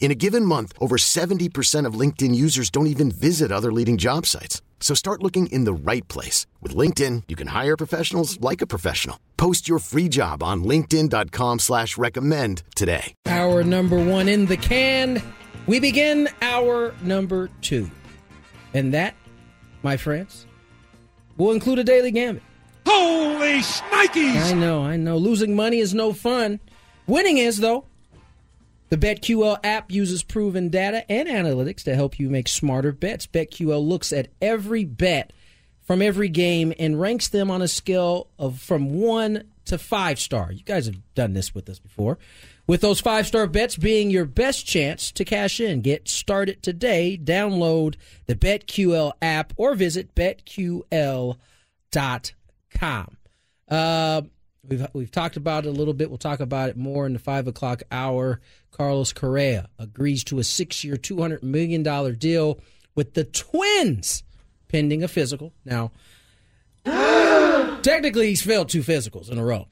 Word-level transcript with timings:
In 0.00 0.10
a 0.10 0.14
given 0.14 0.44
month, 0.44 0.72
over 0.80 0.96
70% 0.96 1.84
of 1.84 1.94
LinkedIn 1.94 2.34
users 2.34 2.70
don't 2.70 2.86
even 2.86 3.10
visit 3.10 3.52
other 3.52 3.70
leading 3.72 3.98
job 3.98 4.24
sites. 4.24 4.62
So 4.80 4.94
start 4.94 5.22
looking 5.22 5.48
in 5.48 5.64
the 5.64 5.72
right 5.74 6.06
place. 6.08 6.46
With 6.62 6.74
LinkedIn, 6.74 7.24
you 7.28 7.36
can 7.36 7.48
hire 7.48 7.76
professionals 7.76 8.40
like 8.40 8.62
a 8.62 8.66
professional. 8.66 9.18
Post 9.36 9.68
your 9.68 9.80
free 9.80 10.08
job 10.08 10.42
on 10.42 10.64
linkedin.com 10.64 11.58
slash 11.58 11.98
recommend 11.98 12.62
today. 12.74 13.12
Our 13.26 13.62
number 13.62 14.02
one 14.02 14.28
in 14.28 14.46
the 14.46 14.56
can. 14.56 15.20
We 15.66 15.80
begin 15.80 16.28
our 16.40 16.94
number 17.02 17.50
two. 17.60 17.90
And 18.74 18.94
that, 18.94 19.16
my 19.82 19.96
friends, 19.96 20.46
will 21.36 21.50
include 21.50 21.80
a 21.80 21.84
daily 21.84 22.12
gambit. 22.12 22.42
Holy 22.86 23.58
shnikes! 23.58 24.50
I 24.50 24.52
know, 24.54 24.84
I 24.84 24.96
know. 24.96 25.16
Losing 25.16 25.56
money 25.56 25.78
is 25.78 25.92
no 25.92 26.12
fun. 26.12 26.60
Winning 27.06 27.38
is, 27.38 27.58
though. 27.58 27.87
The 28.88 28.96
BetQL 28.96 29.58
app 29.62 29.92
uses 29.92 30.22
proven 30.22 30.70
data 30.70 31.10
and 31.10 31.28
analytics 31.28 31.82
to 31.84 31.94
help 31.94 32.18
you 32.18 32.30
make 32.30 32.48
smarter 32.48 32.92
bets. 32.92 33.26
BetQL 33.26 33.86
looks 33.86 34.12
at 34.12 34.28
every 34.40 34.84
bet 34.84 35.32
from 35.82 36.00
every 36.02 36.28
game 36.28 36.72
and 36.78 37.00
ranks 37.00 37.28
them 37.28 37.50
on 37.50 37.62
a 37.62 37.68
scale 37.68 38.28
of 38.38 38.60
from 38.60 38.94
1 38.94 39.42
to 39.66 39.78
5 39.78 40.18
star. 40.18 40.50
You 40.52 40.62
guys 40.64 40.86
have 40.86 41.14
done 41.14 41.34
this 41.34 41.54
with 41.54 41.68
us 41.68 41.78
before. 41.78 42.18
With 42.66 42.80
those 42.80 43.00
5 43.00 43.26
star 43.26 43.46
bets 43.46 43.76
being 43.76 44.10
your 44.10 44.24
best 44.24 44.66
chance 44.66 45.12
to 45.12 45.24
cash 45.24 45.60
in. 45.60 45.82
Get 45.82 46.08
started 46.08 46.62
today. 46.62 47.18
Download 47.22 47.96
the 48.26 48.34
BetQL 48.34 49.12
app 49.20 49.52
or 49.56 49.74
visit 49.74 50.14
betql.com. 50.14 51.36
Uh, 53.70 54.22
We've 54.68 54.86
we've 54.92 55.10
talked 55.10 55.36
about 55.36 55.64
it 55.64 55.68
a 55.68 55.72
little 55.72 55.94
bit. 55.94 56.10
We'll 56.10 56.18
talk 56.18 56.40
about 56.40 56.68
it 56.68 56.76
more 56.76 57.06
in 57.06 57.14
the 57.14 57.18
five 57.18 57.46
o'clock 57.48 57.82
hour. 57.90 58.40
Carlos 58.70 59.12
Correa 59.12 59.68
agrees 59.78 60.22
to 60.24 60.38
a 60.38 60.44
six-year, 60.44 60.96
two 60.98 61.20
hundred 61.20 61.42
million 61.42 61.82
dollar 61.82 62.12
deal 62.12 62.60
with 62.94 63.14
the 63.14 63.24
Twins, 63.24 64.22
pending 64.68 65.02
a 65.02 65.08
physical. 65.08 65.52
Now, 65.64 65.90
technically, 67.82 68.28
he's 68.28 68.42
failed 68.42 68.68
two 68.68 68.82
physicals 68.82 69.30
in 69.30 69.38
a 69.38 69.44
row, 69.44 69.68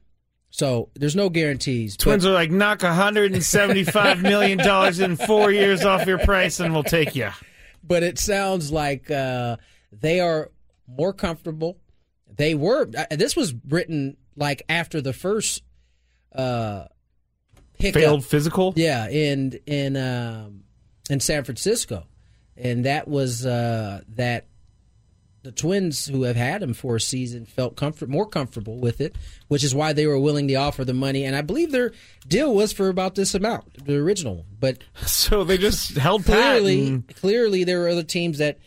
so 0.51 0.91
there's 0.95 1.17
no 1.17 1.29
guarantees. 1.29 1.97
Twins 1.97 2.25
but- 2.25 2.31
are 2.31 2.35
like 2.35 2.51
knock 2.51 2.83
175 2.83 4.23
million 4.23 4.59
dollars 4.59 5.01
in 5.01 5.17
four 5.17 5.51
years 5.51 5.85
off 5.85 6.07
your 6.07 6.19
price, 6.19 6.61
and 6.61 6.73
we'll 6.73 6.83
take 6.83 7.15
you. 7.15 7.31
but 7.83 8.03
it 8.03 8.19
sounds 8.19 8.73
like 8.73 9.11
uh, 9.11 9.57
they 9.93 10.21
are 10.21 10.51
more 10.89 11.13
comfortable. 11.13 11.79
They 12.37 12.55
were. 12.55 12.89
Uh, 12.97 13.17
this 13.17 13.35
was 13.37 13.55
written 13.69 14.17
like 14.37 14.63
after 14.69 15.01
the 15.01 15.13
first 15.13 15.63
uh, 16.35 16.85
hiccup. 17.75 18.01
Failed 18.03 18.25
physical. 18.25 18.73
Yeah, 18.77 19.09
in 19.09 19.59
in 19.67 19.97
um, 19.97 20.65
in 21.11 21.21
San 21.21 21.45
Francisco, 21.45 22.07
and 22.57 22.85
that 22.85 23.09
was 23.09 23.45
uh, 23.47 24.03
that 24.17 24.47
the 25.43 25.53
Twins, 25.53 26.07
who 26.07 26.25
have 26.25 26.35
had 26.35 26.61
him 26.61 26.75
for 26.75 26.97
a 26.97 27.01
season, 27.01 27.47
felt 27.47 27.77
comfort 27.77 28.09
more 28.09 28.27
comfortable 28.27 28.79
with 28.81 29.01
it, 29.01 29.15
which 29.47 29.63
is 29.63 29.77
why 29.77 29.93
they 29.93 30.05
were 30.05 30.19
willing 30.19 30.49
to 30.49 30.57
offer 30.57 30.85
the 30.85 30.93
money. 30.93 31.25
And 31.25 31.37
I 31.37 31.43
believe 31.43 31.71
their 31.71 31.93
deal 32.27 32.53
was 32.53 32.73
for 32.73 32.89
about 32.89 33.15
this 33.15 33.33
amount, 33.33 33.87
the 33.87 33.97
original 33.97 34.39
one. 34.39 34.47
But 34.59 34.79
So 35.07 35.45
they 35.45 35.57
just 35.57 35.97
held 35.97 36.25
clearly, 36.25 36.89
and- 36.89 37.15
clearly, 37.15 37.63
there 37.63 37.79
were 37.79 37.89
other 37.89 38.03
teams 38.03 38.39
that, 38.39 38.59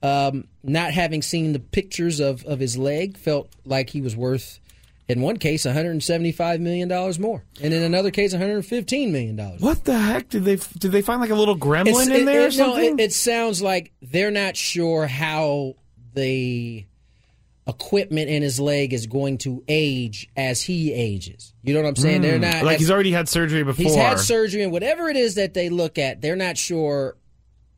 um, 0.00 0.46
not 0.62 0.92
having 0.92 1.22
seen 1.22 1.54
the 1.54 1.58
pictures 1.58 2.20
of, 2.20 2.44
of 2.44 2.60
his 2.60 2.78
leg, 2.78 3.16
felt 3.16 3.50
like 3.64 3.90
he 3.90 4.00
was 4.00 4.14
worth. 4.14 4.60
In 5.08 5.22
one 5.22 5.38
case, 5.38 5.64
175 5.64 6.60
million 6.60 6.86
dollars 6.88 7.18
more, 7.18 7.42
and 7.62 7.72
in 7.72 7.82
another 7.82 8.10
case, 8.10 8.32
115 8.32 9.10
million 9.10 9.36
dollars. 9.36 9.60
What 9.62 9.84
the 9.84 9.98
heck 9.98 10.28
did 10.28 10.44
they 10.44 10.56
did 10.56 10.92
they 10.92 11.00
find 11.00 11.20
like 11.20 11.30
a 11.30 11.34
little 11.34 11.56
gremlin 11.56 11.88
It's- 11.88 12.06
in 12.08 12.12
it- 12.12 12.24
there 12.26 12.42
or 12.42 12.46
it- 12.48 12.56
no, 12.58 12.72
something? 12.74 12.98
it, 12.98 13.04
it 13.04 13.12
sounds 13.14 13.62
like 13.62 13.92
they're 14.02 14.30
not 14.30 14.54
sure 14.56 15.06
how 15.06 15.76
the 16.14 16.84
equipment 17.66 18.30
in 18.30 18.42
his 18.42 18.58
leg 18.58 18.92
is 18.94 19.06
going 19.06 19.38
to 19.38 19.62
age 19.68 20.28
as 20.36 20.62
he 20.62 20.92
ages. 20.92 21.52
You 21.62 21.74
know 21.74 21.82
what 21.82 21.88
I'm 21.88 21.96
saying? 21.96 22.22
They're 22.22 22.38
not 22.38 22.56
Hmm. 22.60 22.66
like 22.66 22.74
as- 22.76 22.80
he's 22.80 22.90
already 22.90 23.12
had 23.12 23.28
surgery 23.28 23.62
before. 23.62 23.84
he's 23.84 23.94
had 23.94 24.18
surgery 24.18 24.62
and 24.62 24.72
whatever 24.72 25.08
it 25.08 25.16
is 25.16 25.34
that 25.36 25.54
they 25.54 25.68
look 25.68 25.98
at, 25.98 26.20
they're 26.22 26.36
not 26.36 26.56
sure 26.56 27.16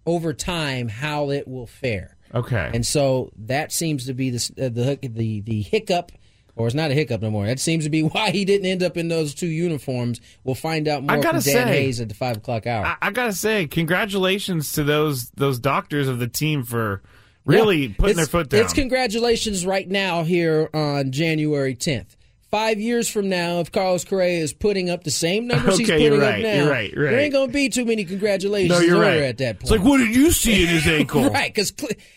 over 0.07 0.33
time 0.33 0.89
how 0.89 1.31
it 1.31 1.47
will 1.49 1.67
fare. 1.67 2.17
Okay. 2.35 2.71
And 2.73 2.87
so 2.87 3.33
that 3.37 3.73
seems 3.73 4.07
to 4.07 4.15
be 4.15 4.31
the 4.31 4.51
uh, 4.61 4.69
the 4.69 4.99
the 5.03 5.41
the 5.41 5.63
hiccup. 5.63 6.13
Or 6.57 6.67
it's 6.67 6.75
not 6.75 6.91
a 6.91 6.95
hiccup 6.95 7.23
no 7.23 7.31
more. 7.31 7.47
That 7.47 7.59
seems 7.61 7.85
to 7.85 7.91
be 7.91 8.03
why 8.05 8.31
he 8.31 8.45
didn't 8.45 8.67
end 8.67 8.83
up 8.83 8.97
in 8.97 9.09
those 9.09 9.35
two 9.35 9.47
uniforms. 9.47 10.21
We'll 10.45 10.55
find 10.55 10.89
out 10.89 11.03
more 11.05 11.17
I 11.17 11.21
gotta 11.21 11.41
Dan 11.41 11.43
say- 11.43 11.65
Hayes 11.83 12.01
at 12.01 12.09
the 12.09 12.15
five 12.15 12.37
o'clock 12.39 12.67
hour. 12.67 12.85
I, 12.85 12.97
I 13.03 13.11
gotta 13.11 13.33
say, 13.33 13.67
congratulations 13.67 14.73
to 14.73 14.85
those 14.85 15.31
those 15.33 15.59
doctors 15.59 16.09
of 16.09 16.19
the 16.19 16.29
team 16.29 16.63
for 16.65 17.03
really 17.45 17.87
Yeah. 17.87 17.95
putting 17.99 18.17
their 18.17 18.27
foot 18.27 18.49
down. 18.49 18.63
It's 18.63 18.73
congratulations 18.73 19.65
right 19.67 19.89
now 19.89 20.25
here 20.25 20.69
on 20.75 21.13
January 21.13 21.75
10th. 21.75 22.17
Five 22.51 22.81
years 22.81 23.09
from 23.09 23.29
now, 23.29 23.61
if 23.61 23.71
Carlos 23.71 24.05
Correa 24.05 24.41
is 24.43 24.53
putting 24.53 24.91
up 24.91 25.05
the 25.05 25.11
same 25.13 25.47
numbers 25.49 25.79
he's 25.79 25.89
Okay, 25.89 26.03
you're 26.03 26.11
putting 26.11 26.25
right, 26.29 26.35
up 26.35 26.43
now, 26.43 26.55
you're 26.65 26.71
right, 26.71 26.93
you're 26.93 27.11
there 27.11 27.21
ain't 27.21 27.33
going 27.33 27.47
to 27.49 27.53
be 27.53 27.69
too 27.69 27.85
many 27.85 28.05
congratulations 28.05 28.71
no, 28.81 28.85
you're 28.85 29.01
right. 29.01 29.19
at 29.23 29.39
that 29.39 29.61
point. 29.61 29.63
It's 29.63 29.71
like, 29.71 29.83
what 29.83 29.99
did 29.99 30.15
you 30.15 30.33
see 30.33 30.63
in 30.63 30.69
his 30.69 30.87
ankle? 30.89 31.31
right? 31.31 31.55
Because 31.55 31.73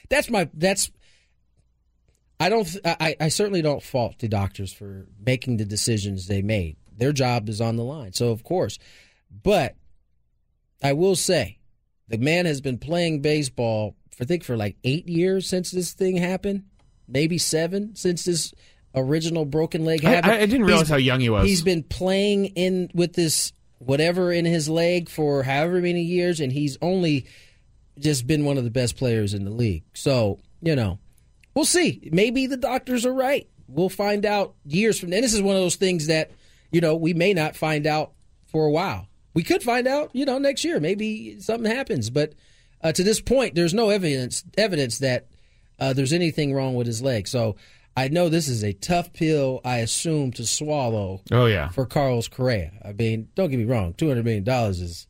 that's 0.09 0.29
my 0.31 0.49
that's. 0.55 0.89
I 2.39 2.49
don't. 2.49 2.67
I, 2.85 3.15
I 3.19 3.27
certainly 3.29 3.61
don't 3.61 3.81
fault 3.83 4.19
the 4.19 4.27
doctors 4.27 4.73
for 4.73 5.07
making 5.25 5.57
the 5.57 5.65
decisions 5.65 6.27
they 6.27 6.41
made. 6.41 6.77
Their 6.97 7.13
job 7.13 7.47
is 7.49 7.61
on 7.61 7.75
the 7.75 7.83
line, 7.83 8.13
so 8.13 8.31
of 8.31 8.43
course. 8.43 8.77
But 9.31 9.75
I 10.81 10.93
will 10.93 11.15
say, 11.15 11.59
the 12.07 12.17
man 12.17 12.45
has 12.45 12.61
been 12.61 12.77
playing 12.77 13.21
baseball 13.21 13.95
for 14.11 14.23
I 14.23 14.27
think 14.27 14.43
for 14.43 14.57
like 14.57 14.75
eight 14.83 15.07
years 15.07 15.47
since 15.47 15.71
this 15.71 15.93
thing 15.93 16.17
happened, 16.17 16.63
maybe 17.07 17.37
seven 17.37 17.95
since 17.95 18.25
this 18.25 18.53
original 18.95 19.45
broken 19.45 19.85
leg 19.85 20.01
happened. 20.03 20.31
I- 20.33 20.41
I 20.41 20.45
didn't 20.45 20.65
realize 20.65 20.81
He's- 20.87 20.89
how 20.89 20.97
young 20.97 21.19
he 21.19 21.29
was. 21.29 21.47
He's 21.47 21.61
been 21.63 21.81
playing 21.83 22.45
in 22.47 22.91
with 22.93 23.13
this 23.13 23.53
whatever 23.79 24.31
in 24.31 24.45
his 24.45 24.69
leg 24.69 25.09
for 25.09 25.43
however 25.43 25.81
many 25.81 26.03
years, 26.03 26.39
and 26.39 26.51
he's 26.51 26.77
only 26.81 27.25
just 27.99 28.27
been 28.27 28.45
one 28.45 28.57
of 28.57 28.63
the 28.63 28.69
best 28.71 28.95
players 28.97 29.33
in 29.33 29.45
the 29.45 29.51
league. 29.51 29.83
So 29.93 30.39
you 30.61 30.75
know, 30.75 30.99
we'll 31.53 31.65
see. 31.65 32.09
Maybe 32.11 32.47
the 32.47 32.57
doctors 32.57 33.05
are 33.05 33.13
right. 33.13 33.47
We'll 33.67 33.89
find 33.89 34.25
out 34.25 34.55
years 34.65 34.99
from. 34.99 35.13
And 35.13 35.23
this 35.23 35.33
is 35.33 35.41
one 35.41 35.55
of 35.55 35.61
those 35.61 35.75
things 35.75 36.07
that 36.07 36.31
you 36.71 36.81
know 36.81 36.95
we 36.95 37.13
may 37.13 37.33
not 37.33 37.55
find 37.55 37.87
out 37.87 38.11
for 38.47 38.65
a 38.65 38.71
while. 38.71 39.07
We 39.33 39.43
could 39.43 39.63
find 39.63 39.87
out, 39.87 40.11
you 40.13 40.25
know, 40.25 40.37
next 40.37 40.63
year. 40.63 40.79
Maybe 40.79 41.39
something 41.39 41.69
happens, 41.69 42.09
but 42.09 42.33
uh, 42.83 42.91
to 42.91 43.03
this 43.03 43.19
point, 43.19 43.55
there's 43.55 43.73
no 43.73 43.89
evidence 43.89 44.43
evidence 44.57 44.99
that 44.99 45.27
uh, 45.79 45.93
there's 45.93 46.13
anything 46.13 46.53
wrong 46.53 46.75
with 46.75 46.85
his 46.87 47.01
leg. 47.01 47.27
So 47.27 47.55
I 47.95 48.09
know 48.09 48.29
this 48.29 48.47
is 48.47 48.63
a 48.63 48.73
tough 48.73 49.13
pill. 49.13 49.61
I 49.63 49.77
assume 49.77 50.31
to 50.33 50.45
swallow 50.45 51.21
oh 51.31 51.45
yeah. 51.45 51.69
for 51.69 51.85
Carlos 51.85 52.27
Correa. 52.27 52.71
I 52.83 52.93
mean, 52.93 53.29
don't 53.35 53.49
get 53.49 53.57
me 53.57 53.65
wrong, 53.65 53.93
two 53.93 54.07
hundred 54.07 54.25
million 54.25 54.43
dollars 54.43 54.81
is 54.81 55.07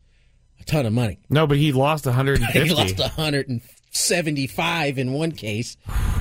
a 0.59 0.63
ton 0.63 0.85
of 0.85 0.93
money. 0.93 1.19
No, 1.29 1.47
but 1.47 1.57
he 1.57 1.71
lost 1.71 2.05
150. 2.05 2.59
He 2.63 2.73
lost 2.73 2.99
175 3.93 4.97
in 4.97 5.13
one 5.13 5.31
case. 5.31 5.77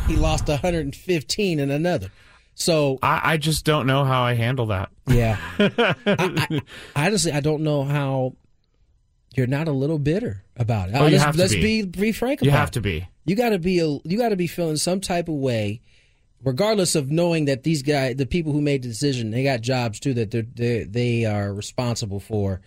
He 0.06 0.16
lost 0.16 0.48
115 0.48 1.60
in 1.60 1.70
another. 1.70 2.10
So 2.54 2.98
I, 3.02 3.32
I 3.32 3.36
just 3.38 3.64
don't 3.64 3.86
know 3.86 4.04
how 4.04 4.22
I 4.22 4.34
handle 4.34 4.66
that. 4.66 4.90
yeah, 5.06 5.38
I, 5.58 5.94
I, 6.06 6.60
honestly, 6.94 7.32
I 7.32 7.40
don't 7.40 7.62
know 7.62 7.82
how 7.84 8.34
you're 9.34 9.46
not 9.46 9.69
a 9.69 9.72
little 9.72 9.98
bitter 9.98 10.44
about 10.56 10.90
it. 10.90 10.94
Oh, 10.94 11.06
you 11.06 11.12
let's 11.12 11.24
have 11.24 11.34
to 11.34 11.40
let's 11.40 11.54
be. 11.54 11.82
be 11.82 11.86
be 11.86 12.12
frank 12.12 12.42
You 12.42 12.50
about 12.50 12.58
have 12.58 12.69
it. 12.69 12.72
to 12.72 12.80
be. 12.82 13.08
You 13.24 13.36
got 13.36 13.50
to 13.50 13.58
be 13.58 13.78
a, 13.80 13.86
you 14.04 14.19
got 14.19 14.28
to 14.30 14.36
be 14.36 14.46
feeling 14.46 14.76
some 14.76 15.00
type 15.00 15.28
of 15.28 15.34
way 15.36 15.80
regardless 16.44 16.94
of 16.94 17.10
knowing 17.10 17.44
that 17.46 17.62
these 17.62 17.82
guys, 17.82 18.16
the 18.16 18.26
people 18.26 18.52
who 18.52 18.60
made 18.60 18.82
the 18.82 18.88
decision, 18.88 19.30
they 19.30 19.44
got 19.44 19.60
jobs 19.60 20.00
too 20.00 20.12
that 20.14 20.30
they're, 20.30 20.42
they 20.54 20.84
they 20.84 21.24
are 21.24 21.52
responsible 21.54 22.20
for. 22.20 22.60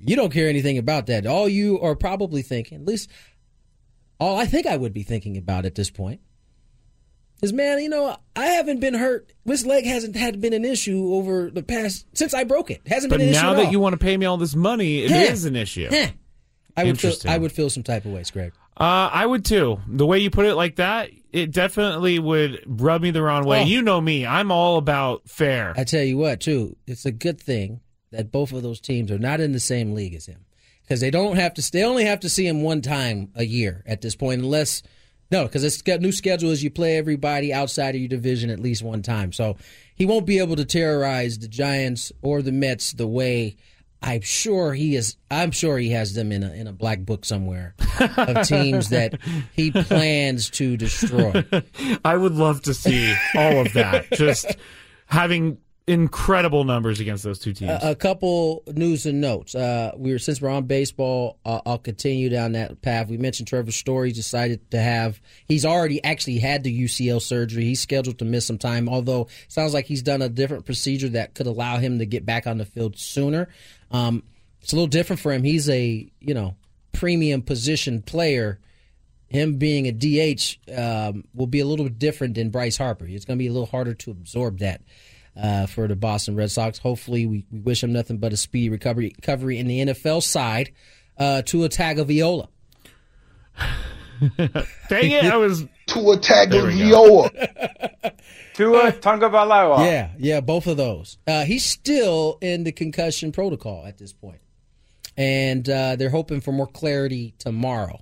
You 0.00 0.16
don't 0.16 0.32
care 0.32 0.48
anything 0.48 0.78
about 0.78 1.06
that. 1.06 1.26
All 1.26 1.48
you 1.48 1.80
are 1.80 1.96
probably 1.96 2.42
thinking, 2.42 2.78
at 2.80 2.86
least 2.86 3.10
all 4.20 4.36
I 4.38 4.46
think 4.46 4.66
I 4.66 4.76
would 4.76 4.92
be 4.92 5.02
thinking 5.02 5.36
about 5.36 5.64
at 5.64 5.74
this 5.74 5.90
point, 5.90 6.20
is 7.42 7.52
man, 7.52 7.78
you 7.80 7.88
know, 7.88 8.16
I 8.34 8.46
haven't 8.46 8.80
been 8.80 8.94
hurt. 8.94 9.32
This 9.44 9.64
leg 9.64 9.84
hasn't 9.84 10.16
had 10.16 10.40
been 10.40 10.52
an 10.52 10.64
issue 10.64 11.14
over 11.14 11.50
the 11.50 11.62
past 11.62 12.06
since 12.14 12.34
I 12.34 12.44
broke 12.44 12.70
it. 12.70 12.80
Hasn't 12.86 13.10
But 13.10 13.18
been 13.18 13.28
an 13.28 13.34
issue. 13.34 13.40
But 13.42 13.46
now 13.50 13.54
that 13.54 13.66
all. 13.66 13.72
you 13.72 13.80
want 13.80 13.92
to 13.94 13.98
pay 13.98 14.16
me 14.16 14.26
all 14.26 14.36
this 14.36 14.56
money, 14.56 15.02
it 15.04 15.10
is 15.10 15.42
Huh. 15.42 15.48
an 15.48 15.56
issue. 15.56 15.88
Huh. 15.90 16.08
I 16.76 16.84
would 16.84 17.00
feel. 17.00 17.12
I 17.26 17.38
would 17.38 17.52
feel 17.52 17.70
some 17.70 17.82
type 17.82 18.04
of 18.04 18.12
ways, 18.12 18.30
Greg. 18.30 18.52
Uh, 18.76 19.10
I 19.12 19.26
would 19.26 19.44
too. 19.44 19.80
The 19.88 20.06
way 20.06 20.20
you 20.20 20.30
put 20.30 20.46
it 20.46 20.54
like 20.54 20.76
that, 20.76 21.10
it 21.32 21.50
definitely 21.50 22.20
would 22.20 22.62
rub 22.66 23.02
me 23.02 23.10
the 23.10 23.20
wrong 23.22 23.44
way. 23.44 23.62
Oh. 23.62 23.64
You 23.64 23.82
know 23.82 24.00
me; 24.00 24.24
I'm 24.24 24.52
all 24.52 24.76
about 24.76 25.28
fair. 25.28 25.74
I 25.76 25.82
tell 25.82 26.04
you 26.04 26.16
what, 26.16 26.40
too, 26.40 26.76
it's 26.86 27.04
a 27.04 27.10
good 27.10 27.40
thing 27.40 27.80
that 28.12 28.30
both 28.30 28.52
of 28.52 28.62
those 28.62 28.80
teams 28.80 29.10
are 29.10 29.18
not 29.18 29.40
in 29.40 29.50
the 29.52 29.58
same 29.60 29.92
league 29.92 30.14
as 30.14 30.26
him 30.26 30.44
because 30.88 31.00
they 31.00 31.10
don't 31.10 31.36
have 31.36 31.52
to. 31.54 31.70
They 31.70 31.84
only 31.84 32.04
have 32.04 32.20
to 32.20 32.30
see 32.30 32.46
him 32.46 32.62
one 32.62 32.80
time 32.80 33.30
a 33.34 33.44
year 33.44 33.82
at 33.86 34.00
this 34.00 34.16
point, 34.16 34.40
unless 34.40 34.82
no, 35.30 35.44
because 35.44 35.62
it's 35.62 35.82
got 35.82 36.00
new 36.00 36.12
schedule 36.12 36.50
is 36.50 36.64
you 36.64 36.70
play 36.70 36.96
everybody 36.96 37.52
outside 37.52 37.94
of 37.94 38.00
your 38.00 38.08
division 38.08 38.48
at 38.48 38.58
least 38.58 38.82
one 38.82 39.02
time. 39.02 39.32
So 39.32 39.56
he 39.94 40.06
won't 40.06 40.24
be 40.24 40.38
able 40.38 40.56
to 40.56 40.64
terrorize 40.64 41.38
the 41.38 41.48
Giants 41.48 42.10
or 42.22 42.40
the 42.40 42.52
Mets 42.52 42.92
the 42.92 43.06
way. 43.06 43.56
I'm 44.00 44.22
sure 44.22 44.72
he 44.72 44.96
is. 44.96 45.16
I'm 45.30 45.50
sure 45.50 45.76
he 45.76 45.90
has 45.90 46.14
them 46.14 46.32
in 46.32 46.42
a 46.42 46.52
in 46.52 46.66
a 46.66 46.72
black 46.72 47.00
book 47.00 47.26
somewhere 47.26 47.74
of 48.16 48.46
teams 48.46 48.88
that 48.88 49.18
he 49.52 49.70
plans 49.70 50.48
to 50.50 50.76
destroy. 50.78 51.44
I 52.04 52.16
would 52.16 52.34
love 52.34 52.62
to 52.62 52.72
see 52.72 53.14
all 53.34 53.58
of 53.60 53.72
that. 53.74 54.10
Just 54.12 54.56
having 55.06 55.58
incredible 55.88 56.64
numbers 56.64 57.00
against 57.00 57.24
those 57.24 57.38
two 57.38 57.54
teams. 57.54 57.78
a 57.82 57.94
couple 57.94 58.62
news 58.66 59.06
and 59.06 59.20
notes. 59.20 59.54
Uh, 59.54 59.92
we 59.96 60.12
were 60.12 60.18
since 60.18 60.40
we're 60.40 60.50
on 60.50 60.64
baseball, 60.64 61.38
uh, 61.44 61.60
I'll 61.64 61.78
continue 61.78 62.28
down 62.28 62.52
that 62.52 62.82
path. 62.82 63.08
We 63.08 63.16
mentioned 63.16 63.48
Trevor 63.48 63.72
Story 63.72 64.12
decided 64.12 64.70
to 64.70 64.80
have. 64.80 65.20
He's 65.46 65.64
already 65.64 66.04
actually 66.04 66.38
had 66.38 66.62
the 66.62 66.84
UCL 66.84 67.22
surgery. 67.22 67.64
He's 67.64 67.80
scheduled 67.80 68.18
to 68.18 68.26
miss 68.26 68.46
some 68.46 68.58
time. 68.58 68.88
Although 68.88 69.28
sounds 69.48 69.72
like 69.72 69.86
he's 69.86 70.02
done 70.02 70.20
a 70.20 70.28
different 70.28 70.66
procedure 70.66 71.08
that 71.10 71.34
could 71.34 71.46
allow 71.46 71.78
him 71.78 71.98
to 71.98 72.06
get 72.06 72.26
back 72.26 72.46
on 72.46 72.58
the 72.58 72.66
field 72.66 72.98
sooner. 72.98 73.48
Um, 73.90 74.22
it's 74.60 74.72
a 74.72 74.76
little 74.76 74.88
different 74.88 75.20
for 75.20 75.32
him. 75.32 75.42
He's 75.42 75.70
a 75.70 76.10
you 76.20 76.34
know 76.34 76.54
premium 76.92 77.40
position 77.42 78.02
player. 78.02 78.60
Him 79.28 79.56
being 79.56 79.86
a 79.86 79.92
DH 79.92 80.56
um, 80.74 81.24
will 81.34 81.46
be 81.46 81.60
a 81.60 81.66
little 81.66 81.84
bit 81.84 81.98
different 81.98 82.34
than 82.34 82.48
Bryce 82.48 82.78
Harper. 82.78 83.06
It's 83.06 83.26
going 83.26 83.38
to 83.38 83.42
be 83.42 83.48
a 83.48 83.52
little 83.52 83.66
harder 83.66 83.92
to 83.92 84.10
absorb 84.10 84.60
that 84.60 84.80
uh, 85.40 85.66
for 85.66 85.86
the 85.86 85.96
Boston 85.96 86.36
Red 86.36 86.50
Sox. 86.50 86.78
Hopefully, 86.78 87.26
we, 87.26 87.46
we 87.50 87.60
wish 87.60 87.82
him 87.82 87.92
nothing 87.92 88.18
but 88.18 88.32
a 88.32 88.36
speedy 88.36 88.68
recovery 88.70 89.12
recovery 89.16 89.58
in 89.58 89.66
the 89.66 89.80
NFL 89.86 90.22
side 90.22 90.72
uh, 91.18 91.42
to 91.42 91.64
a 91.64 91.68
Tagovailoa. 91.68 92.48
Dang 94.88 95.10
it! 95.10 95.24
I 95.24 95.36
was 95.36 95.64
to 95.88 96.10
attack 96.10 96.50
There 96.50 96.64
we 96.66 96.74
Viola. 96.74 97.30
Tua 98.54 98.92
Tagovailoa. 98.92 99.84
Yeah, 99.84 100.10
yeah, 100.18 100.40
both 100.40 100.66
of 100.66 100.76
those. 100.76 101.18
Uh, 101.26 101.44
he's 101.44 101.64
still 101.64 102.38
in 102.40 102.64
the 102.64 102.72
concussion 102.72 103.30
protocol 103.30 103.86
at 103.86 103.98
this 103.98 104.12
point, 104.12 104.40
and 105.16 105.68
uh, 105.68 105.96
they're 105.96 106.10
hoping 106.10 106.40
for 106.40 106.50
more 106.50 106.66
clarity 106.66 107.34
tomorrow 107.38 108.00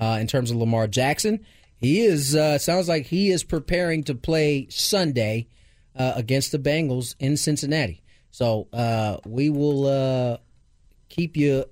uh, 0.00 0.18
in 0.20 0.28
terms 0.28 0.50
of 0.52 0.56
Lamar 0.58 0.86
Jackson. 0.86 1.44
He 1.78 2.00
is 2.00 2.36
uh, 2.36 2.58
sounds 2.58 2.88
like 2.88 3.06
he 3.06 3.30
is 3.30 3.42
preparing 3.42 4.04
to 4.04 4.14
play 4.14 4.68
Sunday 4.70 5.48
uh, 5.96 6.12
against 6.16 6.52
the 6.52 6.58
Bengals 6.58 7.14
in 7.18 7.36
Cincinnati. 7.36 8.02
So 8.30 8.68
uh, 8.72 9.18
we 9.24 9.50
will 9.50 9.86
uh, 9.86 10.36
keep 11.08 11.36
you 11.36 11.64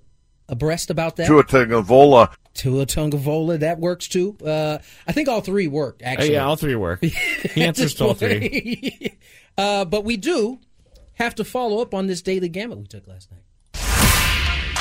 abreast 0.49 0.91
about 0.91 1.17
that. 1.17 1.27
Tua 1.27 1.45
Tagovailoa. 1.45 2.35
Tua 2.55 2.87
Tungavola, 2.87 3.59
that 3.59 3.81
works 3.81 4.07
too. 4.09 4.37
Uh, 4.45 4.79
I 5.07 5.13
think 5.13 5.29
all 5.29 5.41
three 5.41 5.67
work 5.67 6.01
uh, 6.03 6.07
actually. 6.07 6.33
yeah, 6.35 6.47
all 6.47 6.57
three 6.57 6.77
work. 6.77 7.03
He 7.55 7.63
answers 7.63 7.95
to 7.95 8.07
all 8.07 8.15
three. 8.15 9.19
uh, 9.59 9.85
but 9.85 10.05
we 10.05 10.17
do 10.17 10.61
have 11.15 11.35
to 11.37 11.45
follow 11.45 11.83
up 11.83 11.95
on 11.95 12.07
this 12.07 12.23
daily 12.23 12.49
gamut 12.49 12.79
we 12.79 12.87
took 12.87 13.07
last 13.07 13.31
night. 13.31 13.41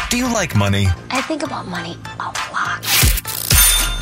Do 0.09 0.17
you 0.17 0.31
like 0.31 0.55
money? 0.55 0.85
I 1.09 1.21
think 1.21 1.41
about 1.41 1.67
money 1.67 1.97
a 2.19 2.25
lot. 2.53 3.12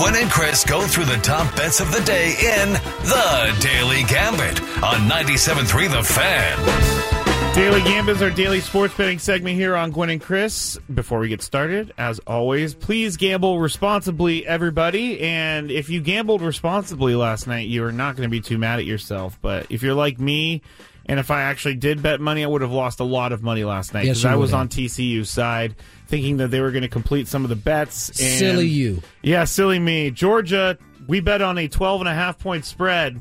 Gwynn 0.00 0.16
and 0.16 0.30
Chris 0.30 0.64
go 0.64 0.86
through 0.86 1.04
the 1.04 1.18
top 1.18 1.54
bets 1.54 1.78
of 1.78 1.92
the 1.92 2.00
day 2.00 2.30
in 2.30 2.72
The 2.72 3.58
Daily 3.60 4.02
Gambit 4.04 4.58
on 4.82 5.06
97.3 5.06 5.92
The 5.92 6.02
Fan. 6.02 7.54
Daily 7.54 7.82
Gambit 7.82 8.16
is 8.16 8.22
our 8.22 8.30
daily 8.30 8.60
sports 8.60 8.94
betting 8.96 9.18
segment 9.18 9.56
here 9.56 9.76
on 9.76 9.90
Gwynn 9.90 10.08
and 10.08 10.18
Chris. 10.18 10.78
Before 10.94 11.18
we 11.18 11.28
get 11.28 11.42
started, 11.42 11.92
as 11.98 12.18
always, 12.20 12.72
please 12.72 13.18
gamble 13.18 13.60
responsibly, 13.60 14.46
everybody. 14.46 15.20
And 15.20 15.70
if 15.70 15.90
you 15.90 16.00
gambled 16.00 16.40
responsibly 16.40 17.14
last 17.14 17.46
night, 17.46 17.68
you 17.68 17.84
are 17.84 17.92
not 17.92 18.16
going 18.16 18.26
to 18.26 18.30
be 18.30 18.40
too 18.40 18.56
mad 18.56 18.78
at 18.78 18.86
yourself. 18.86 19.38
But 19.42 19.66
if 19.68 19.82
you're 19.82 19.92
like 19.92 20.18
me, 20.18 20.62
and 21.10 21.18
if 21.18 21.32
I 21.32 21.42
actually 21.42 21.74
did 21.74 22.02
bet 22.02 22.20
money, 22.20 22.44
I 22.44 22.46
would 22.46 22.62
have 22.62 22.70
lost 22.70 23.00
a 23.00 23.04
lot 23.04 23.32
of 23.32 23.42
money 23.42 23.64
last 23.64 23.92
night 23.92 24.02
because 24.04 24.22
you 24.22 24.30
I 24.30 24.36
was 24.36 24.52
would 24.52 24.58
on 24.58 24.66
have. 24.66 24.70
TCU's 24.70 25.28
side, 25.28 25.74
thinking 26.06 26.36
that 26.36 26.52
they 26.52 26.60
were 26.60 26.70
going 26.70 26.82
to 26.84 26.88
complete 26.88 27.26
some 27.26 27.42
of 27.42 27.48
the 27.48 27.56
bets. 27.56 28.10
And 28.10 28.38
Silly 28.38 28.68
you. 28.68 29.02
Yeah, 29.20 29.42
silly 29.42 29.80
me. 29.80 30.12
Georgia, 30.12 30.78
we 31.08 31.18
bet 31.18 31.42
on 31.42 31.58
a 31.58 31.66
12 31.66 32.02
and 32.02 32.08
a 32.08 32.14
half 32.14 32.38
point 32.38 32.64
spread. 32.64 33.20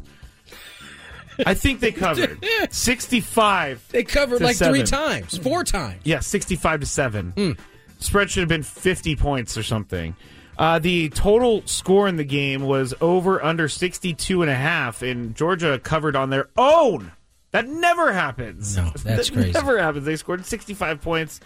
I 1.44 1.56
think 1.56 1.80
they 1.80 1.92
covered 1.92 2.46
65. 2.70 3.88
They 3.90 4.04
covered 4.04 4.42
like 4.42 4.58
three 4.58 4.84
times, 4.84 5.40
four 5.40 5.64
times. 5.64 6.00
Yeah, 6.04 6.20
65 6.20 6.82
to 6.82 6.86
7. 6.86 7.32
Hmm. 7.32 7.52
Spread 7.98 8.30
should 8.30 8.42
have 8.42 8.50
been 8.50 8.62
50 8.62 9.16
points 9.16 9.58
or 9.58 9.64
something. 9.64 10.16
Uh, 10.60 10.78
the 10.78 11.10
total 11.10 11.64
score 11.66 12.08
in 12.08 12.18
the 12.18 12.24
game 12.24 12.62
was 12.62 12.94
over 13.02 13.44
under 13.44 13.68
62 13.68 14.44
and 14.44 14.52
a 14.52 14.56
half 14.56 15.02
and 15.02 15.34
Georgia 15.36 15.80
covered 15.80 16.16
on 16.16 16.30
their 16.30 16.50
own. 16.56 17.14
That 17.52 17.68
never 17.68 18.14
happens. 18.14 18.78
No, 18.78 18.84
that's 19.04 19.30
That 19.30 19.34
crazy. 19.34 19.52
Never 19.52 19.80
happens. 19.80 20.06
They 20.06 20.16
scored 20.16 20.46
65 20.46 21.02
points. 21.02 21.40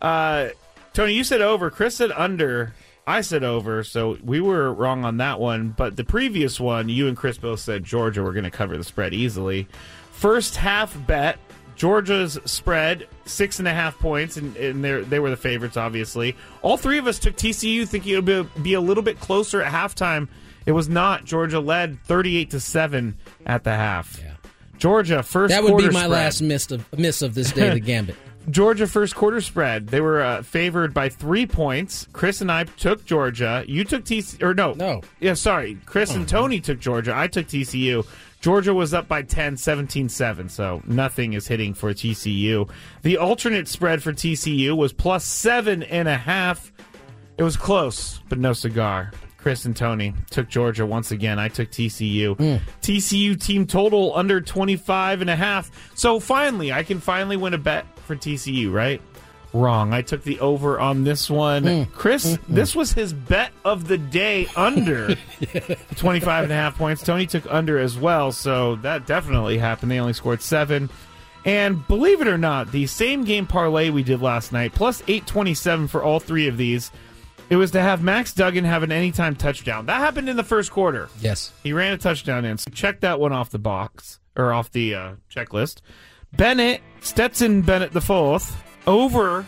Uh, 0.00 0.48
Tony, 0.92 1.14
you 1.14 1.24
said 1.24 1.40
over. 1.40 1.70
Chris 1.70 1.96
said 1.96 2.10
under. 2.12 2.74
I 3.04 3.22
said 3.22 3.42
over, 3.42 3.82
so 3.82 4.16
we 4.22 4.40
were 4.40 4.72
wrong 4.72 5.04
on 5.04 5.16
that 5.16 5.40
one. 5.40 5.70
But 5.70 5.96
the 5.96 6.04
previous 6.04 6.60
one, 6.60 6.88
you 6.88 7.08
and 7.08 7.16
Chris 7.16 7.36
both 7.36 7.58
said 7.58 7.82
Georgia 7.82 8.22
were 8.22 8.32
going 8.32 8.44
to 8.44 8.50
cover 8.50 8.76
the 8.76 8.84
spread 8.84 9.12
easily. 9.12 9.66
First 10.12 10.54
half 10.54 10.96
bet, 11.04 11.36
Georgia's 11.74 12.38
spread 12.44 13.08
six 13.24 13.58
and 13.58 13.66
a 13.66 13.72
half 13.74 13.98
points, 13.98 14.36
and, 14.36 14.56
and 14.56 14.84
they 14.84 15.00
they 15.02 15.18
were 15.18 15.30
the 15.30 15.36
favorites. 15.36 15.76
Obviously, 15.76 16.36
all 16.62 16.76
three 16.76 16.98
of 16.98 17.08
us 17.08 17.18
took 17.18 17.34
TCU, 17.34 17.88
thinking 17.88 18.12
it 18.12 18.24
would 18.24 18.54
be, 18.54 18.60
be 18.60 18.74
a 18.74 18.80
little 18.80 19.02
bit 19.02 19.18
closer 19.18 19.60
at 19.60 19.72
halftime. 19.72 20.28
It 20.64 20.72
was 20.72 20.88
not. 20.88 21.24
Georgia 21.24 21.58
led 21.58 22.00
thirty-eight 22.04 22.50
to 22.50 22.60
seven 22.60 23.16
at 23.44 23.64
the 23.64 23.72
half. 23.74 24.20
Yeah. 24.22 24.31
Georgia 24.82 25.22
first. 25.22 25.52
That 25.52 25.62
would 25.62 25.76
be 25.76 25.84
my 25.84 25.90
spread. 25.90 26.10
last 26.10 26.40
miss 26.42 26.68
of 26.72 26.98
miss 26.98 27.22
of 27.22 27.34
this 27.34 27.52
daily 27.52 27.78
gambit. 27.90 28.16
Georgia 28.50 28.88
first 28.88 29.14
quarter 29.14 29.40
spread. 29.40 29.86
They 29.86 30.00
were 30.00 30.20
uh, 30.20 30.42
favored 30.42 30.92
by 30.92 31.08
three 31.08 31.46
points. 31.46 32.08
Chris 32.12 32.40
and 32.40 32.50
I 32.50 32.64
took 32.64 33.04
Georgia. 33.04 33.64
You 33.68 33.84
took 33.84 34.04
TCU. 34.04 34.42
Or 34.42 34.54
no. 34.54 34.72
No. 34.72 35.02
Yeah, 35.20 35.34
sorry. 35.34 35.78
Chris 35.86 36.12
and 36.16 36.28
Tony 36.28 36.58
took 36.58 36.80
Georgia. 36.80 37.16
I 37.16 37.28
took 37.28 37.46
TCU. 37.46 38.04
Georgia 38.40 38.74
was 38.74 38.92
up 38.92 39.06
by 39.06 39.22
10, 39.22 39.56
17 39.56 40.08
7. 40.08 40.48
So 40.48 40.82
nothing 40.84 41.34
is 41.34 41.46
hitting 41.46 41.74
for 41.74 41.94
TCU. 41.94 42.68
The 43.02 43.18
alternate 43.18 43.68
spread 43.68 44.02
for 44.02 44.12
TCU 44.12 44.76
was 44.76 44.92
plus 44.92 45.24
seven 45.24 45.84
and 45.84 46.08
a 46.08 46.16
half. 46.16 46.72
It 47.38 47.44
was 47.44 47.56
close, 47.56 48.18
but 48.28 48.40
no 48.40 48.52
cigar. 48.52 49.12
Chris 49.42 49.64
and 49.64 49.76
Tony 49.76 50.14
took 50.30 50.48
Georgia 50.48 50.86
once 50.86 51.10
again. 51.10 51.38
I 51.38 51.48
took 51.48 51.70
TCU. 51.70 52.36
Hmm. 52.36 52.64
TCU 52.80 53.40
team 53.40 53.66
total 53.66 54.16
under 54.16 54.40
25 54.40 55.20
and 55.20 55.28
a 55.28 55.36
half. 55.36 55.70
So 55.94 56.20
finally, 56.20 56.72
I 56.72 56.84
can 56.84 57.00
finally 57.00 57.36
win 57.36 57.52
a 57.52 57.58
bet 57.58 57.84
for 58.06 58.14
TCU, 58.14 58.72
right? 58.72 59.02
Wrong. 59.52 59.92
I 59.92 60.00
took 60.00 60.22
the 60.22 60.38
over 60.40 60.78
on 60.80 61.04
this 61.04 61.28
one. 61.28 61.64
Hmm. 61.64 61.82
Chris, 61.92 62.36
hmm, 62.36 62.54
this 62.54 62.74
was 62.74 62.92
his 62.92 63.12
bet 63.12 63.52
of 63.64 63.88
the 63.88 63.98
day 63.98 64.46
under 64.56 65.14
25 65.96 66.44
and 66.44 66.52
a 66.52 66.54
half 66.54 66.78
points. 66.78 67.02
Tony 67.02 67.26
took 67.26 67.44
under 67.52 67.78
as 67.78 67.98
well, 67.98 68.30
so 68.32 68.76
that 68.76 69.06
definitely 69.06 69.58
happened. 69.58 69.90
They 69.90 69.98
only 69.98 70.14
scored 70.14 70.40
seven. 70.40 70.88
And 71.44 71.86
believe 71.88 72.20
it 72.20 72.28
or 72.28 72.38
not, 72.38 72.70
the 72.70 72.86
same 72.86 73.24
game 73.24 73.46
parlay 73.48 73.90
we 73.90 74.04
did 74.04 74.22
last 74.22 74.52
night, 74.52 74.72
plus 74.72 75.02
827 75.02 75.88
for 75.88 76.00
all 76.02 76.20
three 76.20 76.46
of 76.46 76.56
these, 76.56 76.92
it 77.52 77.56
was 77.56 77.70
to 77.72 77.82
have 77.82 78.02
Max 78.02 78.32
Duggan 78.32 78.64
have 78.64 78.82
an 78.82 78.90
anytime 78.90 79.36
touchdown. 79.36 79.84
That 79.84 79.98
happened 79.98 80.30
in 80.30 80.36
the 80.38 80.42
first 80.42 80.70
quarter. 80.70 81.10
Yes. 81.20 81.52
He 81.62 81.74
ran 81.74 81.92
a 81.92 81.98
touchdown 81.98 82.46
in. 82.46 82.56
So 82.56 82.70
check 82.70 83.00
that 83.00 83.20
one 83.20 83.30
off 83.34 83.50
the 83.50 83.58
box 83.58 84.20
or 84.34 84.54
off 84.54 84.70
the 84.70 84.94
uh, 84.94 85.12
checklist. 85.30 85.82
Bennett, 86.34 86.80
Stetson 87.02 87.60
Bennett 87.60 87.92
the 87.92 88.00
fourth, 88.00 88.56
over, 88.86 89.44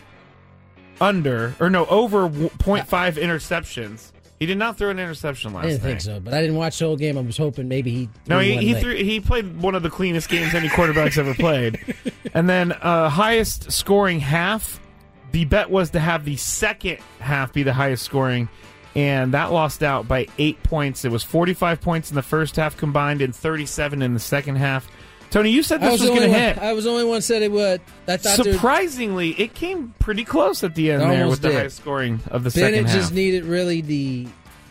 under, 1.01 1.55
or 1.59 1.71
no, 1.71 1.87
over 1.87 2.29
w- 2.29 2.51
0.5 2.51 2.85
interceptions. 3.15 4.13
He 4.39 4.45
did 4.45 4.59
not 4.59 4.77
throw 4.77 4.91
an 4.91 4.99
interception 4.99 5.55
last 5.55 5.65
I 5.65 5.69
didn't 5.69 5.83
night. 5.85 5.89
think 5.89 6.01
so, 6.03 6.21
but 6.21 6.35
I 6.35 6.43
didn't 6.43 6.57
watch 6.57 6.79
the 6.79 6.85
whole 6.85 6.97
game. 6.99 7.17
I 7.17 7.23
was 7.23 7.39
hoping 7.39 7.69
maybe 7.69 7.91
he. 7.91 8.11
No, 8.27 8.39
he 8.39 8.59
he, 8.59 8.75
threw, 8.75 8.95
he 8.95 9.19
played 9.19 9.57
one 9.63 9.75
of 9.75 9.83
the 9.83 9.89
cleanest 9.89 10.29
games 10.29 10.55
any 10.55 10.69
quarterback's 10.69 11.17
ever 11.17 11.33
played. 11.35 11.81
And 12.37 12.49
then 12.49 12.73
uh, 12.73 13.09
highest 13.11 13.71
scoring 13.71 14.19
half. 14.19 14.81
The 15.35 15.45
bet 15.45 15.69
was 15.69 15.91
to 15.91 15.99
have 15.99 16.25
the 16.25 16.37
second 16.37 16.99
half 17.19 17.53
be 17.53 17.65
the 17.65 17.73
highest 17.73 18.05
scoring, 18.05 18.49
and 18.95 19.35
that 19.35 19.51
lost 19.51 19.83
out 19.83 20.07
by 20.07 20.29
eight 20.39 20.63
points. 20.63 21.05
It 21.05 21.11
was 21.11 21.25
45 21.25 21.81
points 21.81 22.09
in 22.09 22.15
the 22.15 22.23
first 22.23 22.55
half 22.55 22.77
combined 22.77 23.21
and 23.21 23.35
37 23.35 24.01
in 24.01 24.15
the 24.15 24.21
second 24.21 24.55
half. 24.55 24.89
Tony, 25.31 25.51
you 25.51 25.65
said 25.65 25.83
I 25.83 25.87
this 25.87 25.95
was, 25.95 26.01
was, 26.03 26.11
the 26.11 26.15
going 26.15 26.31
to 26.31 26.39
hit. 26.39 26.59
I 26.59 26.73
was 26.73 26.85
the 26.85 26.91
only 26.91 27.03
one 27.03 27.21
said 27.21 27.43
it 27.43 27.51
would. 27.51 27.81
I 28.07 28.17
thought 28.17 28.45
Surprisingly, 28.45 29.31
it 29.31 29.55
came 29.55 29.93
pretty 29.99 30.23
close 30.23 30.63
at 30.63 30.77
the 30.77 30.93
end 30.93 31.03
It 31.03 31.07
there 31.07 31.27
with 31.27 31.43
the 31.43 31.53
highest 31.53 31.79
scoring 31.79 32.21
of 32.29 32.45
the 32.45 32.51
Bennett 32.51 32.53
second 32.53 32.75
half. 32.75 32.87
Bennett 32.87 33.03
just 33.03 33.13
needed 33.13 33.45
really 33.45 33.81
the, 33.81 34.29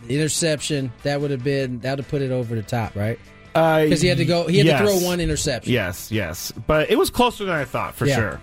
interception. 0.08 0.92
That 1.02 1.20
would 1.20 1.30
have 1.30 1.44
been 1.44 1.80
that 1.80 1.90
would 1.90 1.98
have 1.98 2.08
put 2.08 2.22
it 2.22 2.30
over 2.30 2.54
the 2.54 2.62
top, 2.62 2.96
right? 2.96 3.18
Uh, 3.54 3.84
because 3.84 4.00
he 4.00 4.08
had 4.08 4.16
to 4.16 4.24
go. 4.24 4.46
He 4.46 4.56
had 4.56 4.66
yes. 4.66 4.80
to 4.80 4.86
throw 4.86 5.06
one 5.06 5.20
interception. 5.20 5.74
Yes, 5.74 6.10
yes. 6.10 6.52
But 6.66 6.90
it 6.90 6.96
was 6.96 7.10
closer 7.10 7.44
than 7.44 7.54
I 7.54 7.66
thought, 7.66 7.94
for 7.94 8.06
Yeah. 8.06 8.16
sure. 8.16 8.40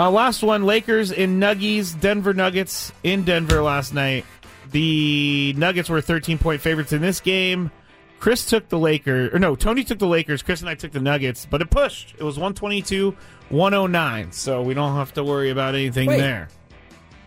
Uh, 0.00 0.10
last 0.10 0.42
one 0.42 0.64
Lakers 0.64 1.12
in 1.12 1.38
Nuggies, 1.38 2.00
Denver 2.00 2.32
Nuggets 2.32 2.90
in 3.02 3.22
Denver 3.22 3.62
last 3.62 3.92
night. 3.92 4.24
The 4.70 5.52
Nuggets 5.58 5.90
were 5.90 6.00
13 6.00 6.38
point 6.38 6.62
favorites 6.62 6.94
in 6.94 7.02
this 7.02 7.20
game. 7.20 7.70
Chris 8.18 8.46
took 8.46 8.70
the 8.70 8.78
Lakers, 8.78 9.34
or 9.34 9.38
no, 9.38 9.54
Tony 9.54 9.84
took 9.84 9.98
the 9.98 10.06
Lakers. 10.06 10.42
Chris 10.42 10.62
and 10.62 10.70
I 10.70 10.74
took 10.74 10.92
the 10.92 11.00
Nuggets, 11.00 11.44
but 11.44 11.60
it 11.60 11.68
pushed. 11.68 12.14
It 12.18 12.22
was 12.22 12.38
122 12.38 13.14
109, 13.50 14.32
so 14.32 14.62
we 14.62 14.72
don't 14.72 14.94
have 14.94 15.12
to 15.14 15.24
worry 15.24 15.50
about 15.50 15.74
anything 15.74 16.08
Wait. 16.08 16.16
there. 16.16 16.48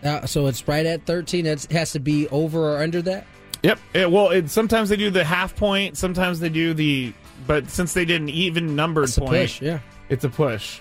Uh, 0.04 0.26
so 0.26 0.48
it's 0.48 0.68
right 0.68 0.86
at 0.88 1.06
thirteen. 1.06 1.46
It 1.46 1.72
has 1.72 1.92
to 1.92 2.00
be 2.00 2.28
over 2.30 2.74
or 2.74 2.82
under 2.82 3.04
that. 3.04 3.28
Yep. 3.62 3.80
It- 3.94 4.12
well, 4.12 4.32
it, 4.32 4.50
sometimes 4.50 4.90
they 4.90 4.98
do 4.98 5.12
the 5.12 5.24
half 5.24 5.56
point, 5.56 5.96
sometimes 5.96 6.40
they 6.40 6.50
do 6.50 6.74
the, 6.74 7.14
but 7.46 7.70
since 7.70 7.94
they 7.94 8.04
did 8.04 8.20
an 8.20 8.30
even 8.30 8.76
numbered 8.76 9.12
point, 9.12 9.30
push, 9.30 9.62
yeah. 9.62 9.78
it's 10.10 10.24
a 10.24 10.30
push. 10.30 10.80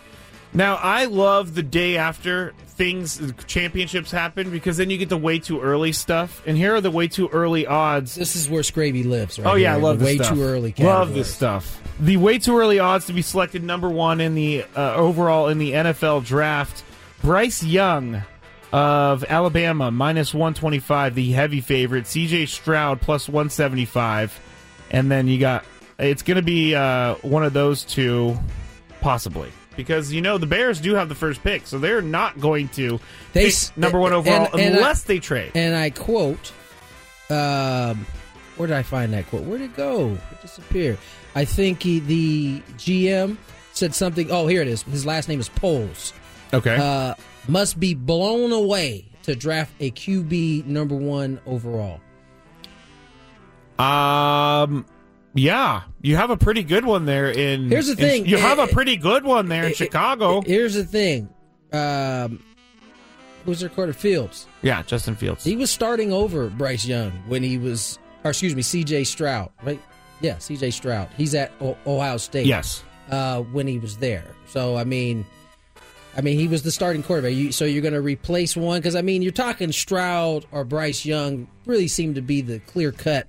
Now, 0.55 0.77
I 0.77 1.07
love 1.07 1.55
the 1.55 1.63
day 1.63 1.97
after 1.97 2.53
things 2.67 3.33
championships 3.47 4.11
happen 4.11 4.51
because 4.51 4.77
then 4.77 4.91
you 4.91 4.99
get 4.99 5.09
the 5.09 5.17
way 5.17 5.39
too 5.39 5.61
early 5.61 5.93
stuff, 5.93 6.43
and 6.47 6.57
here 6.57 6.75
are 6.75 6.81
the 6.81 6.91
way 6.91 7.09
too 7.09 7.29
early 7.29 7.67
odds. 7.67 8.15
This 8.15 8.37
is 8.37 8.51
where 8.51 8.63
Scraby 8.63 9.07
lives. 9.07 9.39
Right 9.39 9.51
oh 9.51 9.55
yeah, 9.55 9.75
I 9.75 9.77
love 9.77 9.99
the 9.99 10.05
this 10.05 10.19
way 10.19 10.25
stuff. 10.25 10.35
too 10.37 10.43
early. 10.43 10.75
Love 10.79 11.15
this 11.15 11.35
stuff. 11.35 11.81
The 12.01 12.17
way 12.19 12.39
too 12.39 12.59
early 12.59 12.79
odds 12.79 13.07
to 13.07 13.13
be 13.13 13.23
selected 13.23 13.63
number 13.63 13.89
one 13.89 14.21
in 14.21 14.35
the 14.35 14.65
uh, 14.77 14.95
overall 14.95 15.49
in 15.49 15.59
the 15.59 15.73
NFL 15.73 16.25
draft. 16.27 16.85
Bryce 17.23 17.63
Young 17.63 18.23
of 18.73 19.25
Alabama 19.25 19.91
minus 19.91 20.35
one 20.35 20.53
twenty 20.53 20.81
five, 20.81 21.15
the 21.15 21.33
heavy 21.33 21.61
favorite. 21.61 22.07
C.J. 22.07 22.47
Stroud 22.47 23.01
plus 23.01 23.29
one 23.29 23.49
seventy 23.49 23.85
five, 23.87 24.39
and 24.91 25.11
then 25.11 25.29
you 25.29 25.39
got 25.39 25.65
it's 25.99 26.23
going 26.23 26.37
to 26.37 26.43
be 26.43 26.75
uh, 26.75 27.15
one 27.17 27.45
of 27.45 27.53
those 27.53 27.85
two, 27.85 28.37
possibly. 29.01 29.51
Because 29.77 30.13
you 30.13 30.21
know 30.21 30.37
the 30.39 30.47
Bears 30.47 30.81
do 30.81 30.95
have 30.95 31.09
the 31.09 31.15
first 31.15 31.43
pick, 31.43 31.67
so 31.67 31.79
they're 31.79 32.03
not 32.03 32.39
going 32.41 32.69
to 32.71 33.01
They 33.33 33.47
pick 33.51 33.77
number 33.77 33.99
one 33.99 34.13
and- 34.13 34.19
overall 34.29 34.49
and 34.59 34.75
I- 34.75 34.77
unless 34.79 35.03
they 35.05 35.19
trade. 35.19 35.53
And 35.55 35.75
I 35.75 35.91
quote, 35.91 36.53
um, 37.31 38.07
where 38.57 38.67
did 38.69 38.77
I 38.77 38.83
find 38.83 39.13
that 39.15 39.29
quote? 39.29 39.43
Where 39.45 39.59
did 39.59 39.71
it 39.71 39.77
go? 39.77 40.19
It 40.31 40.43
disappeared. 40.43 40.99
I 41.35 41.45
think 41.47 41.83
he, 41.83 42.01
the 42.01 42.61
GM 42.77 43.39
said 43.73 43.95
something. 43.95 44.31
Oh, 44.31 44.47
here 44.47 44.61
it 44.61 44.69
is. 44.69 44.83
His 44.83 45.07
last 45.07 45.29
name 45.29 45.41
is 45.41 45.49
Poles. 45.49 46.13
Okay. 46.53 46.77
Uh, 46.77 47.15
must 47.49 47.81
be 47.81 47.95
blown 47.95 48.53
away 48.53 49.07
to 49.23 49.35
draft 49.35 49.73
a 49.81 49.91
QB 49.91 50.67
number 50.67 50.95
one 50.95 51.41
overall. 51.47 52.01
Um. 53.79 54.85
Yeah, 55.35 55.83
you 56.03 56.17
have 56.17 56.31
a 56.31 56.37
pretty 56.37 56.63
good 56.63 56.85
one 56.85 57.07
there. 57.07 57.31
In 57.31 57.71
Here's 57.71 57.87
the 57.87 57.93
in- 57.93 57.99
thing, 57.99 58.27
you 58.27 58.37
have 58.37 58.59
a 58.59 58.63
eh, 58.63 58.73
pretty 58.73 58.97
good 58.97 59.25
one 59.25 59.49
there 59.49 59.65
in 59.65 59.71
eh, 59.71 59.75
Chicago. 59.75 60.43
Here's 60.43 60.75
the 60.75 60.85
thing. 60.85 61.29
Um, 61.73 62.43
who's 63.47 63.61
their 63.61 63.71
quarter? 63.71 63.93
Fields. 63.95 64.47
yeah, 64.61 64.83
Justin 64.83 65.17
Fields. 65.17 65.43
He 65.45 65.57
was 65.57 65.71
starting 65.71 66.13
over 66.13 66.49
Bryce 66.51 66.85
Young 66.85 67.13
when 67.29 67.43
he 67.43 67.57
was, 67.57 67.99
or 68.25 68.31
excuse 68.31 68.55
me, 68.55 68.61
C.J. 68.63 69.05
Stroud, 69.05 69.51
right? 69.63 69.81
Yeah, 70.21 70.37
C.J. 70.39 70.71
Stroud. 70.71 71.09
He's 71.17 71.35
at 71.35 71.51
o- 71.61 71.79
Ohio 71.87 72.19
State. 72.19 72.47
Yes. 72.47 72.85
Uh, 73.11 73.41
when 73.41 73.67
he 73.67 73.79
was 73.79 73.97
there. 73.97 74.25
So 74.47 74.77
I 74.77 74.85
mean, 74.85 75.25
I 76.17 76.21
mean 76.21 76.39
he 76.39 76.47
was 76.47 76.63
the 76.63 76.71
starting 76.71 77.03
quarterback. 77.03 77.33
You, 77.33 77.53
so 77.53 77.65
you're 77.65 77.83
going 77.83 77.95
to 77.95 78.01
replace 78.03 78.55
one 78.57 78.81
because 78.81 78.95
I 78.97 79.03
mean 79.03 79.23
you're 79.23 79.33
talking 79.33 79.73
Stroud 79.73 80.45
or 80.53 80.65
Bryce 80.65 81.05
Young 81.05 81.49
really 81.67 81.89
seem 81.89 82.15
to 82.15 82.21
be 82.23 82.43
the 82.43 82.59
clear 82.61 82.93
cut 82.93 83.29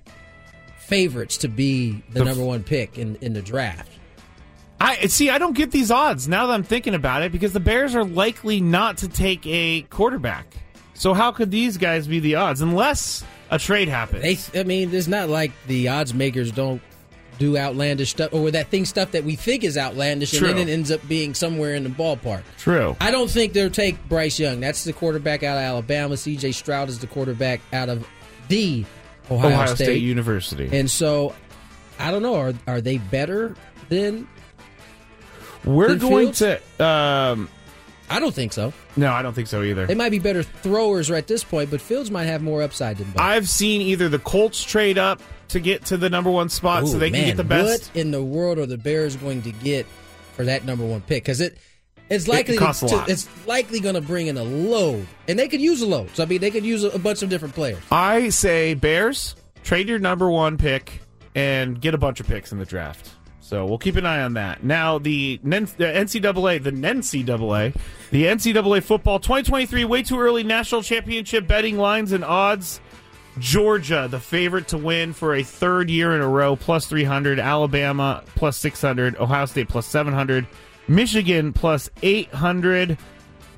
favorites 0.84 1.38
to 1.38 1.48
be 1.48 2.02
the, 2.10 2.20
The 2.20 2.24
number 2.24 2.44
one 2.44 2.62
pick 2.62 2.98
in 2.98 3.16
in 3.20 3.32
the 3.32 3.42
draft. 3.42 3.90
I 4.80 5.06
see. 5.06 5.30
I 5.30 5.38
don't 5.38 5.56
get 5.56 5.70
these 5.70 5.90
odds 5.90 6.28
now 6.28 6.46
that 6.46 6.52
I'm 6.52 6.62
thinking 6.62 6.94
about 6.94 7.22
it 7.22 7.32
because 7.32 7.52
the 7.52 7.60
Bears 7.60 7.94
are 7.94 8.04
likely 8.04 8.60
not 8.60 8.98
to 8.98 9.08
take 9.08 9.46
a 9.46 9.82
quarterback. 9.82 10.46
So 10.94 11.14
how 11.14 11.32
could 11.32 11.50
these 11.50 11.76
guys 11.78 12.06
be 12.06 12.20
the 12.20 12.34
odds 12.36 12.60
unless 12.60 13.24
a 13.50 13.58
trade 13.58 13.88
happens? 13.88 14.48
They, 14.48 14.60
I 14.60 14.64
mean, 14.64 14.94
it's 14.94 15.08
not 15.08 15.28
like 15.28 15.52
the 15.66 15.88
odds 15.88 16.12
makers 16.12 16.52
don't 16.52 16.82
do 17.38 17.56
outlandish 17.56 18.10
stuff 18.10 18.32
or 18.32 18.50
that 18.52 18.68
thing 18.68 18.84
stuff 18.84 19.10
that 19.12 19.24
we 19.24 19.34
think 19.36 19.64
is 19.64 19.76
outlandish 19.76 20.32
True. 20.32 20.48
and 20.50 20.58
then 20.58 20.68
it 20.68 20.72
ends 20.72 20.90
up 20.92 21.06
being 21.08 21.34
somewhere 21.34 21.74
in 21.74 21.82
the 21.82 21.90
ballpark. 21.90 22.42
True. 22.58 22.96
I 23.00 23.10
don't 23.10 23.30
think 23.30 23.52
they'll 23.54 23.70
take 23.70 24.08
Bryce 24.08 24.38
Young. 24.38 24.60
That's 24.60 24.84
the 24.84 24.92
quarterback 24.92 25.42
out 25.42 25.56
of 25.56 25.62
Alabama. 25.62 26.16
C.J. 26.16 26.52
Stroud 26.52 26.88
is 26.88 26.98
the 27.00 27.06
quarterback 27.08 27.60
out 27.72 27.88
of 27.88 28.06
the 28.48 28.84
Ohio, 29.30 29.52
Ohio 29.52 29.66
State. 29.74 29.84
State 29.84 30.02
University. 30.02 30.68
And 30.72 30.90
so, 30.90 31.34
I 31.98 32.10
don't 32.10 32.22
know. 32.22 32.34
Are 32.34 32.54
are 32.66 32.80
they 32.80 32.98
better 32.98 33.54
than? 33.88 34.28
We're 35.64 35.88
than 35.88 35.98
going 35.98 36.32
Fields? 36.32 36.60
to. 36.78 36.84
Um, 36.84 37.48
I 38.10 38.20
don't 38.20 38.34
think 38.34 38.52
so. 38.52 38.72
no, 38.96 39.10
I 39.12 39.22
don't 39.22 39.32
think 39.32 39.48
so 39.48 39.62
either. 39.62 39.86
They 39.86 39.94
might 39.94 40.10
be 40.10 40.18
better 40.18 40.42
throwers 40.42 41.10
at 41.10 41.26
this 41.26 41.42
point, 41.42 41.70
but 41.70 41.80
Fields 41.80 42.10
might 42.10 42.24
have 42.24 42.42
more 42.42 42.62
upside 42.62 42.98
than 42.98 43.10
both. 43.10 43.20
I've 43.20 43.48
seen 43.48 43.80
either 43.80 44.08
the 44.10 44.18
Colts 44.18 44.62
trade 44.62 44.98
up 44.98 45.22
to 45.48 45.60
get 45.60 45.86
to 45.86 45.96
the 45.96 46.10
number 46.10 46.30
one 46.30 46.48
spot 46.50 46.86
so 46.86 46.96
Ooh, 46.96 46.98
they 46.98 47.10
can 47.10 47.24
get 47.24 47.36
the 47.38 47.44
best. 47.44 47.88
What 47.88 47.96
in 48.00 48.10
the 48.10 48.22
world 48.22 48.58
are 48.58 48.66
the 48.66 48.76
Bears 48.76 49.16
going 49.16 49.40
to 49.42 49.52
get 49.52 49.86
for 50.34 50.44
that 50.44 50.64
number 50.66 50.84
one 50.84 51.00
pick? 51.00 51.24
Because 51.24 51.40
it 51.40 51.56
it's 52.10 52.28
likely 52.28 52.56
costs 52.56 52.82
a 52.82 52.88
to, 52.88 52.96
lot. 52.96 53.08
it's 53.08 53.28
likely 53.46 53.80
going 53.80 53.94
to 53.94 54.00
bring 54.00 54.26
in 54.26 54.36
a 54.36 54.42
load, 54.42 55.06
and 55.28 55.38
they 55.38 55.48
could 55.48 55.60
use 55.60 55.80
a 55.82 55.86
load. 55.86 56.10
So 56.14 56.22
I 56.22 56.26
mean, 56.26 56.40
they 56.40 56.50
could 56.50 56.64
use 56.64 56.84
a, 56.84 56.88
a 56.90 56.98
bunch 56.98 57.22
of 57.22 57.28
different 57.28 57.54
players. 57.54 57.82
I 57.90 58.28
say 58.28 58.74
Bears 58.74 59.36
trade 59.62 59.88
your 59.88 59.98
number 59.98 60.30
one 60.30 60.58
pick 60.58 61.00
and 61.34 61.80
get 61.80 61.94
a 61.94 61.98
bunch 61.98 62.20
of 62.20 62.26
picks 62.26 62.52
in 62.52 62.58
the 62.58 62.66
draft. 62.66 63.10
So 63.40 63.66
we'll 63.66 63.78
keep 63.78 63.96
an 63.96 64.06
eye 64.06 64.22
on 64.22 64.34
that. 64.34 64.64
Now 64.64 64.98
the 64.98 65.38
NCAA, 65.44 66.62
the 66.62 66.70
NCAA, 66.70 67.76
the 68.10 68.24
NCAA 68.24 68.82
football 68.82 69.18
2023 69.18 69.84
way 69.84 70.02
too 70.02 70.18
early 70.18 70.42
national 70.42 70.82
championship 70.82 71.46
betting 71.46 71.76
lines 71.76 72.12
and 72.12 72.24
odds. 72.24 72.80
Georgia, 73.38 74.06
the 74.10 74.20
favorite 74.20 74.68
to 74.68 74.78
win 74.78 75.12
for 75.12 75.34
a 75.34 75.42
third 75.42 75.90
year 75.90 76.14
in 76.14 76.20
a 76.20 76.28
row, 76.28 76.54
plus 76.54 76.86
300. 76.86 77.40
Alabama, 77.40 78.22
plus 78.36 78.56
600. 78.58 79.16
Ohio 79.16 79.44
State, 79.46 79.68
plus 79.68 79.86
700. 79.86 80.46
Michigan, 80.88 81.52
plus 81.52 81.90
800. 82.02 82.98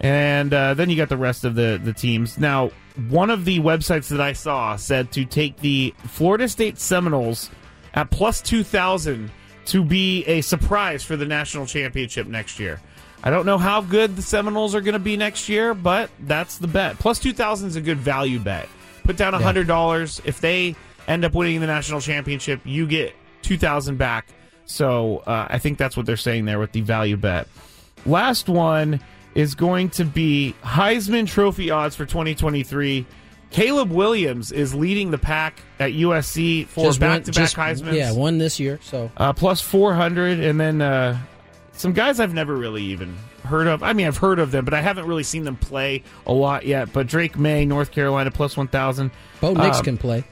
And 0.01 0.53
uh, 0.53 0.75
then 0.75 0.91
you 0.91 0.97
got 0.97 1.09
the 1.09 1.17
rest 1.17 1.45
of 1.45 1.55
the, 1.55 1.81
the 1.83 1.93
teams. 1.93 2.39
Now, 2.39 2.71
one 3.09 3.31
of 3.31 3.45
the 3.45 3.61
websites 3.61 4.09
that 4.09 4.21
I 4.21 4.33
saw 4.33 4.77
said 4.77 5.13
to 5.13 5.25
take 5.25 5.57
the 5.59 5.95
Florida 6.05 6.49
State 6.49 6.79
Seminoles 6.79 7.51
at 7.95 8.11
plus 8.11 8.41
2,000 8.43 9.31
to 9.67 9.85
be 9.85 10.25
a 10.25 10.41
surprise 10.43 11.03
for 11.03 11.17
the 11.17 11.27
national 11.27 11.67
championship 11.67 12.27
next 12.27 12.59
year. 12.59 12.81
I 13.23 13.31
don't 13.31 13.47
know 13.47 13.59
how 13.59 13.81
good 13.81 14.15
the 14.17 14.23
Seminoles 14.23 14.75
are 14.75 14.81
going 14.81 14.93
to 14.93 14.99
be 14.99 15.17
next 15.17 15.49
year, 15.49 15.75
but 15.75 16.11
that's 16.21 16.59
the 16.59 16.69
bet. 16.69 16.99
Plus 16.99 17.19
2,000 17.19 17.69
is 17.69 17.77
a 17.77 17.81
good 17.81 17.99
value 17.99 18.39
bet. 18.39 18.69
Put 19.03 19.17
down 19.17 19.33
$100. 19.33 20.21
If 20.25 20.41
they 20.41 20.77
end 21.09 21.25
up 21.25 21.35
winning 21.35 21.61
the 21.61 21.67
national 21.67 22.01
championship, 22.01 22.61
you 22.65 22.87
get 22.87 23.15
2,000 23.43 23.97
back. 23.97 24.29
So 24.67 25.19
uh, 25.27 25.47
I 25.49 25.59
think 25.59 25.79
that's 25.79 25.97
what 25.97 26.07
they're 26.07 26.17
saying 26.17 26.45
there 26.45 26.59
with 26.59 26.73
the 26.73 26.81
value 26.83 27.17
bet. 27.17 27.47
Last 28.05 28.49
one 28.49 29.01
is 29.35 29.55
going 29.55 29.91
to 29.91 30.05
be 30.05 30.55
Heisman 30.63 31.27
Trophy 31.27 31.71
odds 31.71 31.95
for 31.97 32.05
2023. 32.07 33.07
Caleb 33.51 33.91
Williams 33.91 34.51
is 34.51 34.75
leading 34.75 35.11
the 35.11 35.19
pack 35.19 35.61
at 35.79 35.93
USC 35.93 36.67
for 36.67 36.85
Just 36.87 37.01
back-to-back 37.01 37.51
Heisman. 37.51 37.95
Yeah, 37.95 38.13
one 38.13 38.39
this 38.39 38.59
year. 38.59 38.79
So 38.83 39.11
Uh, 39.17 39.33
plus 39.33 39.61
400, 39.61 40.41
and 40.41 40.59
then 40.61 40.83
uh, 40.83 41.17
some 41.73 41.93
guys 41.93 42.19
I've 42.19 42.35
never 42.35 42.55
really 42.57 42.83
even 42.83 43.17
heard 43.45 43.69
of. 43.69 43.83
I 43.85 43.93
mean, 43.93 44.09
I've 44.09 44.17
heard 44.17 44.41
of 44.41 44.51
them, 44.51 44.65
but 44.65 44.75
I 44.75 44.81
haven't 44.81 45.07
really 45.07 45.23
seen 45.23 45.45
them 45.45 45.57
play 45.57 46.03
a 46.27 46.33
lot 46.33 46.67
yet. 46.67 46.93
But 46.93 47.07
Drake 47.07 47.39
Maye, 47.39 47.65
North 47.65 47.93
Carolina, 47.93 48.31
plus 48.33 48.57
1,000. 48.57 49.11
Bo 49.41 49.55
Nix 49.55 49.79
Um, 49.79 49.85
can 49.85 49.97
play. 49.99 50.25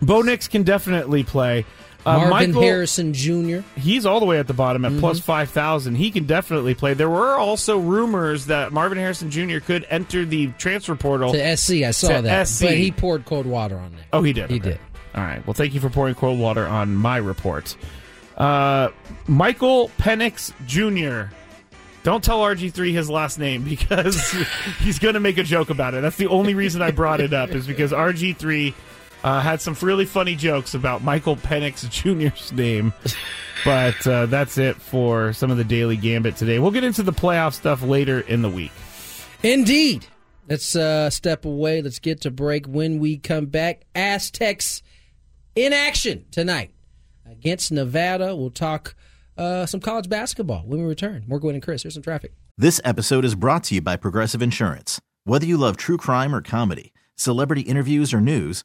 Bo 0.00 0.22
Nix 0.22 0.46
can 0.46 0.62
definitely 0.62 1.24
play. 1.24 1.64
Uh, 2.04 2.18
Marvin 2.18 2.30
Michael- 2.50 2.62
Harrison 2.62 3.12
Jr. 3.14 3.58
He's 3.78 4.04
all 4.04 4.18
the 4.18 4.26
way 4.26 4.38
at 4.38 4.48
the 4.48 4.54
bottom 4.54 4.84
at 4.84 4.98
plus 4.98 5.20
Mhm. 5.20 5.24
5,000. 5.24 5.94
He 5.94 6.10
can 6.10 6.24
definitely 6.24 6.74
play. 6.74 6.94
There 6.94 7.08
were 7.08 7.36
also 7.38 7.78
rumors 7.78 8.46
that 8.46 8.72
Marvin 8.72 8.98
Harrison 8.98 9.30
Jr. 9.30 9.58
could 9.60 9.86
enter 9.88 10.24
the 10.24 10.48
transfer 10.58 10.96
portal 10.96 11.32
to 11.32 11.38
SC. 11.56 11.84
I 11.84 11.92
saw 11.92 12.20
that, 12.20 12.48
SC. 12.48 12.66
but 12.66 12.74
he 12.76 12.90
poured 12.90 13.24
cold 13.24 13.46
water 13.46 13.76
on 13.76 13.92
that. 13.92 14.04
Oh, 14.12 14.22
he 14.22 14.32
did. 14.32 14.50
He 14.50 14.56
Okay. 14.56 14.70
did. 14.70 14.78
All 15.14 15.22
right. 15.22 15.46
Well, 15.46 15.54
thank 15.54 15.74
you 15.74 15.80
for 15.80 15.90
pouring 15.90 16.14
cold 16.16 16.38
water 16.40 16.66
on 16.66 16.94
my 16.96 17.18
report. 17.18 17.76
Uh, 18.36 18.88
Michael 19.28 19.90
Penix 20.00 20.52
Jr. 20.66 21.32
Don't 22.02 22.24
tell 22.24 22.40
RG3 22.40 22.92
his 22.92 23.08
last 23.08 23.38
name 23.38 23.62
because 23.62 24.34
he's 24.80 24.98
going 24.98 25.14
to 25.14 25.20
make 25.20 25.38
a 25.38 25.44
joke 25.44 25.70
about 25.70 25.94
it. 25.94 26.02
That's 26.02 26.16
the 26.16 26.26
only 26.26 26.54
reason 26.54 26.82
I 26.82 26.90
brought 26.90 27.20
it 27.20 27.32
up 27.32 27.50
is 27.50 27.64
because 27.66 27.92
RG3 27.92 28.74
uh, 29.24 29.40
had 29.40 29.60
some 29.60 29.76
really 29.80 30.04
funny 30.04 30.34
jokes 30.34 30.74
about 30.74 31.02
Michael 31.02 31.36
Penix 31.36 31.88
Jr.'s 32.30 32.52
name. 32.52 32.92
But 33.64 34.06
uh, 34.06 34.26
that's 34.26 34.58
it 34.58 34.76
for 34.76 35.32
some 35.32 35.50
of 35.50 35.56
the 35.56 35.64
Daily 35.64 35.96
Gambit 35.96 36.36
today. 36.36 36.58
We'll 36.58 36.72
get 36.72 36.84
into 36.84 37.02
the 37.02 37.12
playoff 37.12 37.54
stuff 37.54 37.82
later 37.82 38.20
in 38.20 38.42
the 38.42 38.48
week. 38.50 38.72
Indeed. 39.42 40.06
Let's 40.48 40.74
uh, 40.74 41.08
step 41.10 41.44
away. 41.44 41.82
Let's 41.82 42.00
get 42.00 42.22
to 42.22 42.30
break. 42.30 42.66
When 42.66 42.98
we 42.98 43.16
come 43.16 43.46
back, 43.46 43.82
Aztecs 43.94 44.82
in 45.54 45.72
action 45.72 46.24
tonight 46.30 46.72
against 47.30 47.70
Nevada. 47.70 48.34
We'll 48.34 48.50
talk 48.50 48.94
uh, 49.38 49.66
some 49.66 49.80
college 49.80 50.08
basketball 50.08 50.62
when 50.66 50.80
we 50.80 50.86
return. 50.86 51.24
More 51.28 51.38
Gwynn 51.38 51.54
and 51.54 51.62
Chris. 51.62 51.82
Here's 51.82 51.94
some 51.94 52.02
traffic. 52.02 52.32
This 52.58 52.80
episode 52.84 53.24
is 53.24 53.34
brought 53.34 53.64
to 53.64 53.76
you 53.76 53.80
by 53.80 53.96
Progressive 53.96 54.42
Insurance. 54.42 55.00
Whether 55.24 55.46
you 55.46 55.56
love 55.56 55.76
true 55.76 55.96
crime 55.96 56.34
or 56.34 56.42
comedy, 56.42 56.92
celebrity 57.16 57.62
interviews 57.62 58.12
or 58.12 58.20
news, 58.20 58.64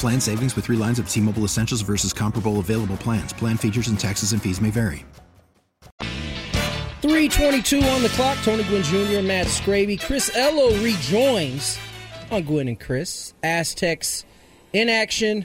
Plan 0.00 0.18
savings 0.18 0.56
with 0.56 0.64
three 0.64 0.78
lines 0.78 0.98
of 0.98 1.06
T 1.10 1.20
Mobile 1.20 1.44
Essentials 1.44 1.82
versus 1.82 2.14
comparable 2.14 2.58
available 2.58 2.96
plans. 2.96 3.34
Plan 3.34 3.58
features 3.58 3.88
and 3.88 4.00
taxes 4.00 4.32
and 4.32 4.40
fees 4.40 4.58
may 4.58 4.70
vary. 4.70 5.04
322 7.02 7.80
on 7.82 8.02
the 8.02 8.08
clock. 8.10 8.38
Tony 8.42 8.62
Gwynn 8.64 8.82
Jr., 8.82 9.20
Matt 9.20 9.46
Scraby. 9.46 10.00
Chris 10.00 10.34
Ello 10.34 10.70
rejoins 10.82 11.78
on 12.30 12.42
Gwynn 12.44 12.68
and 12.68 12.80
Chris. 12.80 13.34
Aztecs 13.42 14.24
in 14.72 14.88
action 14.88 15.44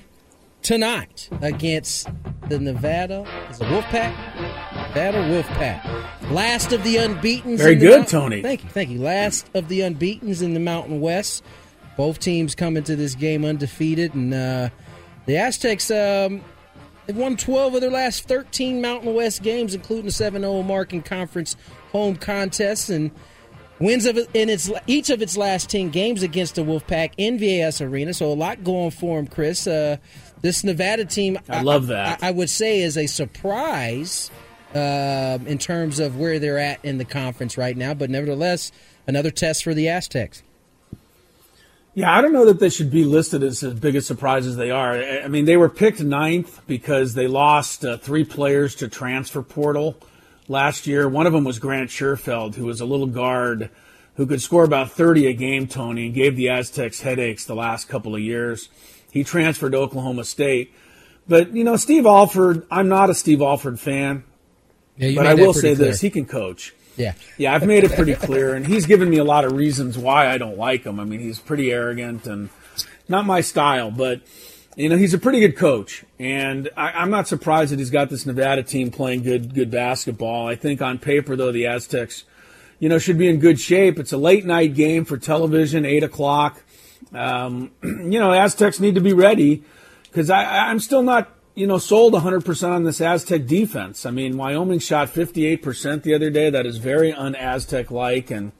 tonight 0.61 1.27
against 1.41 2.07
the 2.47 2.57
Nevada. 2.57 3.25
Is 3.49 3.59
it 3.59 3.65
Wolfpack? 3.65 4.15
Nevada 4.87 5.17
Wolfpack. 5.29 6.31
Last 6.31 6.71
of 6.71 6.81
the 6.85 6.95
unbeaten. 6.95 7.57
Very 7.57 7.73
in 7.73 7.79
the 7.79 7.85
good, 7.87 7.97
Mount- 7.99 8.09
Tony. 8.09 8.41
Thank 8.41 8.63
you. 8.63 8.69
Thank 8.69 8.89
you. 8.89 8.99
Last 8.99 9.49
of 9.53 9.67
the 9.67 9.81
unbeatens 9.81 10.41
in 10.41 10.53
the 10.53 10.59
Mountain 10.61 11.01
West. 11.01 11.43
Both 11.97 12.19
teams 12.19 12.55
come 12.55 12.77
into 12.77 12.95
this 12.95 13.15
game 13.15 13.45
undefeated, 13.45 14.13
and 14.13 14.33
uh, 14.33 14.69
the 15.25 15.37
Aztecs 15.37 15.89
um, 15.91 16.41
they've 17.05 17.15
won 17.15 17.37
12 17.37 17.75
of 17.75 17.81
their 17.81 17.91
last 17.91 18.27
13 18.27 18.81
Mountain 18.81 19.13
West 19.13 19.43
games, 19.43 19.73
including 19.73 20.07
a 20.07 20.09
7-0 20.09 20.65
mark 20.65 20.93
in 20.93 21.01
conference 21.01 21.55
home 21.91 22.15
contests, 22.15 22.89
and 22.89 23.11
wins 23.79 24.05
of 24.05 24.17
in 24.33 24.49
its 24.49 24.71
each 24.87 25.09
of 25.09 25.21
its 25.21 25.37
last 25.37 25.69
10 25.69 25.89
games 25.89 26.23
against 26.23 26.55
the 26.55 26.63
Wolfpack 26.63 27.11
in 27.17 27.37
Viejas 27.37 27.85
Arena. 27.85 28.13
So 28.13 28.31
a 28.31 28.33
lot 28.33 28.63
going 28.63 28.91
for 28.91 29.17
them, 29.17 29.27
Chris. 29.27 29.67
Uh, 29.67 29.97
this 30.41 30.63
Nevada 30.63 31.05
team, 31.05 31.39
I 31.49 31.61
love 31.61 31.87
that. 31.87 32.21
I, 32.21 32.27
I 32.27 32.31
would 32.31 32.49
say, 32.49 32.81
is 32.81 32.97
a 32.97 33.07
surprise 33.07 34.29
um, 34.75 35.47
in 35.47 35.57
terms 35.57 35.99
of 35.99 36.17
where 36.19 36.37
they're 36.37 36.59
at 36.59 36.83
in 36.83 36.97
the 36.97 37.05
conference 37.05 37.57
right 37.57 37.75
now, 37.75 37.93
but 37.93 38.09
nevertheless, 38.09 38.71
another 39.07 39.31
test 39.31 39.63
for 39.63 39.73
the 39.73 39.89
Aztecs. 39.89 40.43
Yeah, 41.95 42.15
I 42.15 42.21
don't 42.21 42.33
know 42.33 42.45
that 42.45 42.59
they 42.59 42.69
should 42.69 42.91
be 42.91 43.05
listed 43.05 43.41
as 43.41 43.63
as 43.63 43.73
big 43.73 43.95
a 43.95 44.01
surprise 44.01 44.45
as 44.45 44.57
they 44.57 44.69
are. 44.69 45.01
I 45.01 45.27
mean, 45.29 45.45
they 45.45 45.57
were 45.57 45.69
picked 45.69 46.01
ninth 46.01 46.61
because 46.67 47.13
they 47.13 47.27
lost 47.27 47.85
uh, 47.85 47.97
three 47.97 48.25
players 48.25 48.75
to 48.75 48.89
transfer 48.89 49.41
portal 49.41 49.97
last 50.49 50.87
year. 50.87 51.07
One 51.07 51.25
of 51.25 51.31
them 51.31 51.45
was 51.45 51.57
Grant 51.57 51.89
Sherfield, 51.89 52.55
who 52.55 52.65
was 52.65 52.81
a 52.81 52.85
little 52.85 53.07
guard 53.07 53.69
who 54.15 54.25
could 54.25 54.41
score 54.41 54.63
about 54.63 54.91
30 54.91 55.27
a 55.27 55.33
game, 55.33 55.67
Tony, 55.67 56.05
and 56.05 56.15
gave 56.15 56.35
the 56.35 56.49
Aztecs 56.49 57.01
headaches 57.01 57.45
the 57.45 57.55
last 57.55 57.89
couple 57.89 58.15
of 58.15 58.21
years. 58.21 58.69
He 59.11 59.23
transferred 59.23 59.71
to 59.71 59.77
Oklahoma 59.77 60.23
State. 60.23 60.73
But, 61.27 61.53
you 61.53 61.63
know, 61.63 61.75
Steve 61.75 62.05
Alford, 62.05 62.65
I'm 62.69 62.87
not 62.87 63.09
a 63.09 63.13
Steve 63.13 63.41
Alford 63.41 63.79
fan. 63.79 64.23
Yeah, 64.97 65.09
you 65.09 65.17
but 65.17 65.27
I 65.27 65.33
will 65.33 65.53
say 65.53 65.75
clear. 65.75 65.87
this 65.87 66.01
he 66.01 66.09
can 66.09 66.25
coach. 66.25 66.73
Yeah. 66.97 67.13
Yeah, 67.37 67.53
I've 67.53 67.65
made 67.65 67.83
it 67.83 67.91
pretty 67.91 68.15
clear, 68.15 68.53
and 68.53 68.65
he's 68.65 68.85
given 68.85 69.09
me 69.09 69.17
a 69.17 69.23
lot 69.23 69.45
of 69.45 69.51
reasons 69.53 69.97
why 69.97 70.31
I 70.31 70.37
don't 70.37 70.57
like 70.57 70.83
him. 70.83 70.99
I 70.99 71.03
mean, 71.03 71.19
he's 71.19 71.39
pretty 71.39 71.71
arrogant 71.71 72.25
and 72.25 72.49
not 73.07 73.25
my 73.25 73.41
style, 73.41 73.91
but 73.91 74.21
you 74.75 74.89
know, 74.89 74.97
he's 74.97 75.13
a 75.13 75.17
pretty 75.17 75.39
good 75.39 75.55
coach, 75.55 76.03
and 76.19 76.69
I, 76.75 76.91
I'm 76.91 77.09
not 77.09 77.29
surprised 77.29 77.71
that 77.71 77.79
he's 77.79 77.89
got 77.89 78.09
this 78.09 78.25
Nevada 78.25 78.61
team 78.61 78.91
playing 78.91 79.23
good, 79.23 79.53
good 79.53 79.71
basketball. 79.71 80.47
I 80.47 80.55
think 80.55 80.81
on 80.81 80.99
paper, 80.99 81.37
though, 81.37 81.53
the 81.53 81.65
Aztecs, 81.67 82.25
you 82.79 82.89
know, 82.89 82.97
should 82.97 83.17
be 83.17 83.29
in 83.29 83.39
good 83.39 83.57
shape. 83.57 83.99
It's 83.99 84.11
a 84.11 84.17
late 84.17 84.45
night 84.45 84.73
game 84.73 85.05
for 85.05 85.17
television, 85.17 85.85
eight 85.85 86.03
o'clock. 86.03 86.61
Um, 87.13 87.71
you 87.83 88.19
know, 88.19 88.33
Aztecs 88.33 88.81
need 88.81 88.95
to 88.95 89.01
be 89.01 89.13
ready 89.13 89.63
because 90.03 90.29
I'm 90.29 90.79
still 90.79 91.03
not 91.03 91.29
you 91.55 91.65
know, 91.65 91.77
sold 91.77 92.13
100% 92.13 92.69
on 92.69 92.83
this 92.83 92.99
Aztec 92.99 93.47
defense. 93.47 94.05
I 94.05 94.11
mean, 94.11 94.37
Wyoming 94.37 94.79
shot 94.79 95.07
58% 95.07 96.03
the 96.03 96.13
other 96.13 96.29
day. 96.29 96.49
That 96.49 96.65
is 96.65 96.77
very 96.77 97.13
un-Aztec 97.13 97.89
like. 97.89 98.29
And 98.29 98.51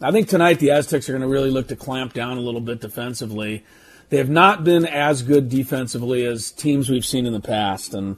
I 0.00 0.12
think 0.12 0.28
tonight 0.28 0.60
the 0.60 0.70
Aztecs 0.70 1.08
are 1.08 1.12
going 1.12 1.22
to 1.22 1.28
really 1.28 1.50
look 1.50 1.66
to 1.68 1.76
clamp 1.76 2.12
down 2.12 2.36
a 2.38 2.40
little 2.40 2.60
bit 2.60 2.80
defensively. 2.80 3.64
They 4.10 4.18
have 4.18 4.30
not 4.30 4.62
been 4.62 4.86
as 4.86 5.22
good 5.22 5.48
defensively 5.48 6.24
as 6.24 6.52
teams 6.52 6.88
we've 6.88 7.04
seen 7.04 7.26
in 7.26 7.32
the 7.32 7.40
past. 7.40 7.92
And 7.92 8.16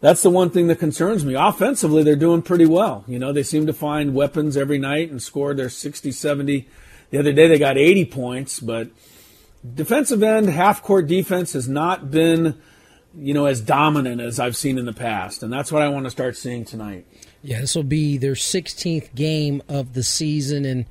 that's 0.00 0.22
the 0.22 0.30
one 0.30 0.50
thing 0.50 0.66
that 0.66 0.78
concerns 0.78 1.24
me. 1.24 1.34
Offensively, 1.34 2.02
they're 2.02 2.14
doing 2.14 2.42
pretty 2.42 2.66
well. 2.66 3.04
You 3.08 3.18
know, 3.18 3.32
they 3.32 3.42
seem 3.42 3.66
to 3.66 3.72
find 3.72 4.14
weapons 4.14 4.58
every 4.58 4.78
night 4.78 5.10
and 5.10 5.22
score 5.22 5.54
their 5.54 5.70
60, 5.70 6.12
70. 6.12 6.68
The 7.08 7.18
other 7.18 7.32
day 7.32 7.48
they 7.48 7.58
got 7.58 7.78
80 7.78 8.04
points, 8.06 8.60
but 8.60 8.88
defensive 9.74 10.22
end, 10.22 10.50
half 10.50 10.82
court 10.82 11.06
defense 11.06 11.54
has 11.54 11.68
not 11.68 12.10
been 12.10 12.60
you 13.18 13.32
know, 13.34 13.46
as 13.46 13.60
dominant 13.60 14.20
as 14.20 14.38
I've 14.38 14.56
seen 14.56 14.78
in 14.78 14.84
the 14.84 14.92
past. 14.92 15.42
And 15.42 15.52
that's 15.52 15.72
what 15.72 15.82
I 15.82 15.88
want 15.88 16.04
to 16.04 16.10
start 16.10 16.36
seeing 16.36 16.64
tonight. 16.64 17.06
Yeah, 17.42 17.60
this 17.60 17.74
will 17.74 17.82
be 17.82 18.18
their 18.18 18.34
16th 18.34 19.14
game 19.14 19.62
of 19.68 19.94
the 19.94 20.02
season, 20.02 20.64
and 20.64 20.84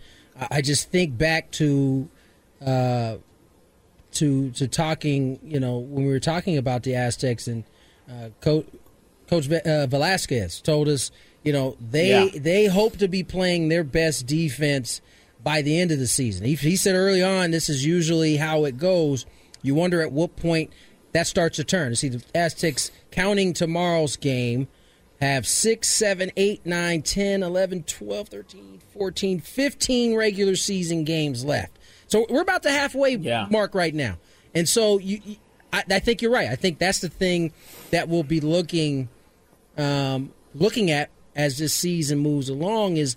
I- 0.51 0.61
just 0.61 0.89
think 0.89 1.17
back 1.17 1.51
to 1.51 2.09
uh, 2.65 3.17
to 4.13 4.51
to 4.51 4.67
talking, 4.67 5.39
you 5.43 5.59
know, 5.59 5.77
when 5.77 6.05
we 6.05 6.11
were 6.11 6.19
talking 6.19 6.57
about 6.57 6.83
the 6.83 6.95
Aztecs 6.95 7.47
and 7.47 7.63
uh, 8.09 8.29
Coach 8.41 8.65
Coach 9.29 9.49
uh, 9.51 9.87
Velasquez 9.87 10.61
told 10.61 10.87
us, 10.87 11.11
you 11.43 11.51
know, 11.51 11.75
they 11.79 12.09
Yeah. 12.09 12.29
they 12.39 12.65
hope 12.65 12.97
to 12.97 13.07
be 13.07 13.23
playing 13.23 13.67
their 13.69 13.83
best 13.83 14.25
defense 14.25 15.01
by 15.43 15.61
the 15.61 15.79
end 15.79 15.91
of 15.91 15.99
the 15.99 16.07
season. 16.07 16.45
He, 16.45 16.55
he 16.55 16.75
said 16.75 16.95
early 16.95 17.21
on, 17.21 17.51
this 17.51 17.69
is 17.69 17.85
usually 17.85 18.37
how 18.37 18.65
it 18.65 18.77
goes. 18.77 19.25
You 19.61 19.75
wonder 19.75 20.01
at 20.01 20.11
what 20.11 20.35
point 20.35 20.71
that 21.15 21.27
starts 21.27 21.55
to 21.55 21.63
turn. 21.63 21.95
See, 21.95 22.09
the 22.09 22.21
Aztecs 22.35 22.91
counting 23.09 23.53
tomorrow's 23.53 24.17
game 24.17 24.67
have 25.21 25.47
6, 25.47 25.87
7, 25.87 26.29
8, 26.35 26.65
9, 26.65 27.01
10, 27.01 27.41
11, 27.41 27.83
12, 27.83 28.27
13, 28.27 28.81
14, 28.93 29.39
15 29.39 30.15
regular 30.15 30.57
season 30.57 31.05
games 31.05 31.45
left. 31.45 31.79
So 32.07 32.25
we're 32.29 32.41
about 32.41 32.63
the 32.63 32.71
halfway 32.71 33.15
mark 33.49 33.73
right 33.73 33.95
now. 33.95 34.17
And 34.53 34.67
so 34.67 34.99
you, 34.99 35.21
you 35.23 35.35
I, 35.71 35.83
I 35.89 35.99
think 35.99 36.21
you're 36.21 36.31
right. 36.31 36.49
I 36.49 36.57
think 36.57 36.79
that's 36.79 36.99
the 36.99 37.07
thing 37.07 37.53
that 37.91 38.09
we'll 38.09 38.23
be 38.23 38.41
looking 38.41 39.07
um, 39.77 40.33
looking 40.53 40.91
at 40.91 41.11
as 41.33 41.57
this 41.57 41.73
season 41.73 42.19
moves 42.19 42.49
along 42.49 42.97
is 42.97 43.15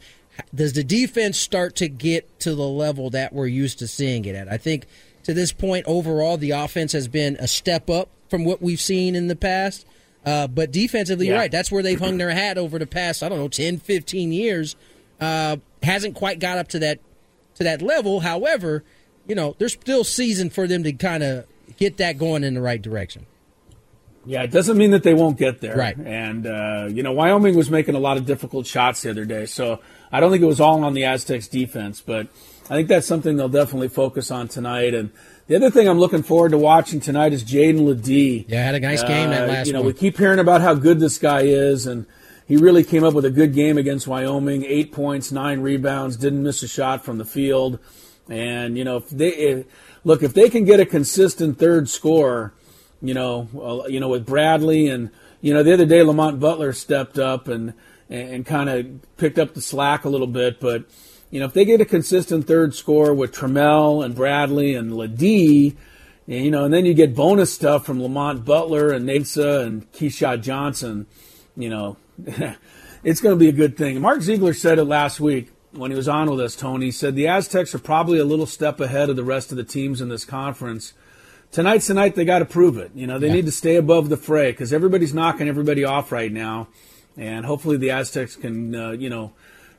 does 0.55 0.73
the 0.73 0.85
defense 0.85 1.37
start 1.37 1.75
to 1.77 1.89
get 1.89 2.39
to 2.39 2.55
the 2.55 2.69
level 2.69 3.11
that 3.11 3.33
we're 3.33 3.49
used 3.49 3.81
to 3.81 3.89
seeing 3.89 4.25
it 4.25 4.37
at? 4.37 4.49
I 4.49 4.57
think 4.57 4.87
to 5.29 5.35
this 5.35 5.53
point, 5.53 5.85
overall, 5.87 6.39
the 6.39 6.53
offense 6.53 6.93
has 6.93 7.07
been 7.07 7.37
a 7.39 7.47
step 7.47 7.91
up 7.91 8.09
from 8.31 8.47
what 8.47 8.63
we've 8.63 8.81
seen 8.81 9.15
in 9.15 9.29
the 9.29 9.37
past. 9.37 9.85
Uh, 10.25 10.47
but 10.47 10.73
defensively, 10.73 11.27
you're 11.27 11.37
right. 11.37 11.53
That's 11.53 11.71
where 11.71 11.83
they've 11.83 12.01
hung 12.01 12.17
their 12.17 12.31
hat 12.31 12.57
over 12.57 12.79
the 12.79 12.87
past, 12.87 13.23
I 13.23 13.29
don't 13.29 13.37
know, 13.37 13.49
10, 13.49 13.77
15 13.77 14.33
years. 14.33 14.75
Uh, 15.21 15.59
hasn't 15.83 16.15
quite 16.15 16.39
got 16.39 16.57
up 16.57 16.69
to 16.69 16.79
that 16.79 17.01
to 17.57 17.65
that 17.65 17.83
level. 17.83 18.21
However, 18.21 18.85
you 19.27 19.35
know, 19.35 19.55
there's 19.59 19.75
still 19.75 20.03
season 20.03 20.49
for 20.49 20.67
them 20.67 20.83
to 20.85 20.95
kind 20.95 21.23
of 21.23 21.45
get 21.77 21.99
that 21.99 22.17
going 22.17 22.43
in 22.43 22.55
the 22.55 22.63
right 22.63 22.81
direction. 22.81 23.27
Yeah, 24.25 24.45
it 24.45 24.51
doesn't 24.51 24.79
mean 24.79 24.93
that 24.93 25.03
they 25.03 25.13
won't 25.13 25.37
get 25.37 25.61
there. 25.61 25.77
Right. 25.77 25.97
And, 25.99 26.47
uh, 26.47 26.89
you 26.91 27.03
know, 27.03 27.13
Wyoming 27.13 27.55
was 27.55 27.69
making 27.69 27.97
a 27.97 28.01
lot 28.01 28.17
of 28.17 28.25
difficult 28.25 28.67
shots 28.67 29.03
the 29.03 29.11
other 29.11 29.27
day. 29.27 29.45
So 29.45 29.81
I 30.11 30.21
don't 30.21 30.31
think 30.31 30.43
it 30.43 30.47
was 30.47 30.61
all 30.61 30.83
on 30.85 30.95
the 30.95 31.05
Aztecs 31.05 31.49
defense, 31.49 32.01
but 32.01 32.29
I 32.71 32.75
think 32.75 32.89
that's 32.89 33.07
something 33.07 33.37
they'll 33.37 33.49
definitely 33.49 33.89
focus 33.89 34.31
on 34.31 34.49
tonight. 34.49 34.93
And 34.95 35.11
the 35.47 35.57
other 35.57 35.71
thing 35.71 35.89
I'm 35.89 35.99
looking 35.99 36.23
forward 36.23 36.51
to 36.51 36.59
watching 36.59 37.01
tonight 37.01 37.33
is 37.33 37.43
Jaedon 37.43 37.81
LeDee. 37.87 38.45
Yeah, 38.49 38.63
had 38.65 38.75
a 38.75 38.81
nice 38.81 39.03
game 39.03 39.31
that 39.31 39.45
Uh, 39.49 39.53
last 39.53 39.67
You 39.67 39.73
know, 39.73 39.81
one. 39.81 39.87
we 39.89 39.93
keep 39.95 40.19
hearing 40.19 40.39
about 40.39 40.61
how 40.61 40.75
good 40.75 41.01
this 41.01 41.17
guy 41.19 41.43
is, 41.43 41.87
and 41.87 42.05
he 42.47 42.57
really 42.57 42.85
came 42.85 43.05
up 43.05 43.15
with 43.15 43.25
a 43.25 43.31
good 43.31 43.55
game 43.55 43.79
against 43.79 44.07
Wyoming. 44.07 44.65
Eight 44.67 44.93
points, 44.93 45.33
nine 45.33 45.61
rebounds, 45.61 46.17
didn't 46.17 46.43
miss 46.43 46.63
a 46.63 46.69
shot 46.69 47.05
from 47.05 47.17
the 47.19 47.25
field. 47.25 47.79
And 48.29 48.77
you 48.77 48.85
know, 48.85 48.99
if 48.99 49.09
they 49.09 49.29
if, 49.31 49.67
look, 50.05 50.23
if 50.23 50.35
they 50.35 50.51
can 50.51 50.65
get 50.67 50.79
a 50.81 50.85
consistent 50.87 51.59
third 51.59 51.89
score, 51.89 52.53
you 53.01 53.15
know, 53.15 53.49
uh, 53.59 53.89
you 53.89 54.01
know, 54.01 54.09
with 54.09 54.27
Bradley 54.27 54.89
and 54.89 55.11
you 55.41 55.55
know, 55.55 55.63
the 55.63 55.73
other 55.73 55.87
day 55.87 56.03
Lamont 56.03 56.39
Butler 56.39 56.75
stepped 56.75 57.19
up 57.19 57.49
and 57.49 57.73
and, 58.11 58.31
and 58.31 58.47
kind 58.47 58.69
of 58.69 59.17
picked 59.17 59.39
up 59.39 59.55
the 59.55 59.63
slack 59.63 60.05
a 60.05 60.11
little 60.11 60.27
bit, 60.27 60.61
but. 60.61 60.85
You 61.31 61.41
know, 61.41 61.47
if 61.47 61.53
they 61.53 61.65
get 61.65 61.81
a 61.81 61.85
consistent 61.85 62.47
third 62.47 62.75
score 62.75 63.13
with 63.13 63.33
Trammell 63.33 64.05
and 64.05 64.15
Bradley 64.15 64.75
and 64.75 64.93
and, 66.29 66.45
you 66.45 66.51
know, 66.51 66.65
and 66.65 66.75
then 66.75 66.85
you 66.85 66.93
get 66.93 67.15
bonus 67.15 67.53
stuff 67.53 67.87
from 67.87 68.03
Lamont 68.03 68.45
Butler 68.45 68.93
and 68.93 69.09
Natsa 69.09 69.67
and 69.67 69.91
Keshad 69.93 70.43
Johnson. 70.43 71.07
You 71.57 71.71
know, 71.71 71.97
it's 73.05 73.21
going 73.21 73.35
to 73.35 73.39
be 73.39 73.49
a 73.49 73.53
good 73.53 73.77
thing. 73.77 74.01
Mark 74.01 74.21
Ziegler 74.21 74.53
said 74.55 74.79
it 74.79 74.85
last 74.85 75.21
week 75.21 75.51
when 75.73 75.91
he 75.91 75.97
was 75.97 76.09
on 76.09 76.31
with 76.31 76.41
us, 76.41 76.55
Tony. 76.55 76.87
He 76.87 76.93
said 76.93 77.15
the 77.15 77.29
Aztecs 77.29 77.75
are 77.75 77.79
probably 77.79 78.19
a 78.19 78.25
little 78.25 78.47
step 78.47 78.81
ahead 78.81 79.09
of 79.09 79.17
the 79.17 79.25
rest 79.25 79.51
of 79.51 79.57
the 79.57 79.65
teams 79.65 80.01
in 80.01 80.09
this 80.09 80.25
conference. 80.25 80.93
Tonight's 81.51 81.87
the 81.87 81.95
night 81.95 82.15
they 82.15 82.27
got 82.27 82.41
to 82.41 82.45
prove 82.45 82.77
it. 82.77 82.93
You 82.95 83.07
know, 83.07 83.19
they 83.19 83.33
need 83.33 83.47
to 83.47 83.53
stay 83.53 83.77
above 83.77 84.11
the 84.11 84.19
fray 84.19 84.51
because 84.51 84.73
everybody's 84.73 85.15
knocking 85.15 85.49
everybody 85.49 85.85
off 85.85 86.13
right 86.13 86.33
now. 86.33 86.69
And 87.17 87.47
hopefully 87.47 87.79
the 87.79 87.91
Aztecs 87.91 88.37
can, 88.37 88.75
uh, 88.75 88.91
you 88.91 89.09
know, 89.09 89.33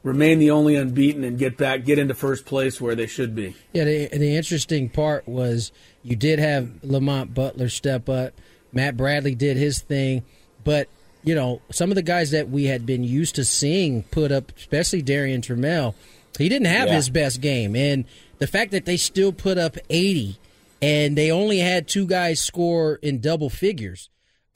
remain 0.04 0.40
the 0.40 0.52
only 0.52 0.76
unbeaten 0.76 1.24
and 1.24 1.38
get 1.38 1.58
back, 1.58 1.86
get 1.86 2.00
into 2.00 2.14
first 2.14 2.46
place 2.46 2.80
where 2.80 2.96
they 2.96 3.08
should 3.08 3.36
be. 3.36 3.56
Yeah, 3.74 3.84
the, 3.86 4.08
the 4.08 4.36
interesting 4.36 4.90
part 4.90 5.28
was 5.28 5.72
you 6.04 6.16
did 6.16 6.40
have 6.40 6.70
Lamont 6.84 7.34
Butler 7.34 7.70
step 7.70 8.08
up. 8.10 8.34
Matt 8.72 8.96
Bradley 8.98 9.36
did 9.36 9.58
his 9.58 9.80
thing, 9.82 10.24
but 10.64 10.88
you 11.24 11.36
know 11.36 11.62
some 11.72 11.90
of 11.92 11.96
the 11.96 12.02
guys 12.02 12.32
that 12.32 12.50
we 12.50 12.66
had 12.66 12.86
been 12.86 13.04
used 13.04 13.36
to 13.36 13.44
seeing 13.46 14.04
put 14.04 14.32
up, 14.32 14.52
especially 14.58 15.02
Darrion 15.04 15.42
Trammell, 15.42 15.96
he 16.38 16.48
didn't 16.50 16.68
have 16.68 16.88
Yeah. 16.88 16.96
his 16.96 17.10
best 17.10 17.42
game, 17.42 17.76
and 17.76 18.06
the 18.38 18.48
fact 18.48 18.72
that 18.72 18.86
they 18.86 18.96
still 18.96 19.34
put 19.34 19.58
up 19.58 19.76
eighty, 19.90 20.38
and 20.82 21.18
they 21.18 21.32
only 21.32 21.58
had 21.60 21.88
two 21.88 22.06
guys 22.08 22.40
score 22.40 22.96
in 23.02 23.20
double 23.20 23.50
figures. 23.50 24.10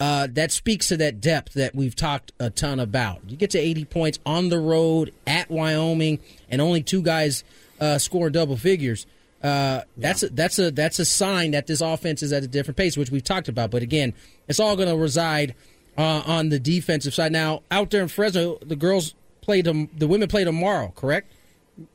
Uh, 0.03 0.27
that 0.29 0.51
speaks 0.51 0.89
to 0.89 0.97
that 0.97 1.21
depth 1.21 1.53
that 1.53 1.73
we've 1.73 1.95
talked 1.95 2.33
a 2.37 2.49
ton 2.49 2.77
about. 2.77 3.21
You 3.25 3.37
get 3.37 3.51
to 3.51 3.57
80 3.57 3.85
points 3.85 4.19
on 4.25 4.49
the 4.49 4.59
road 4.59 5.13
at 5.25 5.49
Wyoming, 5.49 6.19
and 6.49 6.59
only 6.59 6.83
two 6.83 7.01
guys 7.01 7.45
uh, 7.79 7.97
score 7.99 8.29
double 8.29 8.57
figures. 8.57 9.05
Uh, 9.41 9.83
that's 9.95 10.21
a, 10.21 10.27
that's 10.27 10.59
a 10.59 10.71
that's 10.71 10.99
a 10.99 11.05
sign 11.05 11.51
that 11.51 11.67
this 11.67 11.79
offense 11.79 12.21
is 12.21 12.33
at 12.33 12.43
a 12.43 12.47
different 12.47 12.75
pace, 12.75 12.97
which 12.97 13.11
we've 13.11 13.23
talked 13.23 13.47
about. 13.47 13.71
But 13.71 13.81
again, 13.81 14.13
it's 14.49 14.59
all 14.59 14.75
going 14.75 14.89
to 14.89 14.97
reside 14.97 15.55
uh, 15.97 16.23
on 16.25 16.49
the 16.49 16.59
defensive 16.59 17.13
side. 17.13 17.31
Now, 17.31 17.63
out 17.71 17.89
there 17.89 18.01
in 18.01 18.09
Fresno, 18.09 18.57
the 18.61 18.75
girls 18.75 19.15
play 19.39 19.61
tom- 19.61 19.89
the 19.97 20.09
women 20.09 20.27
play 20.27 20.43
tomorrow, 20.43 20.91
correct? 20.97 21.31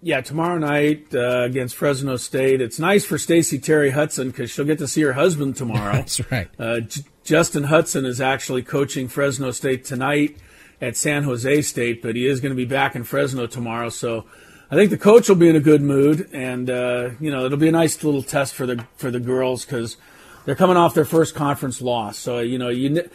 Yeah, 0.03 0.21
tomorrow 0.23 0.59
night 0.59 1.15
uh, 1.15 1.43
against 1.43 1.77
Fresno 1.77 2.17
State. 2.17 2.61
It's 2.61 2.81
nice 2.81 3.05
for 3.05 3.17
Stacy 3.17 3.59
Terry 3.59 3.93
Hutson 3.93 4.27
because 4.27 4.51
she'll 4.51 4.65
get 4.65 4.79
to 4.79 4.89
see 4.89 5.03
her 5.03 5.13
husband 5.13 5.57
tomorrow. 5.57 5.93
That's 5.97 6.31
right. 6.31 6.49
Uh, 6.59 6.81
J- 6.81 7.03
Justin 7.23 7.65
Hutson 7.65 8.05
is 8.05 8.21
actually 8.21 8.63
coaching 8.63 9.07
Fresno 9.07 9.53
State 9.53 9.85
tonight 9.85 10.37
at 10.81 10.97
San 10.97 11.23
Jose 11.25 11.63
State, 11.63 12.03
but 12.03 12.17
he 12.17 12.27
is 12.27 12.41
going 12.41 12.51
to 12.51 12.57
be 12.57 12.65
back 12.65 12.97
in 12.97 13.05
Fresno 13.05 13.47
tomorrow. 13.47 13.89
So 13.89 14.27
I 14.71 14.75
think 14.75 14.91
the 14.91 14.99
coach 14.99 15.29
will 15.29 15.37
be 15.37 15.49
in 15.49 15.57
a 15.57 15.61
good 15.61 15.83
mood, 15.83 16.29
and 16.33 16.69
uh, 16.69 17.11
you 17.21 17.31
know 17.31 17.47
it'll 17.47 17.59
be 17.59 17.69
a 17.69 17.73
nice 17.73 18.03
little 18.03 18.23
test 18.23 18.55
for 18.55 18.67
the 18.67 18.85
for 18.97 19.11
the 19.11 19.21
girls 19.21 19.65
because 19.65 19.97
they're 20.45 20.57
coming 20.57 20.77
off 20.77 20.95
their 20.95 21.05
first 21.05 21.35
conference 21.35 21.81
loss. 21.81 22.19
So 22.19 22.41
you 22.41 22.59
know 22.59 22.69
you. 22.69 23.09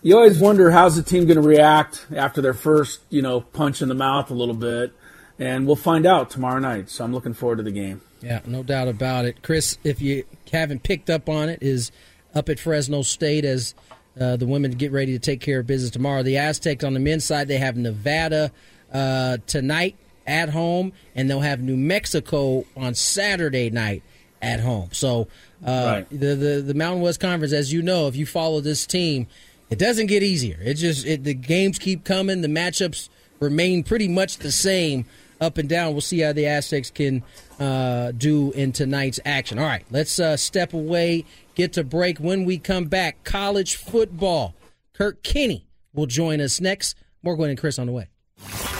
You 0.00 0.14
always 0.14 0.38
wonder 0.38 0.70
how's 0.70 0.94
the 0.94 1.02
team 1.02 1.26
going 1.26 1.42
to 1.42 1.48
react 1.48 2.06
after 2.14 2.40
their 2.40 2.54
first, 2.54 3.00
you 3.10 3.20
know, 3.20 3.40
punch 3.40 3.82
in 3.82 3.88
the 3.88 3.96
mouth 3.96 4.30
a 4.30 4.34
little 4.34 4.54
bit, 4.54 4.92
and 5.38 5.66
we'll 5.66 5.76
find 5.76 6.06
out 6.06 6.30
tomorrow 6.30 6.58
night. 6.58 6.90
So 6.90 7.04
I'm 7.04 7.12
looking 7.12 7.34
forward 7.34 7.56
to 7.56 7.62
the 7.62 7.70
game. 7.70 8.00
Yeah, 8.20 8.40
no 8.46 8.62
doubt 8.62 8.88
about 8.88 9.24
it. 9.26 9.42
Chris, 9.42 9.78
if 9.84 10.00
you 10.02 10.24
haven't 10.52 10.82
picked 10.82 11.08
up 11.10 11.28
on 11.28 11.48
it, 11.48 11.62
is 11.62 11.92
up 12.34 12.48
at 12.48 12.58
Fresno 12.58 13.02
State 13.02 13.44
as 13.44 13.74
uh, 14.20 14.36
the 14.36 14.46
women 14.46 14.72
get 14.72 14.90
ready 14.90 15.12
to 15.12 15.18
take 15.20 15.40
care 15.40 15.60
of 15.60 15.66
business 15.66 15.90
tomorrow. 15.90 16.22
The 16.24 16.36
Aztecs 16.38 16.82
on 16.82 16.94
the 16.94 17.00
men's 17.00 17.24
side, 17.24 17.46
they 17.48 17.58
have 17.58 17.76
Nevada 17.76 18.50
uh, 18.92 19.38
tonight 19.46 19.96
at 20.26 20.48
home, 20.50 20.92
and 21.14 21.30
they'll 21.30 21.40
have 21.40 21.60
New 21.60 21.76
Mexico 21.76 22.64
on 22.76 22.94
Saturday 22.94 23.70
night 23.70 24.02
at 24.42 24.60
home. 24.60 24.88
So 24.92 25.28
uh, 25.64 26.04
Right. 26.04 26.10
the, 26.10 26.34
the 26.34 26.62
the 26.62 26.74
Mountain 26.74 27.02
West 27.02 27.20
Conference, 27.20 27.52
as 27.52 27.72
you 27.72 27.82
know, 27.82 28.08
if 28.08 28.16
you 28.16 28.26
follow 28.26 28.60
this 28.60 28.86
team, 28.86 29.26
it 29.70 29.78
doesn't 29.78 30.06
get 30.06 30.22
easier. 30.22 30.58
It 30.62 30.74
just 30.74 31.06
it, 31.06 31.22
the 31.24 31.34
games 31.34 31.78
keep 31.78 32.04
coming. 32.04 32.40
The 32.42 32.48
matchups 32.48 33.08
remain 33.40 33.84
pretty 33.84 34.08
much 34.08 34.38
the 34.38 34.50
same 34.52 35.06
up 35.40 35.58
and 35.58 35.68
down. 35.68 35.92
We'll 35.92 36.00
see 36.00 36.20
how 36.20 36.32
the 36.32 36.46
Aztecs 36.46 36.90
can 36.90 37.22
uh, 37.58 38.12
do 38.12 38.52
in 38.52 38.72
tonight's 38.72 39.20
action. 39.24 39.58
All 39.58 39.66
right, 39.66 39.84
let's 39.90 40.18
uh, 40.18 40.36
step 40.36 40.72
away, 40.72 41.24
get 41.54 41.72
to 41.74 41.84
break. 41.84 42.18
When 42.18 42.44
we 42.44 42.58
come 42.58 42.84
back, 42.86 43.24
college 43.24 43.76
football. 43.76 44.54
Kirk 44.94 45.22
Kenney 45.22 45.66
will 45.92 46.06
join 46.06 46.40
us 46.40 46.60
next. 46.60 46.96
More 47.22 47.36
Gwynn 47.36 47.50
and 47.50 47.58
Chris 47.58 47.78
on 47.78 47.86
the 47.86 47.92
way. 47.92 48.77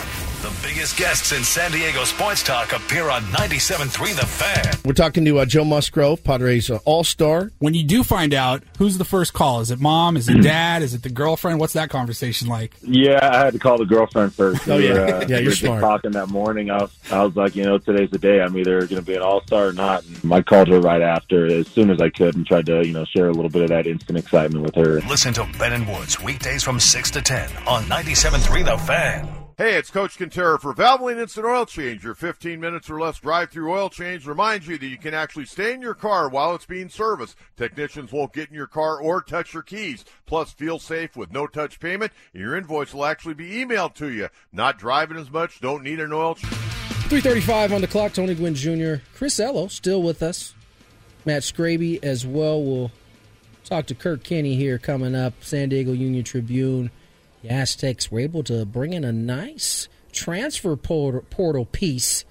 The 0.79 0.83
biggest 0.83 0.97
guests 0.97 1.33
in 1.33 1.43
San 1.43 1.73
Diego 1.73 2.05
sports 2.05 2.41
talk 2.45 2.73
appear 2.73 3.11
on 3.11 3.23
97.3 3.33 4.15
The 4.15 4.25
Fan. 4.25 4.75
We're 4.85 4.93
talking 4.93 5.25
to 5.25 5.41
uh, 5.41 5.45
Joe 5.45 5.65
Musgrove, 5.65 6.23
Padres 6.23 6.71
uh, 6.71 6.79
All 6.85 7.03
Star. 7.03 7.51
When 7.59 7.75
you 7.75 7.83
do 7.83 8.05
find 8.05 8.33
out, 8.33 8.63
who's 8.79 8.97
the 8.97 9.05
first 9.05 9.33
call? 9.33 9.59
Is 9.59 9.73
it 9.73 9.81
mom? 9.81 10.17
Is 10.17 10.29
it 10.29 10.41
dad? 10.41 10.83
Is 10.83 10.95
it 10.95 11.03
the 11.03 11.11
girlfriend? 11.11 11.59
What's 11.59 11.73
that 11.73 11.91
conversation 11.91 12.47
like? 12.47 12.77
Yeah, 12.81 13.19
I 13.21 13.47
had 13.47 13.55
to 13.55 13.59
call 13.59 13.77
the 13.77 13.87
girlfriend 13.87 14.33
first. 14.37 14.69
Oh, 14.69 14.77
We 14.77 14.87
yeah. 14.87 14.93
were, 14.95 15.07
Yeah, 15.23 15.27
you're 15.27 15.39
were 15.39 15.51
just 15.51 15.63
smart. 15.63 15.81
Talking 15.81 16.13
that 16.13 16.29
morning, 16.29 16.71
I 16.71 16.83
was, 16.83 16.97
I 17.11 17.25
was 17.25 17.35
like, 17.35 17.57
you 17.57 17.65
know, 17.65 17.79
today's 17.79 18.11
the 18.13 18.19
day. 18.19 18.41
I'm 18.41 18.57
either 18.57 18.79
going 18.83 19.03
to 19.03 19.03
be 19.03 19.17
an 19.17 19.23
all 19.23 19.43
star 19.43 19.67
or 19.67 19.73
not. 19.73 20.05
And 20.23 20.33
I 20.33 20.43
called 20.43 20.69
her 20.69 20.79
right 20.81 21.03
after, 21.03 21.47
as 21.47 21.67
soon 21.67 21.91
as 21.91 22.01
I 22.01 22.09
could, 22.09 22.37
and 22.37 22.47
tried 22.47 22.67
to, 22.67 22.87
you 22.87 22.93
know, 22.93 23.05
share 23.05 23.29
a 23.29 23.33
little 23.33 23.51
bit 23.51 23.63
of 23.63 23.71
that 23.71 23.89
instant 23.89 24.17
excitement 24.17 24.65
with 24.65 24.77
her. 24.77 25.01
Listen 25.09 25.35
to 25.35 25.49
Ben 25.59 25.73
and 25.73 25.89
Woods 25.89 26.23
weekdays 26.23 26.63
from 26.63 26.79
6 26.79 27.11
to 27.11 27.21
10 27.21 27.51
on 27.67 27.83
97.3 27.87 28.65
The 28.65 28.79
Fan. 28.79 29.38
Hey, 29.59 29.75
it's 29.75 29.91
Coach 29.91 30.17
Quintero 30.17 30.57
for 30.57 30.73
Valvoline 30.73 31.19
Instant 31.21 31.45
Oil 31.45 31.67
Change. 31.67 32.05
Your 32.05 32.15
15 32.15 32.61
minutes 32.61 32.89
or 32.89 33.01
less 33.01 33.19
drive-through 33.19 33.73
oil 33.73 33.91
change 33.91 34.25
reminds 34.25 34.69
you 34.69 34.79
that 34.79 34.87
you 34.87 34.97
can 34.97 35.15
actually 35.15 35.47
stay 35.47 35.75
in 35.75 35.83
your 35.83 35.95
car 35.95 36.29
while 36.29 36.55
it's 36.55 36.65
being 36.65 36.89
serviced. 36.89 37.37
Technicians 37.57 38.13
won't 38.13 38.33
get 38.33 38.51
in 38.51 38.55
your 38.55 38.69
car 38.69 39.03
or 39.03 39.21
touch 39.21 39.53
your 39.53 39.65
keys. 39.65 40.05
Plus, 40.27 40.53
feel 40.53 40.79
safe 40.79 41.17
with 41.17 41.33
no-touch 41.33 41.81
payment, 41.81 42.13
and 42.33 42.41
your 42.41 42.57
invoice 42.57 42.95
will 42.95 43.05
actually 43.05 43.35
be 43.35 43.51
emailed 43.51 43.95
to 43.95 44.13
you. 44.13 44.29
Not 44.53 44.79
driving 44.79 45.17
as 45.17 45.29
much, 45.29 45.61
don't 45.61 45.83
need 45.83 45.99
an 45.99 46.13
oil 46.13 46.37
change. 46.37 46.55
335 46.55 47.73
on 47.73 47.81
the 47.81 47.89
clock. 47.89 48.13
Tony 48.13 48.37
Gwynn 48.37 48.55
Jr., 48.55 49.03
Chris 49.17 49.41
Ello 49.41 49.67
still 49.67 50.05
with 50.05 50.23
us. 50.23 50.55
Matt 51.25 51.43
Scraby 51.43 51.99
as 52.05 52.25
well. 52.25 52.63
We'll 52.63 52.93
talk 53.65 53.87
to 53.87 53.97
Kirk 53.97 54.23
Kenney 54.23 54.55
here 54.55 54.79
coming 54.79 55.17
up. 55.17 55.35
San 55.41 55.69
Diego 55.69 55.91
Union 55.91 56.23
Tribune. 56.23 56.93
The 57.43 57.51
Aztecs 57.51 58.11
were 58.11 58.21
able 58.21 58.43
to 58.45 58.65
bring 58.65 58.93
in 58.93 59.05
a 59.05 59.13
nice 59.13 59.89
transfer 60.13 60.77
portal, 60.77 61.25
portal 61.31 61.65
piece. 61.65 62.25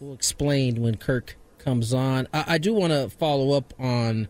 We'll 0.00 0.14
explain 0.14 0.82
when 0.82 0.96
Kirk 0.96 1.36
comes 1.58 1.92
on. 1.92 2.28
I, 2.32 2.44
I 2.54 2.58
do 2.58 2.72
want 2.72 2.92
to 2.92 3.10
follow 3.10 3.52
up 3.56 3.74
on 3.78 4.28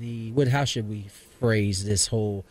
the 0.00 0.32
what? 0.32 0.48
How 0.48 0.64
should 0.64 0.88
we 0.88 1.06
phrase 1.38 1.84
this 1.84 2.08
whole 2.08 2.44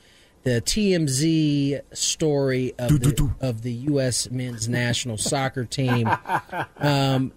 the 0.43 0.61
TMZ 0.61 1.81
story 1.93 2.73
of 2.77 2.99
the, 2.99 3.31
of 3.41 3.61
the 3.61 3.71
U.S. 3.73 4.29
men's 4.29 4.67
national 4.67 5.17
soccer 5.17 5.65
team? 5.65 6.09
Um, 6.77 7.31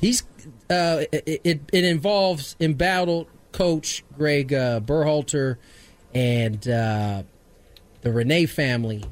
he's 0.00 0.22
uh, 0.68 1.04
it, 1.10 1.40
it, 1.44 1.60
it 1.72 1.84
involves 1.84 2.54
embattled 2.60 3.28
coach 3.52 4.04
Greg 4.16 4.52
uh, 4.52 4.80
Berhalter 4.80 5.56
and 6.14 6.68
uh, 6.68 7.22
the 8.02 8.12
Renee 8.12 8.46
family, 8.46 9.04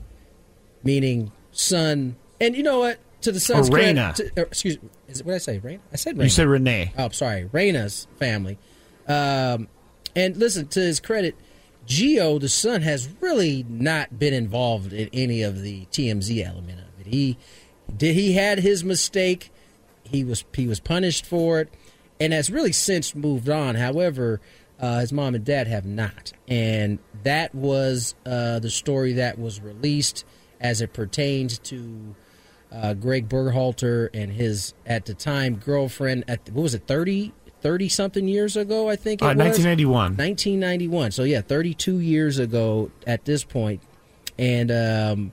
meaning 0.82 1.32
son. 1.52 2.16
And 2.40 2.54
you 2.56 2.62
know 2.62 2.80
what? 2.80 2.98
To 3.22 3.32
the 3.32 3.40
son's 3.40 3.68
Reyna. 3.68 4.12
credit, 4.14 4.34
to- 4.36 4.42
uh, 4.42 4.46
excuse 4.46 4.80
me, 4.80 4.88
is 5.08 5.20
it 5.20 5.26
what 5.26 5.32
did 5.32 5.36
I 5.36 5.38
say? 5.38 5.58
Reyna? 5.58 5.80
I 5.92 5.96
said 5.96 6.12
Reyna. 6.14 6.24
You 6.24 6.30
said 6.30 6.46
Renee. 6.46 6.92
Oh, 6.96 7.08
sorry, 7.10 7.48
Reyna's 7.50 8.06
family. 8.18 8.58
Um, 9.08 9.68
and 10.14 10.36
listen 10.36 10.68
to 10.68 10.80
his 10.80 11.00
credit, 11.00 11.34
Gio, 11.86 12.40
the 12.40 12.48
son, 12.48 12.82
has 12.82 13.08
really 13.20 13.64
not 13.68 14.18
been 14.18 14.34
involved 14.34 14.92
in 14.92 15.08
any 15.12 15.42
of 15.42 15.62
the 15.62 15.86
TMZ 15.86 16.44
element 16.46 16.78
of 16.80 17.00
it. 17.06 17.10
He 17.12 17.38
did 17.94 18.14
he 18.14 18.34
had 18.34 18.60
his 18.60 18.84
mistake. 18.84 19.50
He 20.04 20.22
was 20.24 20.44
he 20.54 20.66
was 20.68 20.78
punished 20.78 21.26
for 21.26 21.60
it, 21.60 21.68
and 22.20 22.32
has 22.32 22.50
really 22.50 22.72
since 22.72 23.14
moved 23.16 23.48
on. 23.48 23.74
However, 23.74 24.40
uh, 24.80 25.00
his 25.00 25.12
mom 25.12 25.34
and 25.34 25.44
dad 25.44 25.66
have 25.66 25.84
not, 25.84 26.32
and 26.46 26.98
that 27.24 27.54
was 27.54 28.14
uh, 28.24 28.58
the 28.60 28.70
story 28.70 29.14
that 29.14 29.38
was 29.38 29.60
released 29.60 30.24
as 30.60 30.80
it 30.80 30.92
pertained 30.92 31.62
to 31.64 32.14
uh, 32.72 32.94
Greg 32.94 33.28
Berhalter 33.28 34.08
and 34.14 34.32
his 34.32 34.74
at 34.86 35.06
the 35.06 35.14
time 35.14 35.56
girlfriend 35.56 36.24
at 36.28 36.40
what 36.50 36.62
was 36.62 36.74
it 36.74 36.86
30 36.86 37.32
30 37.60 37.88
something 37.88 38.28
years 38.28 38.56
ago 38.56 38.88
I 38.88 38.94
think 38.96 39.20
it 39.22 39.24
Uh, 39.24 39.28
was? 39.28 39.36
1991. 39.38 40.16
1991 40.16 41.10
so 41.12 41.22
yeah 41.24 41.40
32 41.40 41.98
years 42.00 42.38
ago 42.38 42.90
at 43.06 43.24
this 43.24 43.42
point. 43.44 43.80
And 44.38 44.70
um, 44.70 45.32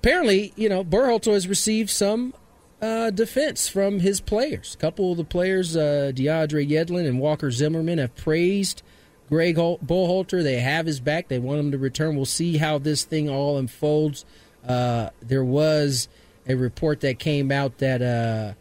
apparently 0.00 0.52
you 0.56 0.68
know 0.68 0.84
Berhalter 0.84 1.32
has 1.32 1.48
received 1.48 1.90
some 1.90 2.34
uh, 2.82 3.10
defense 3.10 3.68
from 3.68 4.00
his 4.00 4.20
players 4.20 4.74
a 4.74 4.78
couple 4.78 5.12
of 5.12 5.16
the 5.16 5.24
players 5.24 5.76
uh, 5.76 6.12
DeAndre 6.14 6.68
Yedlin 6.68 7.06
and 7.06 7.20
Walker 7.20 7.50
Zimmerman 7.50 7.98
have 7.98 8.14
praised 8.16 8.82
Greg 9.28 9.56
Berhalter 9.56 10.42
they 10.42 10.60
have 10.60 10.86
his 10.86 11.00
back 11.00 11.28
they 11.28 11.38
want 11.38 11.60
him 11.60 11.70
to 11.70 11.78
return 11.78 12.16
we'll 12.16 12.26
see 12.26 12.58
how 12.58 12.78
this 12.78 13.04
thing 13.04 13.30
all 13.30 13.56
unfolds 13.56 14.24
uh, 14.66 15.10
there 15.20 15.44
was 15.44 16.08
a 16.46 16.54
report 16.54 17.00
that 17.00 17.18
came 17.18 17.50
out 17.50 17.78
that 17.78 18.02
uh, 18.02 18.54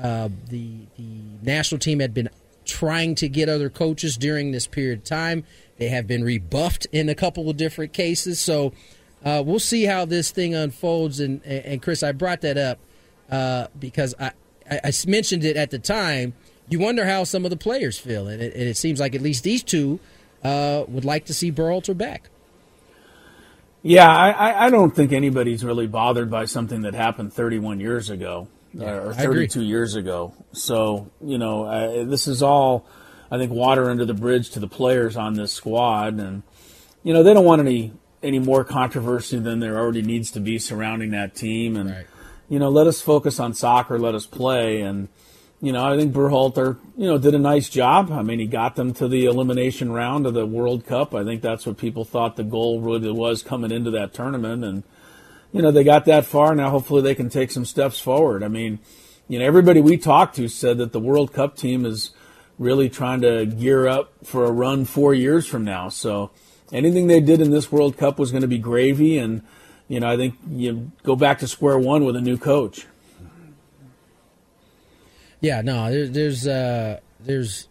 uh, 0.00 0.28
the 0.48 0.72
the 0.96 1.20
national 1.42 1.78
team 1.78 2.00
had 2.00 2.14
been 2.14 2.28
trying 2.64 3.14
to 3.14 3.28
get 3.28 3.48
other 3.48 3.68
coaches 3.68 4.16
during 4.16 4.52
this 4.52 4.66
period 4.66 5.00
of 5.00 5.04
time. 5.04 5.44
They 5.76 5.88
have 5.88 6.06
been 6.06 6.24
rebuffed 6.24 6.86
in 6.92 7.08
a 7.08 7.14
couple 7.14 7.50
of 7.50 7.56
different 7.56 7.92
cases. 7.92 8.40
So 8.40 8.72
uh, 9.24 9.42
we'll 9.44 9.58
see 9.58 9.84
how 9.84 10.04
this 10.04 10.30
thing 10.30 10.54
unfolds. 10.54 11.20
And, 11.20 11.44
and 11.44 11.82
Chris, 11.82 12.02
I 12.02 12.12
brought 12.12 12.40
that 12.42 12.56
up 12.56 12.78
uh, 13.30 13.66
because 13.78 14.14
I, 14.18 14.32
I, 14.70 14.80
I 14.84 14.92
mentioned 15.06 15.44
it 15.44 15.56
at 15.56 15.70
the 15.70 15.78
time. 15.78 16.34
You 16.68 16.78
wonder 16.78 17.04
how 17.04 17.24
some 17.24 17.44
of 17.44 17.50
the 17.50 17.56
players 17.56 17.98
feel, 17.98 18.26
and 18.26 18.40
it, 18.40 18.54
and 18.54 18.62
it 18.62 18.76
seems 18.76 18.98
like 19.00 19.14
at 19.14 19.20
least 19.20 19.44
these 19.44 19.62
two 19.62 20.00
uh, 20.42 20.84
would 20.88 21.04
like 21.04 21.26
to 21.26 21.34
see 21.34 21.52
Berhalter 21.52 21.96
back. 21.96 22.30
Yeah, 23.82 24.08
I, 24.08 24.30
I- 24.30 24.66
I 24.66 24.70
don't 24.70 24.94
think 24.94 25.12
anybody's 25.12 25.62
really 25.64 25.86
bothered 25.86 26.30
by 26.30 26.46
something 26.46 26.82
that 26.82 26.94
happened 26.94 27.32
31 27.34 27.80
years 27.80 28.08
ago 28.08 28.48
Yeah, 28.72 28.92
or 28.92 29.12
32 29.12 29.62
years 29.62 29.94
ago. 29.94 30.32
So, 30.52 31.10
you 31.22 31.36
know, 31.36 31.64
uh, 31.64 32.04
this 32.04 32.26
is 32.26 32.42
all, 32.42 32.86
I 33.30 33.36
think, 33.36 33.52
water 33.52 33.90
under 33.90 34.06
the 34.06 34.14
bridge 34.14 34.50
to 34.50 34.60
the 34.60 34.68
players 34.68 35.16
on 35.18 35.34
this 35.34 35.52
squad. 35.52 36.14
And, 36.18 36.42
you 37.02 37.12
know, 37.12 37.22
they 37.22 37.34
don't 37.34 37.44
want 37.44 37.60
any, 37.60 37.92
any 38.22 38.38
more 38.38 38.64
controversy 38.64 39.38
than 39.38 39.60
there 39.60 39.76
already 39.76 40.00
needs 40.02 40.30
to 40.30 40.40
be 40.40 40.58
surrounding 40.58 41.10
that 41.10 41.34
team. 41.34 41.76
And, 41.76 41.90
you 42.54 42.60
know, 42.60 42.68
let 42.70 42.86
us 42.86 43.00
focus 43.00 43.40
on 43.40 43.52
soccer, 43.52 43.98
let 43.98 44.14
us 44.14 44.26
play. 44.26 44.80
And, 44.80 45.08
you 45.60 45.72
know, 45.72 45.84
I 45.84 45.96
think 45.96 46.14
Berhalter, 46.14 46.78
you 46.96 47.04
know, 47.04 47.18
did 47.18 47.34
a 47.34 47.38
nice 47.40 47.68
job. 47.68 48.12
I 48.12 48.22
mean, 48.22 48.38
he 48.38 48.46
got 48.46 48.76
them 48.76 48.94
to 48.94 49.08
the 49.08 49.24
elimination 49.24 49.90
round 49.90 50.24
of 50.24 50.34
the 50.34 50.46
World 50.46 50.86
Cup. 50.86 51.16
I 51.16 51.24
think 51.24 51.42
that's 51.42 51.66
what 51.66 51.78
people 51.78 52.04
thought 52.04 52.36
the 52.36 52.44
goal 52.44 52.80
really 52.80 53.10
was 53.10 53.42
coming 53.42 53.72
into 53.72 53.90
that 53.90 54.14
tournament. 54.14 54.64
And, 54.64 54.84
you 55.52 55.62
know, 55.62 55.72
they 55.72 55.82
got 55.82 56.04
that 56.04 56.26
far. 56.26 56.54
Now, 56.54 56.70
hopefully, 56.70 57.02
they 57.02 57.16
can 57.16 57.28
take 57.28 57.50
some 57.50 57.64
steps 57.64 57.98
forward. 57.98 58.44
I 58.44 58.48
mean, 58.48 58.78
you 59.26 59.40
know, 59.40 59.44
everybody 59.44 59.80
we 59.80 59.96
talked 59.96 60.36
to 60.36 60.46
said 60.46 60.78
that 60.78 60.92
the 60.92 61.00
World 61.00 61.32
Cup 61.32 61.56
team 61.56 61.84
is 61.84 62.12
really 62.56 62.88
trying 62.88 63.20
to 63.22 63.46
gear 63.46 63.88
up 63.88 64.12
for 64.22 64.44
a 64.44 64.52
run 64.52 64.84
four 64.84 65.12
years 65.12 65.44
from 65.44 65.64
now. 65.64 65.88
So 65.88 66.30
anything 66.72 67.08
they 67.08 67.20
did 67.20 67.40
in 67.40 67.50
this 67.50 67.72
World 67.72 67.96
Cup 67.96 68.16
was 68.16 68.30
going 68.30 68.42
to 68.42 68.46
be 68.46 68.58
gravy. 68.58 69.18
And, 69.18 69.42
you 69.88 70.00
know, 70.00 70.08
I 70.08 70.16
think 70.16 70.34
you 70.50 70.90
go 71.02 71.16
back 71.16 71.38
to 71.40 71.48
square 71.48 71.78
one 71.78 72.04
with 72.04 72.16
a 72.16 72.20
new 72.20 72.38
coach. 72.38 72.86
Yeah, 75.40 75.60
no, 75.60 75.90
there, 75.90 76.06
there's 76.08 76.46
uh, 76.46 77.00
there's 77.20 77.68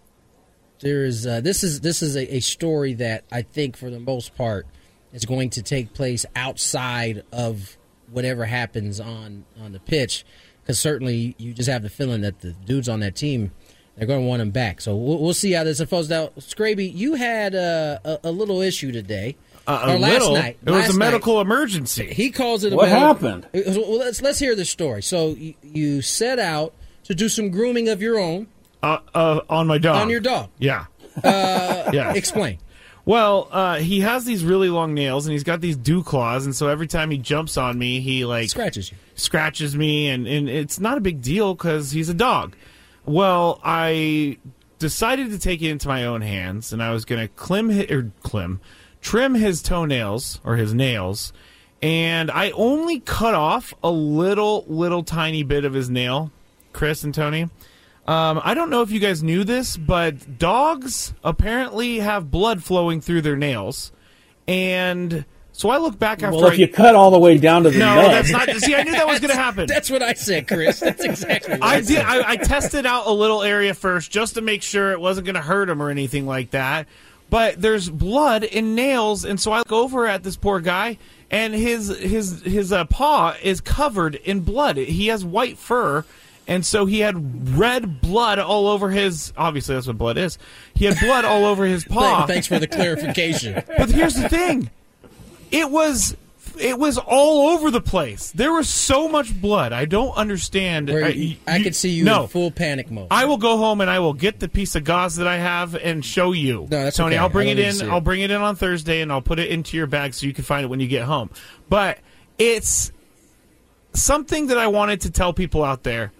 there's 0.80 1.26
uh, 1.26 1.42
this 1.42 1.64
is 1.64 1.82
this 1.82 2.04
is 2.04 2.16
a, 2.16 2.36
a 2.36 2.40
story 2.40 2.94
that 2.96 3.24
I 3.32 3.42
think 3.42 3.76
for 3.76 3.90
the 3.90 4.00
most 4.00 4.36
part 4.36 4.68
is 5.12 5.26
going 5.26 5.50
to 5.52 5.64
take 5.64 5.94
place 5.94 6.26
outside 6.36 7.24
of 7.32 7.78
whatever 8.12 8.46
happens 8.46 9.00
on 9.00 9.46
on 9.60 9.72
the 9.72 9.80
pitch, 9.80 10.24
because 10.62 10.80
certainly 10.80 11.36
you 11.40 11.54
just 11.54 11.70
have 11.70 11.82
the 11.82 11.90
feeling 11.90 12.22
that 12.22 12.42
the 12.42 12.52
dudes 12.52 12.88
on 12.88 13.00
that 13.00 13.16
team 13.16 13.52
they're 13.96 14.08
going 14.08 14.22
to 14.22 14.28
want 14.28 14.42
him 14.42 14.52
back. 14.52 14.82
So 14.82 14.96
we'll, 14.96 15.20
we'll 15.20 15.34
see 15.34 15.52
how 15.52 15.64
this 15.64 15.80
unfolds. 15.80 16.10
Now, 16.10 16.30
Scraby, 16.40 16.94
you 16.94 17.16
had 17.16 17.54
uh, 17.56 18.00
a, 18.04 18.20
a 18.24 18.32
little 18.32 18.62
issue 18.62 18.92
today. 18.92 19.36
Uh, 19.66 19.80
a 19.88 19.96
or 19.96 20.00
last 20.00 20.12
little. 20.14 20.34
night. 20.36 20.58
It 20.66 20.70
was 20.72 20.82
Last 20.82 20.90
a 20.96 21.00
night. 21.00 21.06
medical 21.06 21.40
emergency. 21.42 22.14
He 22.14 22.32
calls 22.32 22.64
it 22.66 22.74
a 22.74 22.76
What 22.76 22.90
medical- 22.90 23.08
happened? 23.08 23.48
Was- 23.54 23.78
Well, 23.78 23.98
let's 23.98 24.22
let's 24.22 24.40
hear 24.40 24.56
the 24.56 24.66
story. 24.66 25.02
So 25.02 25.30
you, 25.30 25.54
you 25.64 26.02
set 26.02 26.38
out 26.40 26.74
to 27.06 27.16
do 27.16 27.30
some 27.30 27.50
grooming 27.50 27.88
of 27.90 28.02
your 28.02 28.20
own 28.20 28.48
Uh, 28.82 28.98
uh, 29.16 29.40
on 29.50 29.68
my 29.68 29.78
dog. 29.78 29.96
on 29.98 30.10
your 30.10 30.20
dog. 30.20 30.50
Yeah. 30.60 30.86
Uh, 31.24 31.90
Yeah. 31.94 32.14
Explain. 32.14 32.58
Well, 33.06 33.50
uh, 33.52 33.80
he 33.80 34.00
has 34.00 34.24
these 34.26 34.46
really 34.46 34.70
long 34.70 34.94
nails, 34.94 35.26
and 35.26 35.34
he's 35.34 35.44
got 35.44 35.60
these 35.60 35.76
dew 35.76 36.04
claws, 36.04 36.46
and 36.46 36.56
so 36.56 36.70
every 36.70 36.88
time 36.88 37.12
he 37.12 37.18
jumps 37.18 37.58
on 37.58 37.78
me, 37.78 38.00
he 38.00 38.24
like 38.26 38.50
scratches 38.50 38.92
you, 38.92 38.98
scratches 39.16 39.76
me, 39.76 40.08
and, 40.08 40.26
and 40.26 40.48
it's 40.50 40.80
not 40.80 40.98
a 40.98 41.02
big 41.02 41.22
deal 41.22 41.54
because 41.54 41.92
he's 41.92 42.08
a 42.08 42.14
dog. 42.14 42.56
Well, 43.06 43.60
I 43.64 44.38
decided 44.80 45.32
to 45.32 45.40
take 45.40 45.62
it 45.62 45.70
into 45.70 45.90
my 45.90 46.06
own 46.06 46.22
hands, 46.22 46.72
and 46.72 46.82
I 46.82 46.92
was 46.92 47.04
going 47.04 47.22
to 47.22 47.28
clim 47.28 47.70
hi- 47.70 47.88
or 47.90 48.10
clim, 48.24 48.62
trim 49.04 49.36
his 49.36 49.62
toenails 49.62 50.40
or 50.44 50.56
his 50.56 50.74
nails, 50.74 51.32
and 51.82 52.32
I 52.32 52.50
only 52.52 53.02
cut 53.02 53.36
off 53.36 53.74
a 53.84 53.92
little, 53.92 54.66
little 54.68 55.04
tiny 55.04 55.44
bit 55.44 55.66
of 55.66 55.74
his 55.74 55.90
nail, 55.90 56.32
Chris 56.72 57.04
and 57.04 57.14
Tony. 57.14 57.44
Um, 58.08 58.42
I 58.44 58.54
don't 58.54 58.70
know 58.70 58.82
if 58.82 58.92
you 58.92 59.00
guys 59.00 59.22
knew 59.22 59.44
this, 59.44 59.78
but 59.78 60.40
dogs 60.40 61.14
apparently 61.24 62.00
have 62.00 62.32
blood 62.32 62.64
flowing 62.64 63.00
through 63.00 63.22
their 63.22 63.38
nails, 63.38 63.92
and 64.48 65.24
so 65.52 65.70
I 65.70 65.78
look 65.78 66.00
back 66.00 66.24
after. 66.24 66.36
Well, 66.38 66.48
if 66.48 66.54
I- 66.54 66.56
you 66.56 66.68
cut 66.68 66.96
all 66.96 67.12
the 67.12 67.20
way 67.20 67.38
down 67.38 67.64
to 67.64 67.70
the 67.70 67.78
no, 67.78 67.96
that's 68.10 68.32
not. 68.32 68.50
See, 68.50 68.76
I 68.76 68.84
knew 68.84 68.92
that 68.92 69.08
was 69.08 69.20
going 69.20 69.30
to 69.36 69.40
happen. 69.40 69.68
That's 69.68 69.90
what 69.90 70.02
I 70.02 70.14
said, 70.14 70.48
Chris. 70.48 70.80
That's 70.80 71.04
exactly 71.04 71.54
what 71.54 71.64
I, 71.64 71.74
I 71.76 71.78
did. 71.78 71.86
said. 71.88 72.06
I, 72.06 72.32
I 72.32 72.36
tested 72.38 72.86
out 72.86 73.08
a 73.08 73.12
little 73.12 73.42
area 73.44 73.74
first 73.74 74.12
just 74.12 74.34
to 74.36 74.42
make 74.42 74.64
sure 74.64 74.92
it 74.92 75.00
wasn't 75.00 75.26
going 75.26 75.36
to 75.36 75.42
hurt 75.42 75.70
him 75.70 75.82
or 75.82 75.90
anything 75.90 76.26
like 76.26 76.52
that. 76.52 76.88
But 77.34 77.60
there's 77.60 77.90
blood 77.90 78.44
and 78.44 78.76
nails, 78.76 79.26
and 79.26 79.40
so 79.42 79.52
I 79.52 79.58
look 79.58 79.72
over 79.72 80.06
at 80.06 80.22
this 80.22 80.36
poor 80.36 80.60
guy, 80.60 81.00
and 81.32 81.52
his 81.52 81.88
his 81.88 82.44
his 82.44 82.72
uh, 82.72 82.86
paw 82.86 83.36
is 83.42 83.60
covered 83.60 84.14
in 84.14 84.42
blood. 84.42 84.78
He 84.78 85.08
has 85.08 85.26
white 85.26 85.58
fur, 85.58 86.06
and 86.48 86.64
so 86.64 86.86
he 86.86 87.00
had 87.00 87.58
red 87.58 88.02
blood 88.02 88.38
all 88.38 88.68
over 88.68 88.92
his. 88.92 89.34
Obviously, 89.36 89.74
that's 89.74 89.88
what 89.88 89.98
blood 89.98 90.20
is. 90.20 90.38
He 90.76 90.86
had 90.86 91.00
blood 91.00 91.26
all 91.26 91.46
over 91.46 91.66
his 91.66 91.84
paw. 91.90 92.28
Thanks 92.28 92.46
for 92.46 92.60
the 92.60 92.68
clarification. 92.68 93.64
But 93.80 93.90
here's 93.90 94.14
the 94.14 94.30
thing. 94.30 94.70
It 95.50 95.72
was 95.72 96.16
it 96.60 96.78
was 96.80 96.98
all 96.98 97.50
over 97.52 97.72
the 97.72 97.82
place. 97.82 98.32
There 98.32 98.54
was 98.54 98.70
so 98.70 99.08
much 99.08 99.40
blood. 99.40 99.74
I 99.74 99.86
don't 99.86 100.16
understand. 100.16 100.90
Where 100.90 101.06
I, 101.06 101.10
you- 101.10 101.38
I 101.48 101.62
could 101.62 101.76
see 101.76 101.90
you 101.90 102.04
no. 102.06 102.24
in 102.24 102.28
full 102.30 102.52
panic 102.52 102.90
mode. 102.92 103.08
I 103.12 103.26
will 103.26 103.38
go 103.38 103.58
home 103.58 103.82
and 103.82 103.90
I 103.90 104.00
will 104.00 104.14
get 104.14 104.40
the 104.40 104.48
piece 104.50 104.76
of 104.76 104.84
gauze 104.84 105.16
that 105.18 105.28
I 105.28 105.38
have 105.38 105.76
and 105.76 106.04
show 106.04 106.32
you. 106.32 106.62
No, 106.70 106.84
that's 106.84 106.98
Tony, 106.98 107.16
okay. 107.16 107.22
I'll 107.22 107.30
bring 107.30 107.50
it 107.50 107.60
in. 107.60 107.74
see 107.74 107.88
I'll 107.88 108.02
bring 108.02 108.22
it 108.22 108.32
in 108.32 108.42
on 108.42 108.56
Thursday 108.56 109.02
and 109.02 109.12
I'll 109.12 109.22
put 109.22 109.40
it 109.40 109.50
into 109.50 109.78
your 109.78 109.88
bag 109.88 110.14
so 110.14 110.26
you 110.26 110.34
can 110.34 110.44
find 110.44 110.64
it 110.64 110.68
when 110.68 110.80
you 110.80 110.88
get 110.88 111.04
home. 111.04 111.30
But 111.70 112.00
it's 112.38 112.92
something 113.94 114.48
that 114.48 114.58
I 114.58 114.68
wanted 114.68 115.02
to 115.02 115.12
tell 115.12 115.34
people 115.34 115.64
out 115.64 115.84
there. 115.84 116.12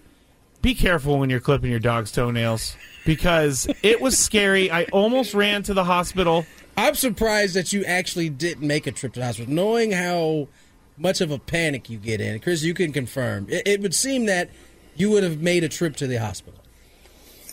be 0.62 0.74
careful 0.74 1.18
when 1.18 1.30
you're 1.30 1.40
clipping 1.40 1.70
your 1.70 1.80
dog's 1.80 2.10
toenails 2.12 2.76
because 3.04 3.68
it 3.82 4.00
was 4.00 4.16
scary. 4.16 4.70
I 4.70 4.84
almost 4.84 5.34
ran 5.34 5.62
to 5.64 5.74
the 5.74 5.84
hospital. 5.84 6.46
I'm 6.76 6.94
surprised 6.94 7.54
that 7.54 7.72
you 7.72 7.84
actually 7.84 8.28
didn't 8.28 8.66
make 8.66 8.86
a 8.86 8.92
trip 8.92 9.12
to 9.14 9.20
the 9.20 9.26
hospital, 9.26 9.52
knowing 9.52 9.92
how 9.92 10.48
much 10.96 11.20
of 11.20 11.30
a 11.30 11.38
panic 11.38 11.88
you 11.90 11.98
get 11.98 12.20
in. 12.20 12.40
Chris, 12.40 12.62
you 12.62 12.74
can 12.74 12.92
confirm. 12.92 13.46
It, 13.48 13.66
it 13.66 13.80
would 13.80 13.94
seem 13.94 14.26
that 14.26 14.50
you 14.96 15.10
would 15.10 15.22
have 15.22 15.40
made 15.40 15.64
a 15.64 15.68
trip 15.68 15.96
to 15.96 16.06
the 16.06 16.16
hospital. 16.16 16.60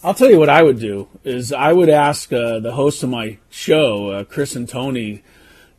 I'll 0.04 0.14
tell 0.14 0.30
you 0.30 0.40
what 0.40 0.50
I 0.50 0.64
would 0.64 0.80
do 0.80 1.08
is 1.24 1.54
I 1.54 1.74
would 1.74 1.90
ask 1.90 2.34
uh, 2.34 2.60
the 2.60 2.72
host 2.72 3.04
of 3.04 3.10
my 3.10 3.38
show, 3.50 4.10
uh, 4.10 4.24
Chris 4.24 4.56
and 4.56 4.68
Tony, 4.68 5.24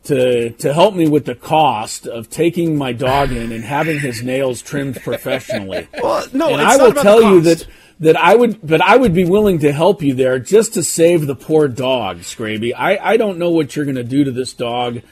to 0.04 0.50
to 0.50 0.72
help 0.72 0.94
me 0.94 1.08
with 1.08 1.24
the 1.26 1.34
cost 1.34 2.06
of 2.06 2.30
taking 2.30 2.76
my 2.76 2.92
dog 2.92 3.32
in 3.32 3.52
and 3.52 3.64
having 3.64 4.00
his 4.00 4.22
nails 4.22 4.62
trimmed 4.62 5.00
professionally. 5.02 5.88
Well, 6.02 6.26
no, 6.32 6.50
and 6.52 6.60
it's 6.60 6.72
I 6.72 6.76
not 6.76 6.84
will 6.84 6.90
about 6.92 7.02
tell 7.02 7.20
the 7.20 7.28
you 7.28 7.40
that 7.42 7.66
that 8.02 8.16
I 8.16 8.34
would, 8.34 8.58
but 8.66 8.80
I 8.80 8.96
would 8.96 9.14
be 9.14 9.24
willing 9.24 9.60
to 9.60 9.72
help 9.72 10.02
you 10.02 10.12
there 10.12 10.40
just 10.40 10.74
to 10.74 10.82
save 10.82 11.26
the 11.26 11.36
poor 11.36 11.68
dog, 11.68 12.18
Scraby. 12.18 12.72
I 12.76 12.98
I 12.98 13.16
don't 13.16 13.38
know 13.38 13.50
what 13.50 13.74
you're 13.74 13.84
going 13.84 13.94
to 13.94 14.04
do 14.04 14.24
to 14.24 14.32
this 14.32 14.52
dog. 14.52 15.02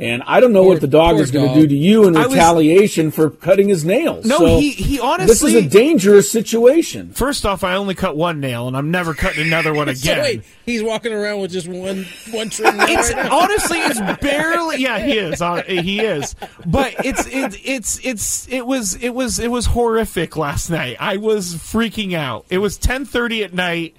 And 0.00 0.22
I 0.28 0.38
don't 0.38 0.52
know 0.52 0.62
Poor- 0.62 0.74
what 0.74 0.80
the 0.80 0.86
dog 0.86 1.18
is 1.18 1.32
going 1.32 1.48
to 1.54 1.60
do 1.60 1.66
to 1.66 1.74
you 1.76 2.06
in 2.06 2.16
I 2.16 2.26
was- 2.26 2.34
retaliation 2.34 3.10
for 3.10 3.30
cutting 3.30 3.68
his 3.68 3.84
nails. 3.84 4.24
No, 4.24 4.38
So 4.38 4.58
he- 4.60 4.70
he 4.70 5.00
honestly. 5.00 5.26
This 5.54 5.64
is 5.64 5.66
a 5.66 5.68
dangerous 5.68 6.30
situation. 6.30 7.10
First 7.14 7.44
off, 7.44 7.64
I 7.64 7.74
only 7.74 7.96
cut 7.96 8.16
one 8.16 8.38
nail, 8.38 8.68
and 8.68 8.76
I'm 8.76 8.92
never 8.92 9.12
cutting 9.12 9.44
another 9.44 9.74
one 9.74 9.86
So 9.96 10.12
again. 10.12 10.22
wait, 10.22 10.42
he's 10.64 10.84
walking 10.84 11.12
around 11.12 11.40
with 11.40 11.50
just 11.50 11.66
one 11.66 12.06
one 12.30 12.48
trim 12.48 12.76
It's 12.78 13.12
right 13.12 13.28
honestly, 13.28 13.78
it's 13.80 14.00
barely. 14.22 14.80
Yeah, 14.82 15.00
he 15.04 15.18
is. 15.18 15.42
Uh, 15.42 15.62
he 15.66 15.98
is. 16.00 16.36
But 16.64 16.94
it's 17.04 17.26
it, 17.26 17.60
it's 17.64 17.98
it's 18.04 18.46
it 18.48 18.64
was 18.68 18.94
it 19.02 19.10
was 19.10 19.40
it 19.40 19.48
was 19.50 19.66
horrific 19.66 20.36
last 20.36 20.70
night. 20.70 20.96
I 21.00 21.16
was 21.16 21.54
freaking 21.56 22.14
out. 22.14 22.46
It 22.50 22.58
was 22.58 22.78
10:30 22.78 23.44
at 23.46 23.52
night. 23.52 23.96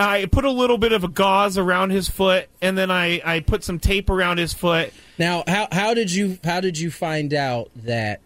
I 0.00 0.26
put 0.26 0.44
a 0.44 0.50
little 0.50 0.78
bit 0.78 0.92
of 0.92 1.04
a 1.04 1.08
gauze 1.08 1.58
around 1.58 1.90
his 1.90 2.08
foot, 2.08 2.48
and 2.62 2.76
then 2.78 2.90
I 2.90 3.20
I 3.24 3.40
put 3.40 3.62
some 3.64 3.78
tape 3.78 4.08
around 4.10 4.38
his 4.38 4.52
foot. 4.52 4.92
Now, 5.18 5.44
how 5.46 5.68
how 5.70 5.94
did 5.94 6.10
you 6.12 6.38
how 6.44 6.60
did 6.60 6.78
you 6.78 6.90
find 6.90 7.34
out 7.34 7.70
that 7.76 8.20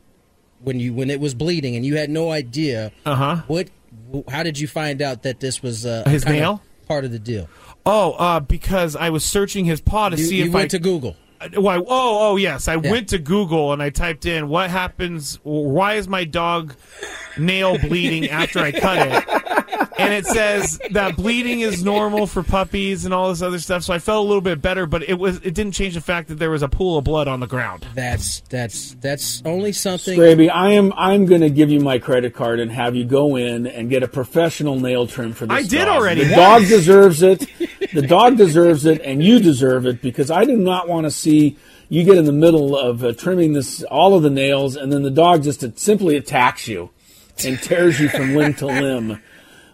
when 0.62 0.78
you 0.80 0.92
when 0.94 1.10
it 1.10 1.20
was 1.20 1.34
bleeding 1.34 1.76
and 1.76 1.84
you 1.84 1.96
had 1.96 2.10
no 2.10 2.30
idea? 2.30 2.92
Uh 3.04 3.14
huh. 3.14 3.36
What? 3.46 3.68
How 4.28 4.42
did 4.42 4.58
you 4.58 4.68
find 4.68 5.02
out 5.02 5.22
that 5.24 5.40
this 5.40 5.62
was 5.62 5.84
uh, 5.84 6.04
His 6.06 6.22
of 6.24 6.28
nail? 6.30 6.62
part 6.86 7.04
of 7.04 7.10
the 7.12 7.18
deal? 7.18 7.48
Oh, 7.86 8.12
uh, 8.12 8.40
because 8.40 8.94
I 8.96 9.10
was 9.10 9.24
searching 9.24 9.64
his 9.64 9.80
paw 9.80 10.08
to 10.10 10.16
You, 10.16 10.24
see 10.24 10.36
you 10.36 10.44
if 10.46 10.52
went 10.52 10.54
I 10.54 10.58
went 10.62 10.70
to 10.72 10.78
Google. 10.78 11.16
Why? 11.56 11.76
Oh, 11.76 11.84
oh, 11.88 12.36
yes. 12.36 12.68
I 12.68 12.76
Yeah. 12.76 12.90
went 12.90 13.08
to 13.10 13.18
Google 13.18 13.72
and 13.72 13.82
I 13.82 13.90
typed 13.90 14.24
in 14.24 14.48
what 14.48 14.70
happens. 14.70 15.38
Why 15.42 15.94
is 15.94 16.08
my 16.08 16.24
dog 16.24 16.74
nail 17.38 17.78
bleeding 17.78 18.28
after 18.30 18.58
I 18.60 18.72
cut 18.72 19.06
it? 19.06 19.90
And 19.96 20.12
it 20.12 20.26
says 20.26 20.78
that 20.90 21.16
bleeding 21.16 21.60
is 21.60 21.84
normal 21.84 22.26
for 22.26 22.42
puppies 22.42 23.04
and 23.04 23.14
all 23.14 23.28
this 23.30 23.42
other 23.42 23.58
stuff. 23.60 23.84
So 23.84 23.94
I 23.94 23.98
felt 24.00 24.24
a 24.24 24.26
little 24.26 24.40
bit 24.40 24.60
better, 24.60 24.86
but 24.86 25.02
it 25.08 25.14
was 25.18 25.36
it 25.38 25.54
didn't 25.54 25.72
change 25.72 25.94
the 25.94 26.00
fact 26.00 26.28
that 26.28 26.34
there 26.38 26.50
was 26.50 26.62
a 26.62 26.68
pool 26.68 26.98
of 26.98 27.04
blood 27.04 27.28
on 27.28 27.40
the 27.40 27.46
ground. 27.46 27.86
That's 27.94 28.40
that's 28.50 28.94
that's 29.00 29.40
only 29.44 29.72
something. 29.72 30.18
Scraby, 30.18 30.50
I 30.52 30.72
am 30.72 30.92
I'm 30.96 31.26
going 31.26 31.40
to 31.42 31.50
give 31.50 31.70
you 31.70 31.80
my 31.80 31.98
credit 31.98 32.34
card 32.34 32.58
and 32.60 32.70
have 32.72 32.96
you 32.96 33.04
go 33.04 33.36
in 33.36 33.66
and 33.66 33.88
get 33.88 34.02
a 34.02 34.08
professional 34.08 34.78
nail 34.80 35.06
trim 35.06 35.32
for 35.32 35.46
this 35.46 35.56
I 35.56 35.62
did 35.62 35.84
dog. 35.86 35.96
already. 36.00 36.24
The 36.24 36.30
Yes. 36.30 36.36
dog 36.60 36.68
deserves 36.68 37.22
it. 37.22 37.46
The 37.92 38.02
dog 38.02 38.36
deserves 38.36 38.84
it, 38.86 39.00
and 39.02 39.22
you 39.22 39.38
deserve 39.38 39.86
it 39.86 40.02
because 40.02 40.28
I 40.30 40.44
do 40.44 40.56
not 40.56 40.88
want 40.88 41.04
to 41.04 41.10
see 41.12 41.56
you 41.88 42.02
get 42.02 42.16
in 42.18 42.24
the 42.24 42.32
middle 42.32 42.76
of 42.76 43.04
uh, 43.04 43.12
trimming 43.12 43.52
this 43.52 43.82
all 43.84 44.14
of 44.16 44.22
the 44.24 44.30
nails, 44.30 44.74
and 44.74 44.92
then 44.92 45.02
the 45.02 45.10
dog 45.10 45.44
just 45.44 45.62
uh, 45.62 45.68
simply 45.76 46.16
attacks 46.16 46.66
you 46.66 46.90
and 47.44 47.60
tears 47.60 47.98
you 48.00 48.08
from 48.08 48.34
limb 48.34 48.54
to 48.54 48.66
limb 48.66 49.22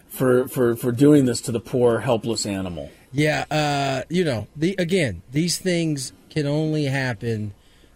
for 0.08 0.48
for 0.48 0.76
for 0.76 0.92
doing 0.92 1.24
this 1.24 1.40
to 1.42 1.52
the 1.52 1.60
poor 1.60 2.00
helpless 2.00 2.46
animal. 2.46 2.90
Yeah, 3.12 3.44
uh, 3.50 4.02
you 4.08 4.24
know, 4.24 4.46
the 4.56 4.74
again, 4.78 5.22
these 5.32 5.58
things 5.58 6.12
can 6.30 6.46
only 6.46 6.84
happen 6.84 7.52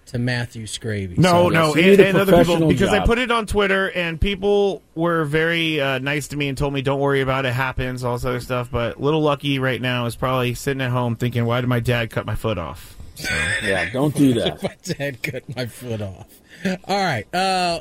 to 0.06 0.18
Matthew 0.18 0.64
Scraby. 0.66 1.16
No, 1.16 1.30
So- 1.30 1.48
no, 1.48 1.76
you 1.76 1.92
and, 1.92 2.00
and 2.00 2.18
other 2.18 2.32
people 2.32 2.44
professional 2.44 2.68
because 2.68 2.90
I 2.90 3.06
put 3.06 3.18
it 3.18 3.30
on 3.30 3.46
Twitter 3.46 3.90
and 3.92 4.20
people 4.20 4.82
were 4.94 5.24
very 5.24 5.80
uh, 5.80 5.98
nice 5.98 6.28
to 6.28 6.36
me 6.36 6.48
and 6.48 6.58
told 6.58 6.74
me 6.74 6.82
don't 6.82 7.00
worry 7.00 7.20
about 7.20 7.46
it, 7.46 7.52
happens, 7.52 8.04
all 8.04 8.14
this 8.14 8.24
other 8.24 8.40
stuff. 8.40 8.70
But 8.70 9.00
little 9.00 9.22
Lucky 9.22 9.58
right 9.58 9.80
now 9.80 10.06
is 10.06 10.14
probably 10.16 10.54
sitting 10.54 10.80
at 10.82 10.90
home 10.90 11.16
thinking, 11.16 11.46
why 11.46 11.60
did 11.60 11.68
my 11.68 11.80
dad 11.80 12.10
cut 12.10 12.26
my 12.26 12.34
foot 12.34 12.58
off? 12.58 12.96
Yeah, 13.62 13.88
don't 13.92 14.14
do 14.14 14.34
that. 14.34 14.62
my 14.62 14.76
dad 14.82 15.22
cut 15.22 15.56
my 15.56 15.66
foot 15.66 16.02
off. 16.02 16.26
All 16.84 16.96
right, 17.02 17.32
uh, 17.34 17.80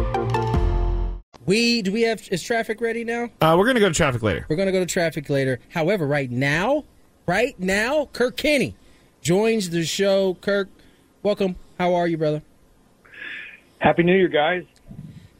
we 1.45 1.81
do 1.81 1.91
we 1.91 2.01
have 2.03 2.27
is 2.31 2.43
traffic 2.43 2.81
ready 2.81 3.03
now? 3.03 3.29
Uh, 3.41 3.55
we're 3.57 3.65
gonna 3.65 3.79
go 3.79 3.89
to 3.89 3.95
traffic 3.95 4.21
later. 4.21 4.45
We're 4.49 4.55
gonna 4.55 4.71
go 4.71 4.79
to 4.79 4.85
traffic 4.85 5.29
later. 5.29 5.59
However, 5.69 6.05
right 6.05 6.29
now, 6.29 6.85
right 7.27 7.59
now, 7.59 8.09
Kirk 8.13 8.37
Kenney 8.37 8.75
joins 9.21 9.69
the 9.69 9.83
show. 9.83 10.35
Kirk, 10.35 10.69
welcome. 11.23 11.55
How 11.77 11.93
are 11.95 12.07
you, 12.07 12.17
brother? 12.17 12.41
Happy 13.79 14.03
New 14.03 14.15
Year, 14.15 14.27
guys. 14.27 14.63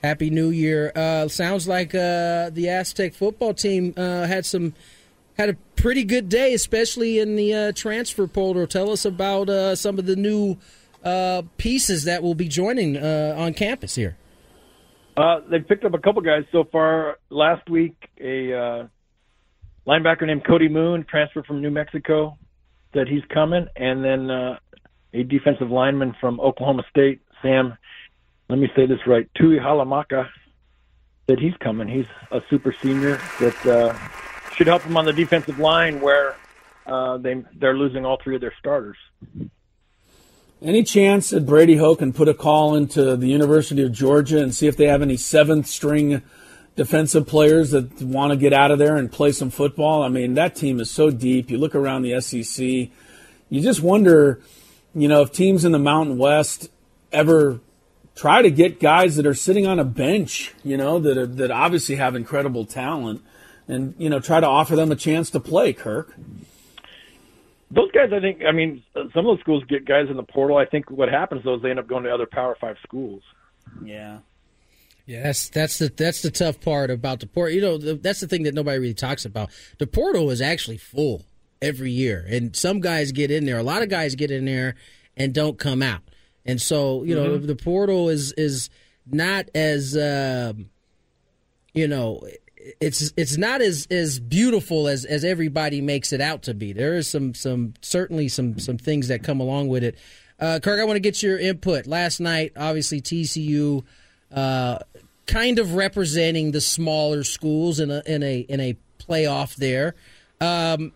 Happy 0.04 0.32
New 0.32 0.50
Year. 0.50 0.92
Uh, 0.96 1.28
sounds 1.28 1.68
like 1.68 1.94
uh, 1.94 2.50
the 2.50 2.68
Aztec 2.70 3.14
football 3.14 3.54
team 3.54 3.94
uh, 3.96 4.26
had 4.26 4.46
some 4.46 4.74
had 5.38 5.50
a 5.50 5.54
pretty 5.76 6.04
good 6.04 6.30
day, 6.30 6.54
especially 6.54 7.20
in 7.20 7.36
the 7.36 7.54
uh, 7.54 7.72
transfer 7.74 8.28
portal. 8.28 8.66
Tell 8.68 8.92
us 8.92 9.06
about 9.06 9.50
uh, 9.50 9.76
some 9.76 10.00
of 10.00 10.06
the 10.06 10.16
new 10.16 10.58
uh, 11.04 11.44
pieces 11.58 12.04
that 12.06 12.24
will 12.24 12.36
be 12.36 12.48
joining 12.48 12.98
uh, 12.98 13.36
on 13.38 13.54
campus 13.54 13.96
here. 13.96 14.18
Uh, 15.22 15.42
they 15.52 15.60
picked 15.60 15.86
up 15.86 15.94
a 15.94 16.00
couple 16.00 16.20
guys 16.24 16.44
so 16.52 16.64
far. 16.72 17.20
Last 17.30 17.70
week, 17.70 17.96
a 18.20 18.54
uh, 18.54 18.88
linebacker 19.86 20.26
named 20.26 20.44
Cody 20.48 20.68
Moon 20.68 21.06
transferred 21.08 21.46
from 21.46 21.62
New 21.62 21.70
Mexico, 21.70 22.40
said 22.92 23.08
he's 23.08 23.24
coming, 23.32 23.68
and 23.76 24.04
then 24.04 24.32
uh, 24.32 24.58
a 25.14 25.22
defensive 25.22 25.70
lineman 25.70 26.16
from 26.20 26.40
Oklahoma 26.40 26.84
State, 26.90 27.22
Sam. 27.44 27.78
Let 28.50 28.58
me 28.58 28.68
say 28.76 28.88
this 28.88 28.98
right, 29.06 29.30
Tuihalamaka, 29.40 30.28
said 31.30 31.38
he's 31.40 31.56
coming. 31.62 31.88
He's 31.88 32.08
a 32.32 32.42
super 32.50 32.74
senior 32.82 33.22
that 33.40 33.66
uh, 33.68 33.96
should 34.56 34.66
help 34.66 34.82
him 34.82 34.98
on 34.98 35.06
the 35.06 35.14
defensive 35.14 35.60
line 35.60 36.02
where 36.02 36.36
uh, 36.88 37.18
they 37.18 37.44
they're 37.60 37.78
losing 37.78 38.06
all 38.06 38.18
three 38.24 38.34
of 38.34 38.42
their 38.42 38.56
starters. 38.58 38.98
Any 40.64 40.84
chance 40.84 41.32
that 41.32 41.48
Brady 41.48 41.78
Hoke 41.78 42.00
can 42.00 42.14
put 42.14 42.28
a 42.28 42.36
call 42.36 42.76
into 42.76 43.16
the 43.16 43.26
University 43.26 43.82
of 43.82 43.92
Georgia 43.92 44.44
and 44.44 44.54
see 44.54 44.68
if 44.68 44.78
they 44.78 44.86
have 44.86 45.02
any 45.02 45.18
seventh 45.18 45.66
string 45.66 46.22
defensive 46.76 47.26
players 47.26 47.72
that 47.72 48.00
want 48.04 48.30
to 48.30 48.38
get 48.38 48.54
out 48.54 48.70
of 48.70 48.78
there 48.78 48.96
and 48.96 49.12
play 49.12 49.32
some 49.32 49.50
football? 49.50 50.04
I 50.04 50.10
mean, 50.10 50.36
that 50.36 50.56
team 50.56 50.80
is 50.80 50.92
so 50.92 51.10
deep. 51.10 51.50
You 51.50 51.58
look 51.58 51.74
around 51.74 52.04
the 52.04 52.22
SEC, 52.22 52.64
you 52.64 53.62
just 53.62 53.82
wonder, 53.82 54.40
you 54.94 55.08
know, 55.08 55.24
if 55.24 55.32
teams 55.32 55.66
in 55.66 55.72
the 55.72 55.80
Mountain 55.80 56.20
West 56.20 56.70
ever 57.12 57.60
try 58.14 58.44
to 58.44 58.52
get 58.52 58.80
guys 58.80 59.16
that 59.16 59.26
are 59.26 59.34
sitting 59.34 59.66
on 59.66 59.80
a 59.80 59.84
bench, 59.84 60.54
you 60.64 60.78
know, 60.78 61.00
that 61.00 61.18
are, 61.18 61.26
that 61.26 61.50
obviously 61.50 61.96
have 61.96 62.16
incredible 62.16 62.66
talent, 62.66 63.24
and 63.68 63.96
you 63.98 64.12
know, 64.12 64.20
try 64.20 64.40
to 64.40 64.48
offer 64.48 64.76
them 64.76 64.92
a 64.92 64.96
chance 64.96 65.32
to 65.32 65.40
play. 65.40 65.74
Kirk. 65.74 66.14
Those 67.74 67.92
guys, 67.92 68.12
I 68.14 68.20
think. 68.20 68.42
I 68.48 68.52
mean, 68.52 68.84
some 68.94 69.08
of 69.16 69.24
those 69.26 69.40
schools 69.40 69.64
get 69.70 69.86
guys 69.86 70.08
in 70.10 70.18
the 70.18 70.24
portal. 70.24 70.58
I 70.58 70.66
think 70.66 70.92
what 70.92 71.10
happens 71.10 71.44
though 71.44 71.56
is 71.56 71.62
they 71.62 71.70
end 71.70 71.80
up 71.80 71.88
going 71.88 72.04
to 72.04 72.14
other 72.14 72.26
Power 72.30 72.56
Five 72.60 72.76
schools. 72.84 73.24
Yeah. 73.84 74.20
Yeah, 75.06 75.24
that's 75.24 75.50
that's 75.50 75.78
the 75.80 75.90
that's 75.90 76.22
the 76.22 76.32
tough 76.32 76.62
part 76.62 76.92
about 76.92 77.20
the 77.22 77.28
portal. 77.28 77.56
You 77.56 77.62
know, 77.62 77.78
the, 77.78 77.96
that's 77.96 78.20
the 78.20 78.28
thing 78.28 78.44
that 78.44 78.54
nobody 78.54 78.78
really 78.80 78.94
talks 78.94 79.26
about. 79.26 79.50
The 79.80 79.88
portal 79.88 80.30
is 80.30 80.42
actually 80.42 80.78
full 80.78 81.24
every 81.62 81.92
year, 81.92 82.26
and 82.30 82.56
some 82.56 82.80
guys 82.82 83.12
get 83.12 83.32
in 83.32 83.46
there. 83.46 83.58
A 83.58 83.64
lot 83.64 83.82
of 83.82 83.90
guys 83.90 84.16
get 84.16 84.32
in 84.32 84.46
there 84.46 84.76
and 85.18 85.34
don't 85.34 85.58
come 85.58 85.82
out. 85.82 86.02
And 86.46 86.62
so, 86.62 87.04
you 87.04 87.16
know, 87.16 87.38
Mhm. 87.38 87.48
the 87.48 87.56
portal 87.56 88.10
is 88.10 88.32
is 88.34 88.70
not 89.06 89.50
as 89.56 89.98
um, 89.98 90.70
you 91.74 91.88
know, 91.88 92.22
it's 92.80 93.14
it's 93.18 93.38
not 93.38 93.62
as 93.62 93.88
as 93.90 94.20
beautiful 94.20 94.88
as 94.88 95.06
as 95.06 95.24
everybody 95.24 95.82
makes 95.82 96.14
it 96.14 96.22
out 96.22 96.44
to 96.44 96.54
be. 96.54 96.74
There 96.74 96.96
is 96.96 97.08
some 97.08 97.34
some 97.34 97.74
certainly 97.82 98.28
some 98.28 98.60
some 98.60 98.78
things 98.78 99.08
that 99.08 99.24
come 99.24 99.40
along 99.40 99.68
with 99.70 99.84
it. 99.84 99.98
Uh, 100.40 100.60
Kirk, 100.62 100.80
I 100.80 100.84
want 100.86 100.96
to 100.96 101.02
get 101.02 101.22
your 101.22 101.38
input. 101.38 101.86
Last 101.86 102.20
night, 102.20 102.54
obviously 102.58 103.02
TCU 103.02 103.84
uh, 104.32 104.80
kind 105.28 105.60
of 105.60 105.76
representing 105.76 106.52
the 106.52 106.62
smaller 106.62 107.24
schools 107.24 107.80
in 107.80 107.92
a 107.92 108.02
in 108.06 108.24
a 108.24 108.40
in 108.40 108.60
a 108.60 108.78
playoff 109.00 109.56
there. 109.56 109.96
Um, 110.40 110.94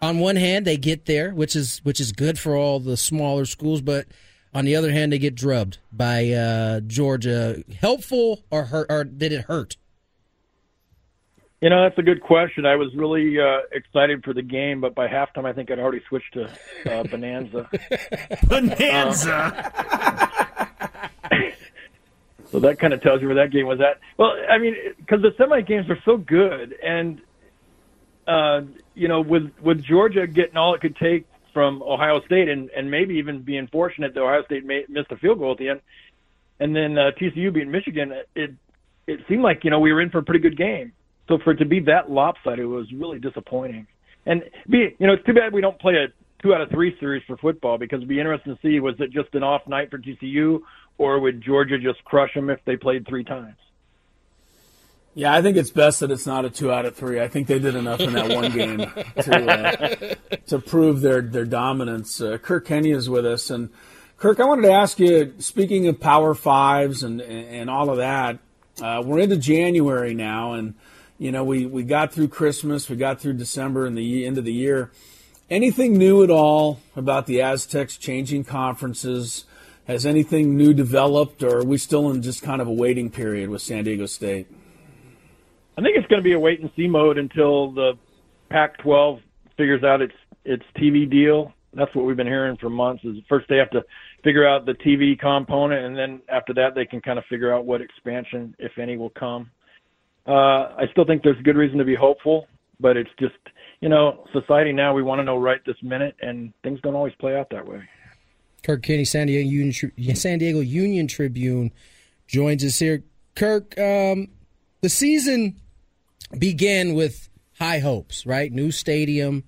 on 0.00 0.18
one 0.18 0.36
hand, 0.36 0.66
they 0.66 0.76
get 0.76 1.06
there, 1.06 1.32
which 1.32 1.54
is 1.54 1.78
which 1.84 2.00
is 2.00 2.12
good 2.12 2.38
for 2.38 2.56
all 2.56 2.80
the 2.80 2.96
smaller 2.96 3.44
schools, 3.44 3.80
but 3.80 4.06
on 4.54 4.64
the 4.64 4.76
other 4.76 4.92
hand, 4.92 5.12
they 5.12 5.18
get 5.18 5.34
drubbed 5.34 5.78
by 5.92 6.30
uh, 6.30 6.80
Georgia. 6.80 7.62
Helpful 7.80 8.42
or 8.50 8.64
hurt, 8.64 8.86
or 8.90 9.04
did 9.04 9.32
it 9.32 9.44
hurt? 9.44 9.76
You 11.62 11.70
know, 11.70 11.82
that's 11.82 11.96
a 11.96 12.02
good 12.02 12.20
question. 12.20 12.66
I 12.66 12.74
was 12.74 12.92
really 12.92 13.38
uh, 13.40 13.60
excited 13.70 14.24
for 14.24 14.34
the 14.34 14.42
game, 14.42 14.80
but 14.80 14.96
by 14.96 15.06
halftime, 15.06 15.44
I 15.44 15.52
think 15.52 15.70
I'd 15.70 15.78
already 15.78 16.02
switched 16.08 16.34
to 16.34 16.46
uh, 16.86 17.04
Bonanza. 17.10 17.70
Bonanza. 18.48 19.72
so 22.50 22.58
that 22.58 22.80
kind 22.80 22.92
of 22.92 23.00
tells 23.00 23.22
you 23.22 23.28
where 23.28 23.36
that 23.36 23.52
game 23.52 23.68
was 23.68 23.80
at. 23.80 24.00
Well, 24.16 24.32
I 24.50 24.58
mean, 24.58 24.74
because 24.98 25.22
the 25.22 25.32
semi 25.38 25.60
games 25.60 25.88
are 25.88 26.00
so 26.04 26.16
good, 26.16 26.74
and 26.82 27.20
uh, 28.26 28.62
you 28.96 29.06
know, 29.06 29.20
with 29.20 29.52
with 29.62 29.84
Georgia 29.84 30.26
getting 30.26 30.56
all 30.56 30.74
it 30.74 30.80
could 30.80 30.96
take 30.96 31.26
from 31.52 31.80
Ohio 31.80 32.22
State, 32.22 32.48
and 32.48 32.70
and 32.70 32.90
maybe 32.90 33.18
even 33.18 33.42
being 33.42 33.68
fortunate 33.68 34.14
that 34.14 34.20
Ohio 34.20 34.42
State 34.46 34.64
made, 34.64 34.88
missed 34.88 35.12
a 35.12 35.16
field 35.16 35.38
goal 35.38 35.52
at 35.52 35.58
the 35.58 35.68
end, 35.68 35.80
and 36.58 36.74
then 36.74 36.98
uh, 36.98 37.12
TCU 37.16 37.52
beating 37.52 37.70
Michigan, 37.70 38.12
it 38.34 38.52
it 39.06 39.20
seemed 39.28 39.44
like 39.44 39.62
you 39.62 39.70
know 39.70 39.78
we 39.78 39.92
were 39.92 40.00
in 40.00 40.10
for 40.10 40.18
a 40.18 40.24
pretty 40.24 40.40
good 40.40 40.56
game. 40.56 40.92
So 41.28 41.38
for 41.42 41.52
it 41.52 41.56
to 41.56 41.64
be 41.64 41.80
that 41.80 42.10
lopsided 42.10 42.66
was 42.66 42.92
really 42.92 43.18
disappointing. 43.18 43.86
And 44.26 44.42
be 44.68 44.94
you 44.98 45.06
know, 45.06 45.14
it's 45.14 45.24
too 45.24 45.34
bad 45.34 45.52
we 45.52 45.60
don't 45.60 45.80
play 45.80 45.94
a 45.94 46.08
two 46.42 46.54
out 46.54 46.60
of 46.60 46.70
three 46.70 46.96
series 46.98 47.22
for 47.26 47.36
football 47.36 47.78
because 47.78 47.98
it'd 47.98 48.08
be 48.08 48.18
interesting 48.18 48.54
to 48.54 48.60
see 48.62 48.80
was 48.80 48.96
it 48.98 49.10
just 49.10 49.34
an 49.34 49.42
off 49.42 49.66
night 49.66 49.90
for 49.90 49.98
TCU 49.98 50.60
or 50.98 51.20
would 51.20 51.40
Georgia 51.40 51.78
just 51.78 52.04
crush 52.04 52.34
them 52.34 52.50
if 52.50 52.58
they 52.64 52.76
played 52.76 53.06
three 53.06 53.24
times? 53.24 53.56
Yeah, 55.14 55.34
I 55.34 55.42
think 55.42 55.58
it's 55.58 55.70
best 55.70 56.00
that 56.00 56.10
it's 56.10 56.26
not 56.26 56.46
a 56.46 56.50
two 56.50 56.72
out 56.72 56.86
of 56.86 56.96
three. 56.96 57.20
I 57.20 57.28
think 57.28 57.46
they 57.46 57.58
did 57.58 57.74
enough 57.74 58.00
in 58.00 58.14
that 58.14 58.34
one 58.34 58.50
game 58.50 58.78
to 59.22 59.50
uh, 59.50 60.14
to 60.46 60.58
prove 60.58 61.02
their 61.02 61.20
their 61.20 61.44
dominance. 61.44 62.20
Uh, 62.20 62.38
Kirk 62.38 62.66
Kenney 62.66 62.92
is 62.92 63.10
with 63.10 63.26
us, 63.26 63.50
and 63.50 63.68
Kirk, 64.16 64.40
I 64.40 64.44
wanted 64.46 64.62
to 64.62 64.72
ask 64.72 64.98
you. 64.98 65.34
Speaking 65.38 65.86
of 65.88 66.00
Power 66.00 66.34
Fives 66.34 67.02
and 67.02 67.20
and 67.20 67.68
all 67.68 67.90
of 67.90 67.98
that, 67.98 68.38
uh, 68.80 69.02
we're 69.04 69.18
into 69.18 69.36
January 69.36 70.14
now, 70.14 70.54
and 70.54 70.74
you 71.22 71.30
know 71.30 71.44
we 71.44 71.66
we 71.66 71.84
got 71.84 72.12
through 72.12 72.28
Christmas, 72.28 72.90
we 72.90 72.96
got 72.96 73.20
through 73.20 73.34
December 73.34 73.86
and 73.86 73.96
the 73.96 74.26
end 74.26 74.38
of 74.38 74.44
the 74.44 74.52
year. 74.52 74.90
Anything 75.48 75.96
new 75.96 76.24
at 76.24 76.30
all 76.30 76.80
about 76.96 77.26
the 77.26 77.40
Aztecs 77.40 77.96
changing 77.96 78.42
conferences? 78.42 79.44
Has 79.86 80.04
anything 80.04 80.56
new 80.56 80.74
developed, 80.74 81.44
or 81.44 81.58
are 81.58 81.64
we 81.64 81.78
still 81.78 82.10
in 82.10 82.22
just 82.22 82.42
kind 82.42 82.60
of 82.60 82.66
a 82.66 82.72
waiting 82.72 83.08
period 83.08 83.50
with 83.50 83.62
San 83.62 83.84
Diego 83.84 84.06
State? 84.06 84.48
I 85.78 85.82
think 85.82 85.96
it's 85.96 86.06
going 86.08 86.20
to 86.20 86.24
be 86.24 86.32
a 86.32 86.40
wait 86.40 86.60
and 86.60 86.70
see 86.74 86.88
mode 86.88 87.18
until 87.18 87.70
the 87.70 87.92
Pac-12 88.50 89.20
figures 89.56 89.84
out 89.84 90.02
its 90.02 90.14
its 90.44 90.64
TV 90.76 91.08
deal. 91.08 91.52
That's 91.72 91.94
what 91.94 92.04
we've 92.04 92.16
been 92.16 92.26
hearing 92.26 92.56
for 92.56 92.68
months. 92.68 93.04
Is 93.04 93.18
first 93.28 93.46
they 93.48 93.58
have 93.58 93.70
to 93.70 93.84
figure 94.24 94.46
out 94.46 94.66
the 94.66 94.74
TV 94.74 95.16
component, 95.16 95.84
and 95.84 95.96
then 95.96 96.20
after 96.28 96.52
that 96.54 96.74
they 96.74 96.84
can 96.84 97.00
kind 97.00 97.18
of 97.18 97.24
figure 97.26 97.54
out 97.54 97.64
what 97.64 97.80
expansion, 97.80 98.56
if 98.58 98.76
any, 98.76 98.96
will 98.96 99.10
come. 99.10 99.50
Uh, 100.26 100.74
I 100.78 100.84
still 100.92 101.04
think 101.04 101.22
there's 101.22 101.40
good 101.42 101.56
reason 101.56 101.78
to 101.78 101.84
be 101.84 101.94
hopeful, 101.94 102.46
but 102.78 102.96
it's 102.96 103.10
just 103.18 103.34
you 103.80 103.88
know 103.88 104.24
society 104.32 104.72
now 104.72 104.94
we 104.94 105.02
want 105.02 105.18
to 105.18 105.24
know 105.24 105.36
right 105.36 105.60
this 105.66 105.76
minute, 105.82 106.14
and 106.20 106.52
things 106.62 106.80
don't 106.82 106.94
always 106.94 107.14
play 107.18 107.36
out 107.36 107.48
that 107.50 107.66
way. 107.66 107.82
Kirk 108.62 108.82
Kenney, 108.82 109.04
San 109.04 109.26
Diego 109.26 109.48
Union, 109.48 110.16
San 110.16 110.38
Diego 110.38 110.60
Union 110.60 111.06
Tribune, 111.08 111.72
joins 112.28 112.64
us 112.64 112.78
here. 112.78 113.02
Kirk, 113.34 113.76
um, 113.78 114.28
the 114.80 114.88
season 114.88 115.56
began 116.38 116.94
with 116.94 117.28
high 117.58 117.80
hopes, 117.80 118.24
right? 118.24 118.52
New 118.52 118.70
stadium, 118.70 119.44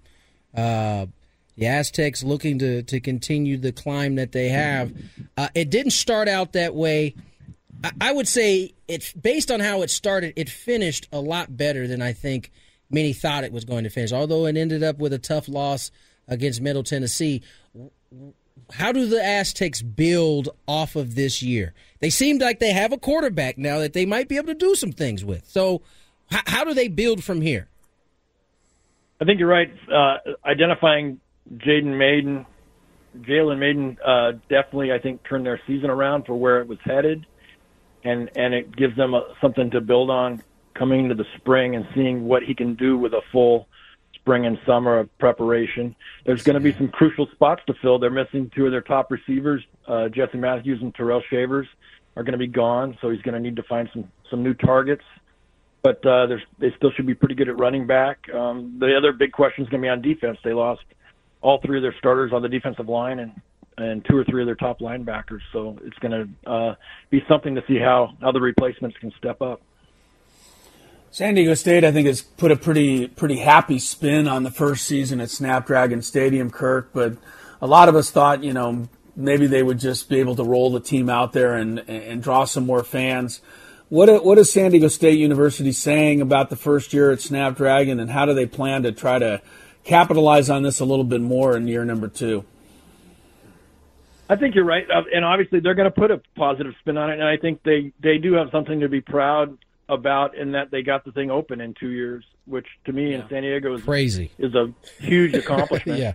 uh, 0.56 1.06
the 1.56 1.66
Aztecs 1.66 2.24
looking 2.24 2.58
to 2.58 2.82
to 2.82 3.00
continue 3.00 3.56
the 3.56 3.72
climb 3.72 4.16
that 4.16 4.32
they 4.32 4.48
have. 4.48 4.92
Uh, 5.36 5.48
it 5.54 5.70
didn't 5.70 5.92
start 5.92 6.28
out 6.28 6.52
that 6.54 6.74
way. 6.74 7.14
I, 8.00 8.12
would 8.12 8.28
say 8.28 8.74
it's 8.88 9.12
based 9.12 9.50
on 9.50 9.60
how 9.60 9.82
it 9.82 9.90
started. 9.90 10.32
It 10.36 10.48
finished 10.48 11.08
a 11.12 11.20
lot 11.20 11.56
better 11.56 11.86
than 11.86 12.00
I 12.00 12.12
think 12.12 12.50
many 12.90 13.12
thought 13.12 13.44
it 13.44 13.52
was 13.52 13.64
going 13.64 13.84
to 13.84 13.90
finish. 13.90 14.12
Although 14.12 14.46
it 14.46 14.56
ended 14.56 14.82
up 14.82 14.98
with 14.98 15.12
a 15.12 15.18
tough 15.18 15.48
loss 15.48 15.90
against 16.28 16.60
Middle 16.60 16.82
Tennessee. 16.82 17.42
How 18.72 18.92
do 18.92 19.06
the 19.06 19.22
Aztecs 19.22 19.82
build 19.82 20.48
off 20.66 20.96
of 20.96 21.14
this 21.14 21.42
year? 21.42 21.74
They 22.00 22.10
seem 22.10 22.38
like 22.38 22.60
they 22.60 22.72
have 22.72 22.92
a 22.92 22.98
quarterback 22.98 23.58
now 23.58 23.78
that 23.78 23.92
they 23.92 24.06
might 24.06 24.28
be 24.28 24.36
able 24.36 24.46
to 24.48 24.54
do 24.54 24.74
some 24.74 24.92
things 24.92 25.24
with. 25.24 25.46
So, 25.46 25.82
how, 26.30 26.40
how 26.46 26.64
do 26.64 26.72
they 26.72 26.88
build 26.88 27.22
from 27.22 27.40
here? 27.40 27.68
I 29.20 29.24
think 29.24 29.38
you're 29.38 29.48
right. 29.48 29.72
Uh, 29.92 30.16
identifying 30.44 31.20
Jaden 31.56 31.96
Mayden, 31.98 32.46
Jalen 33.18 33.58
Mayden, 33.58 33.98
uh, 34.04 34.32
definitely 34.48 34.92
I 34.92 34.98
think 34.98 35.22
turned 35.28 35.46
their 35.46 35.60
season 35.66 35.90
around 35.90 36.24
for 36.24 36.34
where 36.34 36.60
it 36.60 36.68
was 36.68 36.78
headed, 36.84 37.26
and 38.04 38.30
and 38.36 38.54
it 38.54 38.74
gives 38.76 38.96
them 38.96 39.14
a, 39.14 39.34
something 39.40 39.70
to 39.70 39.80
build 39.80 40.10
on 40.10 40.42
coming 40.74 41.00
into 41.00 41.14
the 41.14 41.26
spring 41.36 41.76
and 41.76 41.86
seeing 41.94 42.24
what 42.24 42.42
he 42.42 42.54
can 42.54 42.74
do 42.74 42.98
with 42.98 43.14
a 43.14 43.22
full 43.32 43.68
spring 44.14 44.46
and 44.46 44.58
summer 44.66 44.98
of 44.98 45.18
preparation. 45.18 45.94
There's 46.24 46.42
going 46.42 46.54
to 46.54 46.60
be 46.60 46.72
some 46.72 46.88
crucial 46.88 47.28
spots 47.32 47.62
to 47.66 47.74
fill. 47.74 47.98
They're 47.98 48.10
missing 48.10 48.50
two 48.54 48.66
of 48.66 48.72
their 48.72 48.80
top 48.80 49.10
receivers, 49.10 49.62
uh, 49.86 50.08
Jesse 50.08 50.38
Matthews 50.38 50.80
and 50.80 50.94
Tyrell 50.94 51.22
Shavers, 51.28 51.68
are 52.16 52.22
going 52.22 52.32
to 52.32 52.38
be 52.38 52.46
gone, 52.46 52.96
so 53.00 53.10
he's 53.10 53.22
going 53.22 53.34
to 53.34 53.40
need 53.40 53.56
to 53.56 53.62
find 53.64 53.88
some 53.92 54.10
some 54.30 54.42
new 54.42 54.54
targets. 54.54 55.04
But 55.82 56.04
uh, 56.06 56.26
they 56.58 56.72
still 56.78 56.90
should 56.92 57.06
be 57.06 57.14
pretty 57.14 57.34
good 57.34 57.50
at 57.50 57.58
running 57.58 57.86
back. 57.86 58.32
Um, 58.32 58.78
the 58.78 58.96
other 58.96 59.12
big 59.12 59.32
question 59.32 59.64
is 59.64 59.70
going 59.70 59.82
to 59.82 59.86
be 59.86 59.90
on 59.90 60.00
defense. 60.00 60.38
They 60.42 60.54
lost 60.54 60.82
all 61.42 61.60
three 61.60 61.76
of 61.76 61.82
their 61.82 61.94
starters 61.98 62.32
on 62.32 62.40
the 62.40 62.48
defensive 62.48 62.88
line 62.88 63.18
and 63.18 63.38
and 63.76 64.04
two 64.04 64.16
or 64.16 64.24
three 64.24 64.42
of 64.42 64.46
their 64.46 64.54
top 64.54 64.80
linebackers. 64.80 65.40
So 65.52 65.78
it's 65.84 65.98
going 65.98 66.12
to 66.44 66.50
uh, 66.50 66.74
be 67.10 67.22
something 67.28 67.54
to 67.54 67.62
see 67.66 67.78
how 67.78 68.14
how 68.20 68.32
the 68.32 68.40
replacements 68.40 68.96
can 68.98 69.12
step 69.18 69.42
up. 69.42 69.60
San 71.10 71.34
Diego 71.34 71.54
State, 71.54 71.84
I 71.84 71.92
think, 71.92 72.08
has 72.08 72.22
put 72.22 72.50
a 72.50 72.56
pretty 72.56 73.06
pretty 73.06 73.36
happy 73.36 73.78
spin 73.78 74.26
on 74.26 74.42
the 74.42 74.50
first 74.50 74.84
season 74.84 75.20
at 75.20 75.30
Snapdragon 75.30 76.02
Stadium, 76.02 76.50
Kirk. 76.50 76.90
But 76.92 77.16
a 77.62 77.66
lot 77.66 77.88
of 77.88 77.94
us 77.94 78.10
thought, 78.10 78.42
you 78.42 78.52
know, 78.52 78.88
maybe 79.16 79.46
they 79.46 79.62
would 79.62 79.78
just 79.78 80.08
be 80.08 80.18
able 80.18 80.34
to 80.36 80.44
roll 80.44 80.70
the 80.72 80.80
team 80.80 81.08
out 81.08 81.32
there 81.32 81.54
and 81.54 81.78
and 81.88 82.22
draw 82.22 82.44
some 82.44 82.66
more 82.66 82.82
fans. 82.82 83.40
What 83.90 84.24
what 84.24 84.38
is 84.38 84.52
San 84.52 84.72
Diego 84.72 84.88
State 84.88 85.18
University 85.18 85.70
saying 85.70 86.20
about 86.20 86.50
the 86.50 86.56
first 86.56 86.92
year 86.92 87.12
at 87.12 87.20
Snapdragon, 87.20 88.00
and 88.00 88.10
how 88.10 88.26
do 88.26 88.34
they 88.34 88.46
plan 88.46 88.82
to 88.82 88.90
try 88.90 89.20
to 89.20 89.40
capitalize 89.84 90.50
on 90.50 90.62
this 90.62 90.80
a 90.80 90.84
little 90.84 91.04
bit 91.04 91.20
more 91.20 91.56
in 91.56 91.68
year 91.68 91.84
number 91.84 92.08
two? 92.08 92.44
I 94.28 94.36
think 94.36 94.54
you're 94.54 94.64
right, 94.64 94.86
uh, 94.90 95.02
and 95.14 95.24
obviously 95.24 95.60
they're 95.60 95.74
going 95.74 95.90
to 95.90 96.00
put 96.00 96.10
a 96.10 96.20
positive 96.34 96.72
spin 96.80 96.96
on 96.96 97.10
it, 97.10 97.14
and 97.14 97.24
I 97.24 97.36
think 97.36 97.62
they 97.62 97.92
they 98.02 98.18
do 98.18 98.34
have 98.34 98.48
something 98.50 98.80
to 98.80 98.88
be 98.88 99.00
proud 99.00 99.58
about 99.88 100.34
in 100.36 100.52
that 100.52 100.70
they 100.70 100.82
got 100.82 101.04
the 101.04 101.12
thing 101.12 101.30
open 101.30 101.60
in 101.60 101.74
two 101.74 101.90
years, 101.90 102.24
which 102.46 102.66
to 102.86 102.92
me 102.92 103.10
yeah. 103.10 103.16
in 103.22 103.28
San 103.28 103.42
Diego 103.42 103.74
is 103.74 103.82
crazy 103.82 104.30
is 104.38 104.54
a 104.54 104.72
huge 104.98 105.34
accomplishment. 105.34 105.98
yeah. 105.98 106.14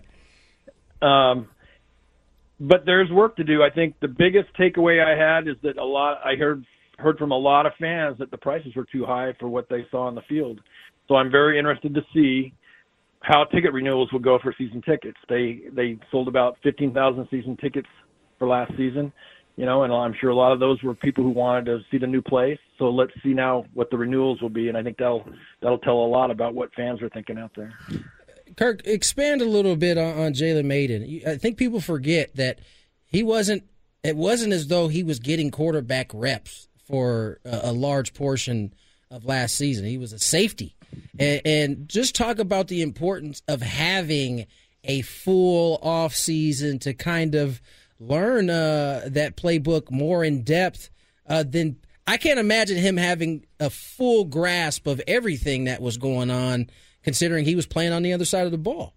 Um, 1.00 1.48
but 2.58 2.84
there's 2.84 3.10
work 3.10 3.36
to 3.36 3.44
do. 3.44 3.62
I 3.62 3.70
think 3.70 3.94
the 4.00 4.08
biggest 4.08 4.52
takeaway 4.58 5.02
I 5.02 5.16
had 5.16 5.48
is 5.48 5.56
that 5.62 5.78
a 5.78 5.84
lot 5.84 6.20
I 6.24 6.34
heard 6.34 6.64
heard 6.98 7.16
from 7.16 7.30
a 7.30 7.38
lot 7.38 7.64
of 7.64 7.72
fans 7.78 8.18
that 8.18 8.30
the 8.30 8.36
prices 8.36 8.74
were 8.74 8.86
too 8.92 9.06
high 9.06 9.32
for 9.38 9.48
what 9.48 9.68
they 9.68 9.86
saw 9.90 10.06
on 10.06 10.14
the 10.14 10.22
field. 10.22 10.60
So 11.08 11.16
I'm 11.16 11.30
very 11.30 11.58
interested 11.58 11.94
to 11.94 12.02
see 12.12 12.52
how 13.20 13.44
ticket 13.44 13.72
renewals 13.72 14.12
will 14.12 14.20
go 14.20 14.38
for 14.42 14.54
season 14.56 14.82
tickets. 14.82 15.18
They 15.28 15.62
they 15.72 15.98
sold 16.10 16.28
about 16.28 16.56
15,000 16.62 17.28
season 17.30 17.56
tickets 17.56 17.88
for 18.38 18.48
last 18.48 18.72
season 18.76 19.12
you 19.60 19.66
know, 19.66 19.82
and 19.82 19.92
I'm 19.92 20.14
sure 20.18 20.30
a 20.30 20.34
lot 20.34 20.52
of 20.52 20.58
those 20.58 20.82
were 20.82 20.94
people 20.94 21.22
who 21.22 21.30
wanted 21.30 21.66
to 21.66 21.80
see 21.90 21.98
the 21.98 22.06
new 22.06 22.22
place. 22.22 22.58
So 22.78 22.88
let's 22.88 23.12
see 23.22 23.34
now 23.34 23.66
what 23.74 23.90
the 23.90 23.98
renewals 23.98 24.40
will 24.40 24.48
be, 24.48 24.68
and 24.68 24.76
I 24.78 24.82
think 24.82 24.96
that'll 24.96 25.28
that'll 25.60 25.78
tell 25.78 25.98
a 25.98 26.08
lot 26.08 26.30
about 26.30 26.54
what 26.54 26.72
fans 26.72 27.02
are 27.02 27.10
thinking 27.10 27.36
out 27.36 27.50
there. 27.54 27.74
Kirk, 28.56 28.80
expand 28.86 29.42
a 29.42 29.44
little 29.44 29.76
bit 29.76 29.98
on, 29.98 30.18
on 30.18 30.32
Jalen 30.32 30.64
Mayden. 30.64 31.20
I 31.26 31.36
think 31.36 31.58
people 31.58 31.80
forget 31.82 32.34
that 32.36 32.60
he 33.04 33.22
wasn't. 33.22 33.64
It 34.02 34.16
wasn't 34.16 34.54
as 34.54 34.68
though 34.68 34.88
he 34.88 35.02
was 35.02 35.18
getting 35.18 35.50
quarterback 35.50 36.10
reps 36.14 36.68
for 36.86 37.38
a, 37.44 37.60
a 37.64 37.72
large 37.72 38.14
portion 38.14 38.72
of 39.10 39.26
last 39.26 39.56
season. 39.56 39.84
He 39.84 39.98
was 39.98 40.14
a 40.14 40.18
safety, 40.18 40.74
and, 41.18 41.40
and 41.44 41.88
just 41.88 42.14
talk 42.14 42.38
about 42.38 42.68
the 42.68 42.82
importance 42.82 43.42
of 43.48 43.62
having 43.62 44.46
a 44.84 45.02
full 45.02 45.78
off 45.82 46.14
season 46.14 46.78
to 46.80 46.94
kind 46.94 47.34
of 47.34 47.60
learn 47.98 48.48
uh, 48.48 49.02
that 49.06 49.36
playbook 49.36 49.90
more 49.90 50.24
in 50.24 50.42
depth 50.42 50.90
uh, 51.28 51.42
than 51.46 51.76
I 52.06 52.16
can't 52.16 52.40
imagine 52.40 52.78
him 52.78 52.96
having 52.96 53.44
a 53.60 53.70
full 53.70 54.24
grasp 54.24 54.86
of 54.86 55.00
everything 55.06 55.64
that 55.64 55.80
was 55.80 55.96
going 55.96 56.30
on, 56.30 56.70
considering 57.02 57.44
he 57.44 57.54
was 57.54 57.66
playing 57.66 57.92
on 57.92 58.02
the 58.02 58.12
other 58.12 58.24
side 58.24 58.46
of 58.46 58.52
the 58.52 58.58
ball. 58.58 58.94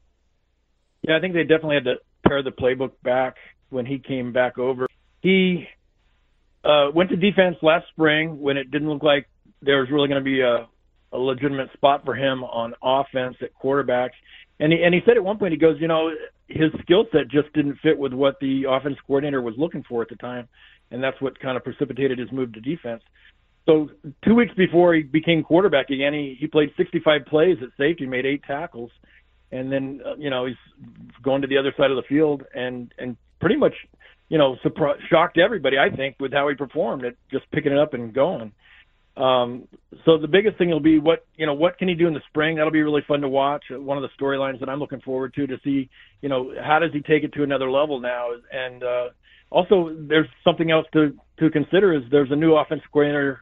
Yeah, 1.04 1.18
I 1.18 1.20
think 1.20 1.34
they 1.34 1.44
definitely 1.44 1.76
had 1.76 1.84
to 1.86 1.96
pare 2.26 2.42
the 2.42 2.52
playbook 2.52 2.92
back 3.04 3.36
when 3.70 3.86
he 3.86 4.00
came 4.00 4.32
back 4.32 4.58
over. 4.58 4.88
He 5.22 5.68
uh, 6.64 6.90
went 6.94 7.10
to 7.10 7.18
defense 7.18 7.58
last 7.62 7.88
spring 7.90 8.40
when 8.40 8.58
it 8.58 8.72
didn't 8.72 8.90
look 8.90 9.04
like 9.04 9.28
there 9.62 9.80
was 9.80 9.90
really 9.92 10.08
going 10.08 10.24
to 10.24 10.26
be 10.26 10.42
a, 10.42 10.68
a 11.14 11.18
legitimate 11.18 11.72
spot 11.74 12.04
for 12.04 12.16
him 12.16 12.44
on 12.44 12.74
offense 12.84 13.38
at 13.42 13.54
quarterback. 13.54 14.12
And 14.60 14.74
he, 14.74 14.84
and 14.84 14.94
he 14.94 15.02
said 15.06 15.16
at 15.16 15.24
one 15.24 15.38
point, 15.38 15.52
he 15.52 15.58
goes, 15.58 15.78
you 15.80 15.88
know, 15.88 16.12
his 16.48 16.72
skill 16.82 17.06
set 17.12 17.30
just 17.30 17.54
didn't 17.54 17.78
fit 17.82 17.98
with 17.98 18.14
what 18.14 18.40
the 18.42 18.66
offense 18.70 18.98
coordinator 19.06 19.42
was 19.42 19.56
looking 19.58 19.84
for 19.88 20.02
at 20.02 20.10
the 20.10 20.16
time. 20.16 20.48
And 20.92 21.04
that's 21.04 21.20
what 21.22 21.40
kind 21.40 21.56
of 21.56 21.64
precipitated 21.64 22.20
his 22.20 22.32
move 22.32 22.54
to 22.54 22.62
defense. 22.62 23.02
So 23.66 23.90
two 24.26 24.36
weeks 24.36 24.54
before 24.56 24.94
he 24.94 25.04
became 25.04 25.44
quarterback 25.44 25.90
again, 25.90 26.14
he, 26.14 26.36
he 26.40 26.48
played 26.48 26.72
65 26.76 27.26
plays 27.28 27.58
at 27.62 27.70
safety, 27.78 28.06
made 28.06 28.26
eight 28.26 28.44
tackles. 28.44 28.92
And 29.52 29.72
then, 29.72 30.02
uh, 30.06 30.16
you 30.18 30.30
know, 30.30 30.46
he's 30.46 30.58
going 31.22 31.42
to 31.44 31.48
the 31.48 31.58
other 31.58 31.74
side 31.78 31.92
of 31.92 31.96
the 31.96 32.04
field 32.10 32.44
and, 32.54 32.94
and 32.98 33.16
pretty 33.40 33.56
much, 33.56 33.74
you 34.30 34.38
know, 34.38 34.58
surprised, 34.64 35.02
shocked 35.10 35.38
everybody, 35.38 35.78
I 35.78 35.96
think, 35.96 36.16
with 36.20 36.34
how 36.34 36.50
he 36.50 36.56
performed 36.56 37.06
at 37.06 37.16
just 37.32 37.50
picking 37.52 37.72
it 37.72 37.78
up 37.78 37.94
and 37.94 38.14
going. 38.14 38.52
Um, 39.16 39.68
so 40.06 40.18
the 40.18 40.28
biggest 40.28 40.58
thing 40.58 40.70
will 40.70 40.80
be 40.80 40.98
what 40.98 41.26
you 41.36 41.46
know 41.46 41.54
what 41.54 41.78
can 41.78 41.88
he 41.88 41.94
do 41.94 42.08
in 42.08 42.14
the 42.14 42.22
spring. 42.30 42.56
That'll 42.56 42.72
be 42.72 42.82
really 42.82 43.04
fun 43.08 43.22
to 43.22 43.30
watch. 43.30 43.64
Uh, 43.72 43.80
one 43.80 43.98
of 43.98 44.04
the 44.04 44.10
storylines 44.20 44.60
that 44.60 44.70
I'm 44.70 44.80
looking 44.80 45.02
forward 45.02 45.34
to 45.36 45.46
to 45.48 45.58
see 45.64 45.90
you 46.22 46.30
know 46.30 46.54
how 46.64 46.80
does 46.80 46.92
he 46.94 47.02
take 47.02 47.24
it 47.24 47.34
to 47.34 47.44
another 47.44 47.70
level 47.70 48.00
now. 48.00 48.30
And 48.52 48.84
uh, 48.84 49.10
also 49.52 49.96
there's 49.96 50.28
something 50.44 50.72
else 50.72 50.88
to 50.94 51.16
to 51.40 51.50
consider 51.52 51.94
is 51.94 52.04
there's 52.10 52.32
a 52.32 52.36
new 52.36 52.56
offensive 52.56 52.88
coordinator, 52.92 53.42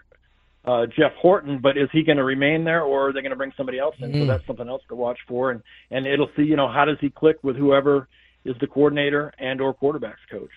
uh, 0.66 0.88
Jeff 0.88 1.14
Horton, 1.22 1.60
but 1.62 1.78
is 1.78 1.88
he 1.94 2.04
going 2.04 2.18
to 2.18 2.24
remain 2.26 2.66
there 2.66 2.84
or 2.84 3.10
are 3.10 3.14
they 3.14 3.22
going 3.22 3.32
to 3.32 3.38
bring 3.38 3.54
somebody 3.56 3.80
else 3.80 3.96
in? 4.00 4.12
Mm. 4.12 4.22
So 4.22 4.26
that's 4.26 4.46
something 4.46 4.68
else 4.68 4.84
to 4.90 4.96
watch 4.96 5.20
for. 5.26 5.52
And 5.52 5.64
and 5.90 6.06
it'll 6.06 6.32
see 6.36 6.44
you 6.44 6.58
know 6.58 6.68
how 6.68 6.84
does 6.84 6.98
he 7.00 7.10
click 7.10 7.38
with 7.44 7.56
whoever 7.56 8.10
is 8.44 8.56
the 8.60 8.68
coordinator 8.68 9.32
and 9.40 9.62
or 9.62 9.74
quarterbacks 9.74 10.16
coach. 10.30 10.50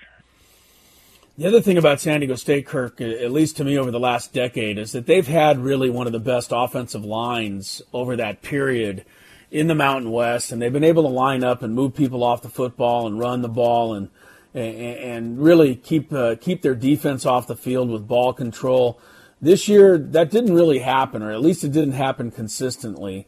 The 1.36 1.48
other 1.48 1.60
thing 1.60 1.76
about 1.76 2.00
San 2.00 2.20
Diego 2.20 2.36
State, 2.36 2.64
Kirk, 2.64 3.00
at 3.00 3.32
least 3.32 3.56
to 3.56 3.64
me 3.64 3.76
over 3.76 3.90
the 3.90 3.98
last 3.98 4.32
decade, 4.32 4.78
is 4.78 4.92
that 4.92 5.06
they've 5.06 5.26
had 5.26 5.58
really 5.58 5.90
one 5.90 6.06
of 6.06 6.12
the 6.12 6.20
best 6.20 6.52
offensive 6.54 7.04
lines 7.04 7.82
over 7.92 8.14
that 8.14 8.40
period 8.40 9.04
in 9.50 9.66
the 9.66 9.74
Mountain 9.74 10.12
West, 10.12 10.52
and 10.52 10.62
they've 10.62 10.72
been 10.72 10.84
able 10.84 11.02
to 11.02 11.08
line 11.08 11.42
up 11.42 11.60
and 11.64 11.74
move 11.74 11.96
people 11.96 12.22
off 12.22 12.42
the 12.42 12.48
football 12.48 13.08
and 13.08 13.18
run 13.18 13.42
the 13.42 13.48
ball 13.48 13.94
and 13.94 14.10
and 14.54 15.42
really 15.42 15.74
keep 15.74 16.12
uh, 16.12 16.36
keep 16.36 16.62
their 16.62 16.76
defense 16.76 17.26
off 17.26 17.48
the 17.48 17.56
field 17.56 17.90
with 17.90 18.06
ball 18.06 18.32
control. 18.32 19.00
This 19.42 19.66
year, 19.66 19.98
that 19.98 20.30
didn't 20.30 20.54
really 20.54 20.78
happen, 20.78 21.20
or 21.20 21.32
at 21.32 21.40
least 21.40 21.64
it 21.64 21.72
didn't 21.72 21.94
happen 21.94 22.30
consistently. 22.30 23.26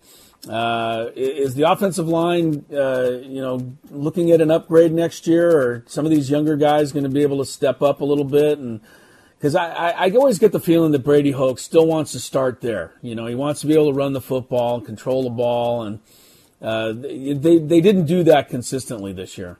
Uh, 0.49 1.11
is 1.17 1.55
the 1.55 1.69
offensive 1.69 2.07
line, 2.07 2.65
uh, 2.73 3.19
you 3.23 3.41
know, 3.41 3.77
looking 3.91 4.31
at 4.31 4.41
an 4.41 4.51
upgrade 4.51 4.93
next 4.93 5.27
year, 5.27 5.51
or 5.51 5.83
some 5.87 6.05
of 6.05 6.11
these 6.11 6.31
younger 6.31 6.57
guys 6.57 6.93
going 6.93 7.05
to 7.05 7.11
be 7.11 7.23
able 7.23 7.39
to 7.39 7.45
step 7.45 7.83
up 7.83 8.01
a 8.01 8.05
little 8.05 8.25
bit? 8.25 8.59
And 8.59 8.81
because 9.39 9.57
I, 9.57 9.71
I, 9.71 10.07
I, 10.07 10.11
always 10.11 10.39
get 10.39 10.53
the 10.53 10.61
feeling 10.61 10.93
that 10.93 11.01
Brady 11.01 11.33
Hoke 11.33 11.59
still 11.59 11.87
wants 11.87 12.13
to 12.13 12.21
start 12.21 12.61
there. 12.61 12.93
You 13.03 13.15
know, 13.15 13.27
he 13.27 13.35
wants 13.35 13.61
to 13.63 13.67
be 13.67 13.75
able 13.75 13.91
to 13.91 13.93
run 13.93 14.13
the 14.13 14.21
football, 14.21 14.77
and 14.77 14.87
control 14.87 15.25
the 15.25 15.31
ball, 15.31 15.83
and 15.83 15.99
uh, 16.63 16.93
they 16.93 17.59
they 17.59 17.81
didn't 17.81 18.07
do 18.07 18.23
that 18.23 18.49
consistently 18.49 19.13
this 19.13 19.37
year. 19.37 19.59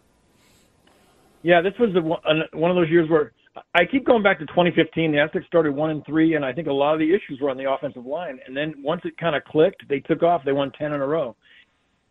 Yeah, 1.43 1.61
this 1.61 1.75
was 1.79 1.93
the, 1.95 2.01
one 2.01 2.71
of 2.71 2.77
those 2.77 2.91
years 2.91 3.09
where 3.09 3.33
I 3.75 3.85
keep 3.85 4.05
going 4.05 4.23
back 4.23 4.39
to 4.41 4.47
2015. 4.47 5.13
The 5.13 5.19
Aztecs 5.19 5.47
started 5.47 5.75
one 5.75 5.91
and 5.91 6.05
three, 6.05 6.35
and 6.35 6.45
I 6.45 6.53
think 6.53 6.69
a 6.69 6.73
lot 6.73 6.95
of 6.95 6.99
the 6.99 7.09
issues 7.09 7.41
were 7.41 7.51
on 7.51 7.57
the 7.57 7.71
offensive 7.71 8.05
line. 8.05 8.39
And 8.47 8.57
then 8.57 8.75
once 8.83 9.03
it 9.05 9.17
kind 9.19 9.35
of 9.35 9.45
clicked, 9.45 9.89
they 9.89 10.01
took 10.01 10.23
off. 10.23 10.43
They 10.45 10.53
won 10.53 10.73
10 10.73 10.93
in 10.93 11.01
a 11.01 11.07
row. 11.07 11.37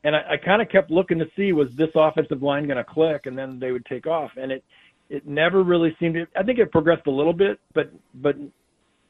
And 0.04 0.16
I, 0.16 0.20
I 0.32 0.38
kind 0.38 0.62
of 0.62 0.70
kept 0.70 0.92
looking 0.92 1.20
to 1.20 1.26
see 1.36 1.52
was 1.52 1.68
this 1.78 1.90
offensive 1.96 2.42
line 2.42 2.66
going 2.66 2.78
to 2.78 2.84
click, 2.84 3.26
and 3.26 3.38
then 3.38 3.60
they 3.60 3.72
would 3.72 3.86
take 3.86 4.08
off. 4.08 4.32
And 4.38 4.52
it 4.52 4.64
it 5.10 5.28
never 5.28 5.64
really 5.64 5.96
seemed 6.00 6.16
to. 6.16 6.26
I 6.36 6.44
think 6.44 6.60
it 6.60 6.72
progressed 6.72 7.08
a 7.08 7.12
little 7.12 7.34
bit, 7.34 7.60
but 7.74 7.92
but 8.16 8.36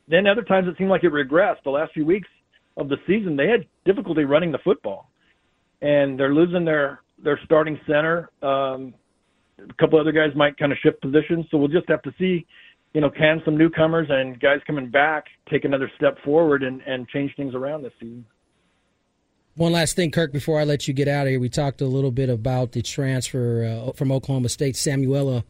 then 0.08 0.28
other 0.28 0.42
times 0.42 0.68
it 0.68 0.76
seemed 0.78 0.90
like 0.90 1.04
it 1.04 1.12
regressed. 1.12 1.64
The 1.64 1.70
last 1.70 1.94
few 1.94 2.06
weeks 2.06 2.28
of 2.78 2.90
the 2.90 2.98
season, 3.08 3.36
they 3.36 3.48
had 3.48 3.66
difficulty 3.86 4.26
running 4.26 4.52
the 4.52 4.60
football, 4.60 5.10
and 5.82 6.20
they're 6.20 6.34
losing 6.34 6.66
their 6.66 7.02
their 7.24 7.40
starting 7.46 7.80
center. 7.88 8.30
Um, 8.42 8.94
a 9.60 9.74
couple 9.76 10.00
other 10.00 10.12
guys 10.12 10.36
might 10.36 10.58
kind 10.58 10.72
of 10.72 10.78
shift 10.80 11.02
positions. 11.02 11.46
So 11.50 11.58
we'll 11.58 11.68
just 11.68 11.88
have 11.90 12.02
to 12.04 12.14
see, 12.18 12.46
you 12.94 13.02
know, 13.02 13.10
can 13.10 13.42
some 13.46 13.58
newcomers 13.58 14.08
and 14.10 14.40
guys 14.40 14.60
coming 14.68 14.90
back 14.90 15.26
take 15.50 15.66
another 15.66 15.92
step 15.96 16.18
forward 16.24 16.64
and, 16.64 16.82
and 16.82 17.08
change 17.08 17.36
things 17.36 17.56
around 17.56 17.84
this 17.84 17.94
season. 18.00 18.26
One 19.56 19.72
last 19.72 19.96
thing, 19.96 20.12
Kirk, 20.12 20.34
before 20.34 20.60
I 20.60 20.66
let 20.66 20.86
you 20.88 20.94
get 20.94 21.08
out 21.08 21.28
of 21.28 21.30
here, 21.30 21.40
we 21.40 21.48
talked 21.48 21.80
a 21.80 21.86
little 21.86 22.12
bit 22.12 22.30
about 22.30 22.74
the 22.74 22.82
transfer 22.82 23.64
uh, 23.64 23.94
from 23.94 24.12
Oklahoma 24.12 24.50
State, 24.50 24.76
Samuela 24.76 25.46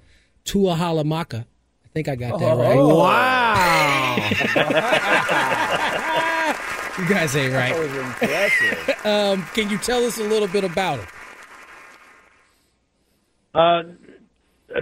Tuihalamaka. 0.46 1.46
I 1.86 1.88
think 1.92 2.08
I 2.08 2.16
got 2.16 2.40
that 2.40 2.52
oh, 2.52 2.60
right. 2.60 2.76
Wow. 2.78 4.16
you 7.00 7.10
guys 7.10 7.36
ain't 7.36 7.54
right. 7.54 7.74
That 7.74 7.80
was 7.80 7.96
impressive. 7.96 9.06
um, 9.06 9.44
can 9.56 9.72
you 9.72 9.80
tell 9.80 10.06
us 10.06 10.20
a 10.20 10.24
little 10.24 10.48
bit 10.48 10.64
about 10.64 11.00
it? 11.00 11.08
Uh, 13.56 13.84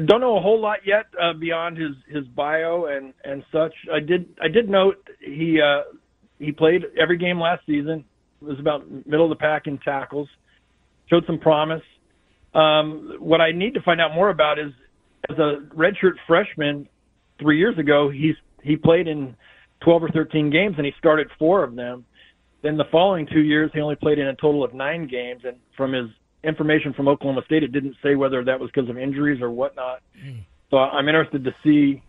don't 0.05 0.21
know 0.21 0.37
a 0.37 0.41
whole 0.41 0.59
lot 0.59 0.79
yet 0.85 1.05
uh, 1.21 1.33
beyond 1.33 1.77
his 1.77 1.91
his 2.07 2.25
bio 2.35 2.85
and 2.85 3.13
and 3.23 3.43
such. 3.51 3.73
I 3.93 3.99
did 3.99 4.27
I 4.41 4.47
did 4.47 4.69
note 4.69 4.95
he 5.19 5.59
uh, 5.61 5.83
he 6.39 6.51
played 6.51 6.83
every 6.99 7.17
game 7.17 7.39
last 7.39 7.65
season. 7.65 8.03
Was 8.41 8.59
about 8.59 8.89
middle 9.05 9.25
of 9.25 9.29
the 9.29 9.41
pack 9.41 9.67
in 9.67 9.77
tackles. 9.79 10.27
Showed 11.09 11.25
some 11.27 11.39
promise. 11.39 11.83
Um, 12.53 13.17
what 13.19 13.41
I 13.41 13.51
need 13.51 13.73
to 13.75 13.81
find 13.81 14.01
out 14.01 14.13
more 14.13 14.29
about 14.29 14.59
is 14.59 14.71
as 15.29 15.37
a 15.37 15.59
redshirt 15.75 16.15
freshman 16.27 16.87
three 17.39 17.57
years 17.57 17.77
ago, 17.77 18.09
he's 18.09 18.35
he 18.63 18.75
played 18.75 19.07
in 19.07 19.35
12 19.83 20.03
or 20.03 20.09
13 20.09 20.49
games 20.49 20.75
and 20.77 20.85
he 20.85 20.93
started 20.97 21.27
four 21.37 21.63
of 21.63 21.75
them. 21.75 22.05
Then 22.61 22.77
the 22.77 22.85
following 22.91 23.27
two 23.31 23.41
years, 23.41 23.69
he 23.73 23.81
only 23.81 23.97
played 23.97 24.19
in 24.19 24.27
a 24.27 24.35
total 24.35 24.63
of 24.63 24.73
nine 24.73 25.07
games. 25.07 25.41
And 25.45 25.57
from 25.75 25.91
his 25.91 26.07
information 26.43 26.93
from 26.93 27.07
Oklahoma 27.07 27.41
State. 27.45 27.63
It 27.63 27.71
didn't 27.71 27.95
say 28.03 28.15
whether 28.15 28.43
that 28.43 28.59
was 28.59 28.69
because 28.73 28.89
of 28.89 28.97
injuries 28.97 29.41
or 29.41 29.49
whatnot. 29.49 30.01
Mm. 30.23 30.41
So 30.69 30.77
I'm 30.77 31.07
interested 31.07 31.43
to 31.43 31.55
see 31.63 32.01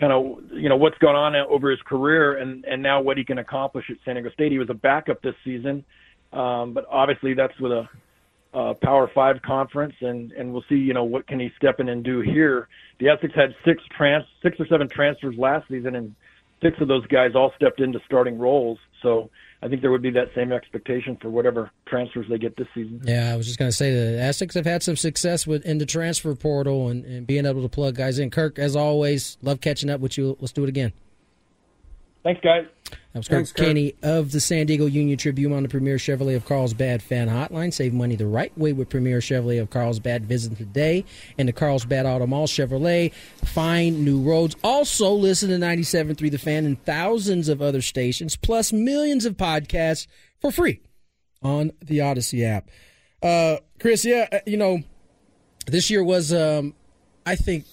kind 0.00 0.12
of 0.12 0.52
you 0.52 0.68
know 0.68 0.76
what's 0.76 0.98
gone 0.98 1.14
on 1.14 1.34
over 1.36 1.70
his 1.70 1.80
career 1.82 2.38
and 2.38 2.64
and 2.64 2.82
now 2.82 3.00
what 3.00 3.16
he 3.16 3.24
can 3.24 3.38
accomplish 3.38 3.84
at 3.90 3.96
San 4.04 4.14
Diego 4.14 4.30
State. 4.30 4.52
He 4.52 4.58
was 4.58 4.70
a 4.70 4.74
backup 4.74 5.22
this 5.22 5.34
season, 5.44 5.84
um, 6.32 6.72
but 6.72 6.86
obviously 6.90 7.34
that's 7.34 7.58
with 7.60 7.72
a, 7.72 7.88
a 8.52 8.74
Power 8.74 9.10
Five 9.14 9.40
conference, 9.42 9.94
and 10.00 10.32
and 10.32 10.52
we'll 10.52 10.64
see 10.68 10.76
you 10.76 10.94
know 10.94 11.04
what 11.04 11.26
can 11.26 11.40
he 11.40 11.50
step 11.56 11.80
in 11.80 11.88
and 11.88 12.04
do 12.04 12.20
here. 12.20 12.68
The 13.00 13.08
Aztecs 13.08 13.34
had 13.34 13.54
six 13.64 13.82
trans 13.96 14.24
six 14.42 14.58
or 14.58 14.66
seven 14.66 14.88
transfers 14.88 15.36
last 15.38 15.68
season, 15.68 15.96
and 15.96 16.14
six 16.62 16.80
of 16.80 16.88
those 16.88 17.06
guys 17.06 17.32
all 17.34 17.52
stepped 17.56 17.80
into 17.80 18.00
starting 18.06 18.38
roles. 18.38 18.78
So 19.02 19.30
I 19.62 19.68
think 19.68 19.82
there 19.82 19.90
would 19.90 20.02
be 20.02 20.10
that 20.10 20.28
same 20.34 20.52
expectation 20.52 21.16
for 21.20 21.30
whatever 21.30 21.70
transfers 21.86 22.26
they 22.28 22.38
get 22.38 22.56
this 22.56 22.68
season. 22.74 23.00
Yeah, 23.04 23.32
I 23.32 23.36
was 23.36 23.46
just 23.46 23.58
going 23.58 23.70
to 23.70 23.76
say 23.76 23.92
the 23.92 24.20
Aztecs 24.20 24.54
have 24.54 24.66
had 24.66 24.82
some 24.82 24.96
success 24.96 25.46
with 25.46 25.64
in 25.64 25.78
the 25.78 25.86
transfer 25.86 26.34
portal 26.34 26.88
and, 26.88 27.04
and 27.04 27.26
being 27.26 27.46
able 27.46 27.62
to 27.62 27.68
plug 27.68 27.96
guys 27.96 28.18
in. 28.18 28.30
Kirk, 28.30 28.58
as 28.58 28.76
always, 28.76 29.38
love 29.42 29.60
catching 29.60 29.90
up 29.90 30.00
with 30.00 30.18
you. 30.18 30.36
Let's 30.40 30.52
do 30.52 30.62
it 30.64 30.68
again. 30.68 30.92
Thanks, 32.26 32.40
guys. 32.40 32.66
That 32.90 33.18
was 33.20 33.28
Kirk 33.28 33.36
Thanks, 33.36 33.52
Kenney 33.52 33.94
of 34.02 34.32
the 34.32 34.40
San 34.40 34.66
Diego 34.66 34.86
Union 34.86 35.16
Tribune 35.16 35.52
on 35.52 35.62
the 35.62 35.68
Premier 35.68 35.96
Chevrolet 35.96 36.34
of 36.34 36.44
Carlsbad 36.44 37.00
fan 37.00 37.28
hotline. 37.28 37.72
Save 37.72 37.94
money 37.94 38.16
the 38.16 38.26
right 38.26 38.50
way 38.58 38.72
with 38.72 38.88
Premier 38.88 39.20
Chevrolet 39.20 39.62
of 39.62 39.70
Carlsbad. 39.70 40.24
Visit 40.24 40.58
today 40.58 41.04
in 41.38 41.46
the 41.46 41.52
Carlsbad 41.52 42.04
Auto 42.04 42.26
Mall 42.26 42.48
Chevrolet. 42.48 43.12
Find 43.44 44.04
new 44.04 44.20
roads. 44.20 44.56
Also, 44.64 45.12
listen 45.12 45.50
to 45.50 45.54
97.3 45.54 46.28
The 46.32 46.36
Fan 46.36 46.64
and 46.64 46.84
thousands 46.84 47.48
of 47.48 47.62
other 47.62 47.80
stations, 47.80 48.34
plus 48.34 48.72
millions 48.72 49.24
of 49.24 49.36
podcasts 49.36 50.08
for 50.40 50.50
free 50.50 50.80
on 51.44 51.70
the 51.80 51.98
Audacy 51.98 52.44
app. 52.44 52.68
Uh, 53.22 53.58
Chris, 53.78 54.04
yeah, 54.04 54.26
uh, 54.32 54.38
you 54.46 54.56
know, 54.56 54.80
this 55.68 55.90
year 55.90 56.02
was, 56.02 56.32
um, 56.32 56.74
I 57.24 57.36
think, 57.36 57.66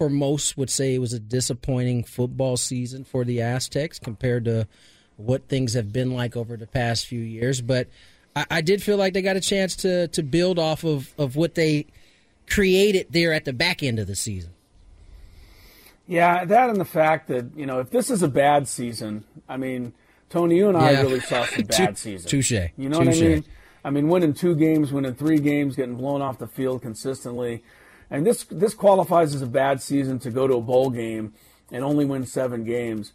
for 0.00 0.08
most 0.08 0.56
would 0.56 0.70
say 0.70 0.94
it 0.94 0.98
was 0.98 1.12
a 1.12 1.20
disappointing 1.20 2.02
football 2.02 2.56
season 2.56 3.04
for 3.04 3.22
the 3.22 3.42
Aztecs 3.42 3.98
compared 3.98 4.46
to 4.46 4.66
what 5.18 5.46
things 5.46 5.74
have 5.74 5.92
been 5.92 6.14
like 6.14 6.38
over 6.38 6.56
the 6.56 6.66
past 6.66 7.04
few 7.04 7.20
years. 7.20 7.60
But 7.60 7.86
I, 8.34 8.46
I 8.50 8.60
did 8.62 8.82
feel 8.82 8.96
like 8.96 9.12
they 9.12 9.20
got 9.20 9.36
a 9.36 9.42
chance 9.42 9.76
to 9.76 10.08
to 10.08 10.22
build 10.22 10.58
off 10.58 10.84
of, 10.84 11.12
of 11.18 11.36
what 11.36 11.54
they 11.54 11.84
created 12.48 13.08
there 13.10 13.34
at 13.34 13.44
the 13.44 13.52
back 13.52 13.82
end 13.82 13.98
of 13.98 14.06
the 14.06 14.16
season. 14.16 14.52
Yeah, 16.06 16.46
that 16.46 16.70
and 16.70 16.80
the 16.80 16.86
fact 16.86 17.28
that, 17.28 17.54
you 17.54 17.66
know, 17.66 17.80
if 17.80 17.90
this 17.90 18.08
is 18.08 18.22
a 18.22 18.28
bad 18.28 18.68
season, 18.68 19.24
I 19.50 19.58
mean, 19.58 19.92
Tony, 20.30 20.56
you 20.56 20.70
and 20.70 20.78
I 20.78 20.92
yeah. 20.92 21.02
really 21.02 21.20
saw 21.20 21.44
some 21.44 21.64
bad 21.68 21.98
seasons. 21.98 22.24
Touche. 22.30 22.52
You 22.52 22.88
know 22.88 23.00
Touché. 23.00 23.06
what 23.06 23.16
I 23.16 23.20
mean? 23.20 23.44
I 23.84 23.90
mean, 23.90 24.08
winning 24.08 24.32
two 24.32 24.56
games, 24.56 24.92
winning 24.94 25.14
three 25.14 25.40
games, 25.40 25.76
getting 25.76 25.96
blown 25.96 26.22
off 26.22 26.38
the 26.38 26.48
field 26.48 26.80
consistently. 26.80 27.62
And 28.10 28.26
this 28.26 28.44
this 28.44 28.74
qualifies 28.74 29.34
as 29.34 29.42
a 29.42 29.46
bad 29.46 29.80
season 29.82 30.18
to 30.20 30.30
go 30.30 30.46
to 30.46 30.54
a 30.54 30.60
bowl 30.60 30.90
game 30.90 31.32
and 31.70 31.84
only 31.84 32.04
win 32.04 32.26
seven 32.26 32.64
games. 32.64 33.12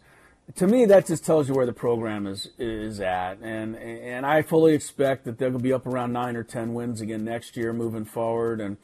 To 0.54 0.66
me, 0.66 0.84
that 0.86 1.06
just 1.06 1.24
tells 1.24 1.48
you 1.48 1.54
where 1.54 1.66
the 1.66 1.72
program 1.72 2.26
is 2.26 2.48
is 2.58 3.00
at, 3.00 3.38
and 3.42 3.76
and 3.76 4.24
I 4.24 4.42
fully 4.42 4.74
expect 4.74 5.24
that 5.24 5.38
they're 5.38 5.50
going 5.50 5.60
to 5.60 5.62
be 5.62 5.72
up 5.72 5.86
around 5.86 6.12
nine 6.12 6.36
or 6.36 6.44
ten 6.44 6.72
wins 6.72 7.00
again 7.00 7.24
next 7.24 7.56
year, 7.56 7.72
moving 7.72 8.04
forward. 8.04 8.60
And 8.60 8.76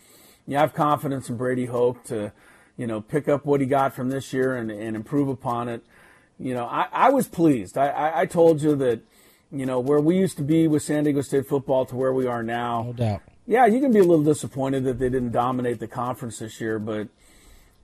you 0.47 0.57
have 0.57 0.75
confidence 0.75 1.31
in 1.31 1.37
Brady 1.37 1.67
Hoke 1.67 2.03
to 2.05 2.33
you 2.77 2.87
know, 2.87 3.01
pick 3.01 3.29
up 3.29 3.45
what 3.45 3.61
he 3.61 3.67
got 3.67 3.95
from 3.95 4.11
this 4.11 4.33
year 4.33 4.57
and, 4.57 4.71
and 4.71 4.97
improve 4.97 5.29
upon 5.29 5.69
it. 5.69 5.85
You 6.39 6.55
know, 6.55 6.65
I, 6.65 6.89
I 6.93 7.11
was 7.11 7.29
pleased. 7.29 7.77
I, 7.77 7.89
I, 7.89 8.21
I 8.23 8.27
told 8.27 8.63
you 8.63 8.75
that, 8.77 9.01
you 9.51 9.67
know, 9.67 9.79
where 9.79 10.01
we 10.01 10.17
used 10.17 10.37
to 10.39 10.43
be 10.43 10.67
with 10.67 10.83
San 10.83 11.05
Diego 11.05 11.21
State 11.21 11.47
football 11.47 11.87
to 11.87 11.95
where 11.95 12.13
we 12.13 12.27
are 12.27 12.43
now. 12.43 12.83
No 12.83 12.93
doubt. 12.93 13.23
Yeah, 13.53 13.66
you 13.66 13.80
can 13.80 13.92
be 13.92 13.98
a 13.98 14.03
little 14.03 14.24
disappointed 14.24 14.84
that 14.84 14.98
they 14.98 15.11
didn't 15.11 15.32
dominate 15.32 15.78
the 15.78 15.86
conference 15.86 16.38
this 16.38 16.59
year, 16.59 16.78
but 16.78 17.09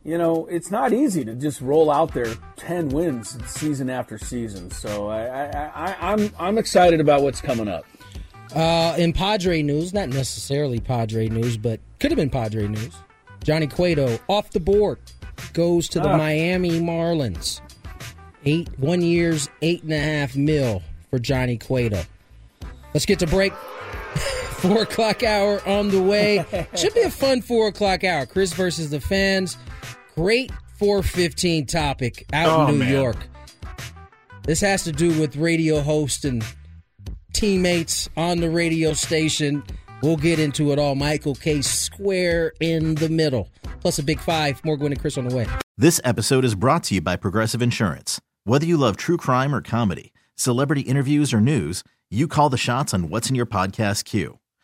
you 0.03 0.17
know, 0.17 0.47
it's 0.47 0.71
not 0.71 0.95
easy 0.95 1.27
to 1.27 1.35
just 1.35 1.61
roll 1.61 1.91
out 1.91 2.15
there 2.15 2.35
ten 2.57 2.89
wins 2.89 3.37
season 3.51 3.91
after 3.91 4.17
season. 4.17 4.71
So 4.71 5.09
I, 5.09 5.27
I, 5.27 5.71
I, 5.91 6.13
I'm 6.13 6.33
I'm 6.39 6.57
excited 6.57 7.01
about 7.01 7.21
what's 7.21 7.43
coming 7.43 7.69
up. 7.69 7.85
Uh, 8.55 8.95
in 8.97 9.13
Padre 9.13 9.61
news, 9.61 9.93
not 9.93 10.09
necessarily 10.09 10.81
Padre 10.81 11.29
news, 11.29 11.59
but 11.59 11.81
could 12.01 12.11
have 12.13 12.17
been 12.17 12.31
Padre 12.31 12.67
news. 12.67 12.95
Johnny 13.45 13.67
Cueto 13.67 14.19
off 14.27 14.49
the 14.53 14.61
board 14.61 14.97
goes 15.53 15.87
to 15.91 16.01
the 16.01 16.09
Ah. 16.09 16.17
Miami 16.17 16.81
Marlins. 16.81 17.61
Eight 18.47 18.71
one 18.79 19.03
year's 19.03 19.51
eight 19.61 19.83
and 19.83 19.93
a 19.93 19.99
half 20.01 20.35
mil 20.35 20.83
for 21.11 21.19
Johnny 21.19 21.59
Cueto. 21.59 22.03
Let's 22.95 23.05
get 23.05 23.19
to 23.19 23.27
break. 23.27 23.53
Four 24.59 24.83
o'clock 24.83 25.23
hour 25.23 25.61
on 25.69 25.89
the 25.89 26.03
way. 26.03 26.45
Should 26.77 26.95
be 26.95 27.03
a 27.03 27.11
fun 27.11 27.43
four 27.43 27.69
o'clock 27.69 28.05
hour. 28.05 28.27
Chris 28.27 28.53
versus 28.53 28.91
the 28.91 29.01
fans. 29.01 29.57
Great 30.17 30.51
415 30.79 31.67
topic 31.67 32.27
out 32.33 32.49
Oh, 32.49 32.67
in 32.69 32.79
New 32.79 32.85
man. 32.85 32.93
York. 32.93 33.17
This 34.45 34.61
has 34.61 34.83
to 34.85 34.93
do 34.93 35.19
with 35.21 35.37
radio 35.37 35.81
host 35.81 36.25
and 36.25 36.45
teammates 37.33 38.09
on 38.17 38.39
the 38.39 38.51
radio 38.51 38.93
station. 38.95 39.63
We'll 40.03 40.17
get 40.17 40.39
into 40.39 40.73
it 40.73 40.79
all. 40.79 40.95
Michael 40.95 41.35
K. 41.35 41.61
Square 41.63 42.53
in 42.61 42.95
the 42.97 43.09
middle. 43.09 43.49
Plus 43.81 43.99
a 43.99 44.03
big 44.03 44.21
five. 44.21 44.65
More 44.65 44.77
Gwynn 44.77 44.93
and 44.93 45.01
Chris 45.01 45.19
on 45.19 45.29
the 45.29 45.35
way. 45.37 45.47
This 45.77 46.01
episode 46.03 46.45
is 46.45 46.55
brought 46.55 46.83
to 46.85 46.95
you 46.97 47.01
by 47.01 47.17
Progressive 47.17 47.63
Insurance. 47.63 48.21
Whether 48.45 48.67
you 48.67 48.77
love 48.77 48.97
true 48.97 49.17
crime 49.17 49.55
or 49.55 49.61
comedy, 49.61 50.13
celebrity 50.35 50.81
interviews 50.83 51.33
or 51.33 51.41
news, 51.41 51.85
you 52.11 52.27
call 52.27 52.49
the 52.49 52.57
shots 52.57 52.93
on 52.95 53.09
what's 53.11 53.29
in 53.29 53.35
your 53.37 53.47
podcast 53.47 54.05
queue. 54.05 54.39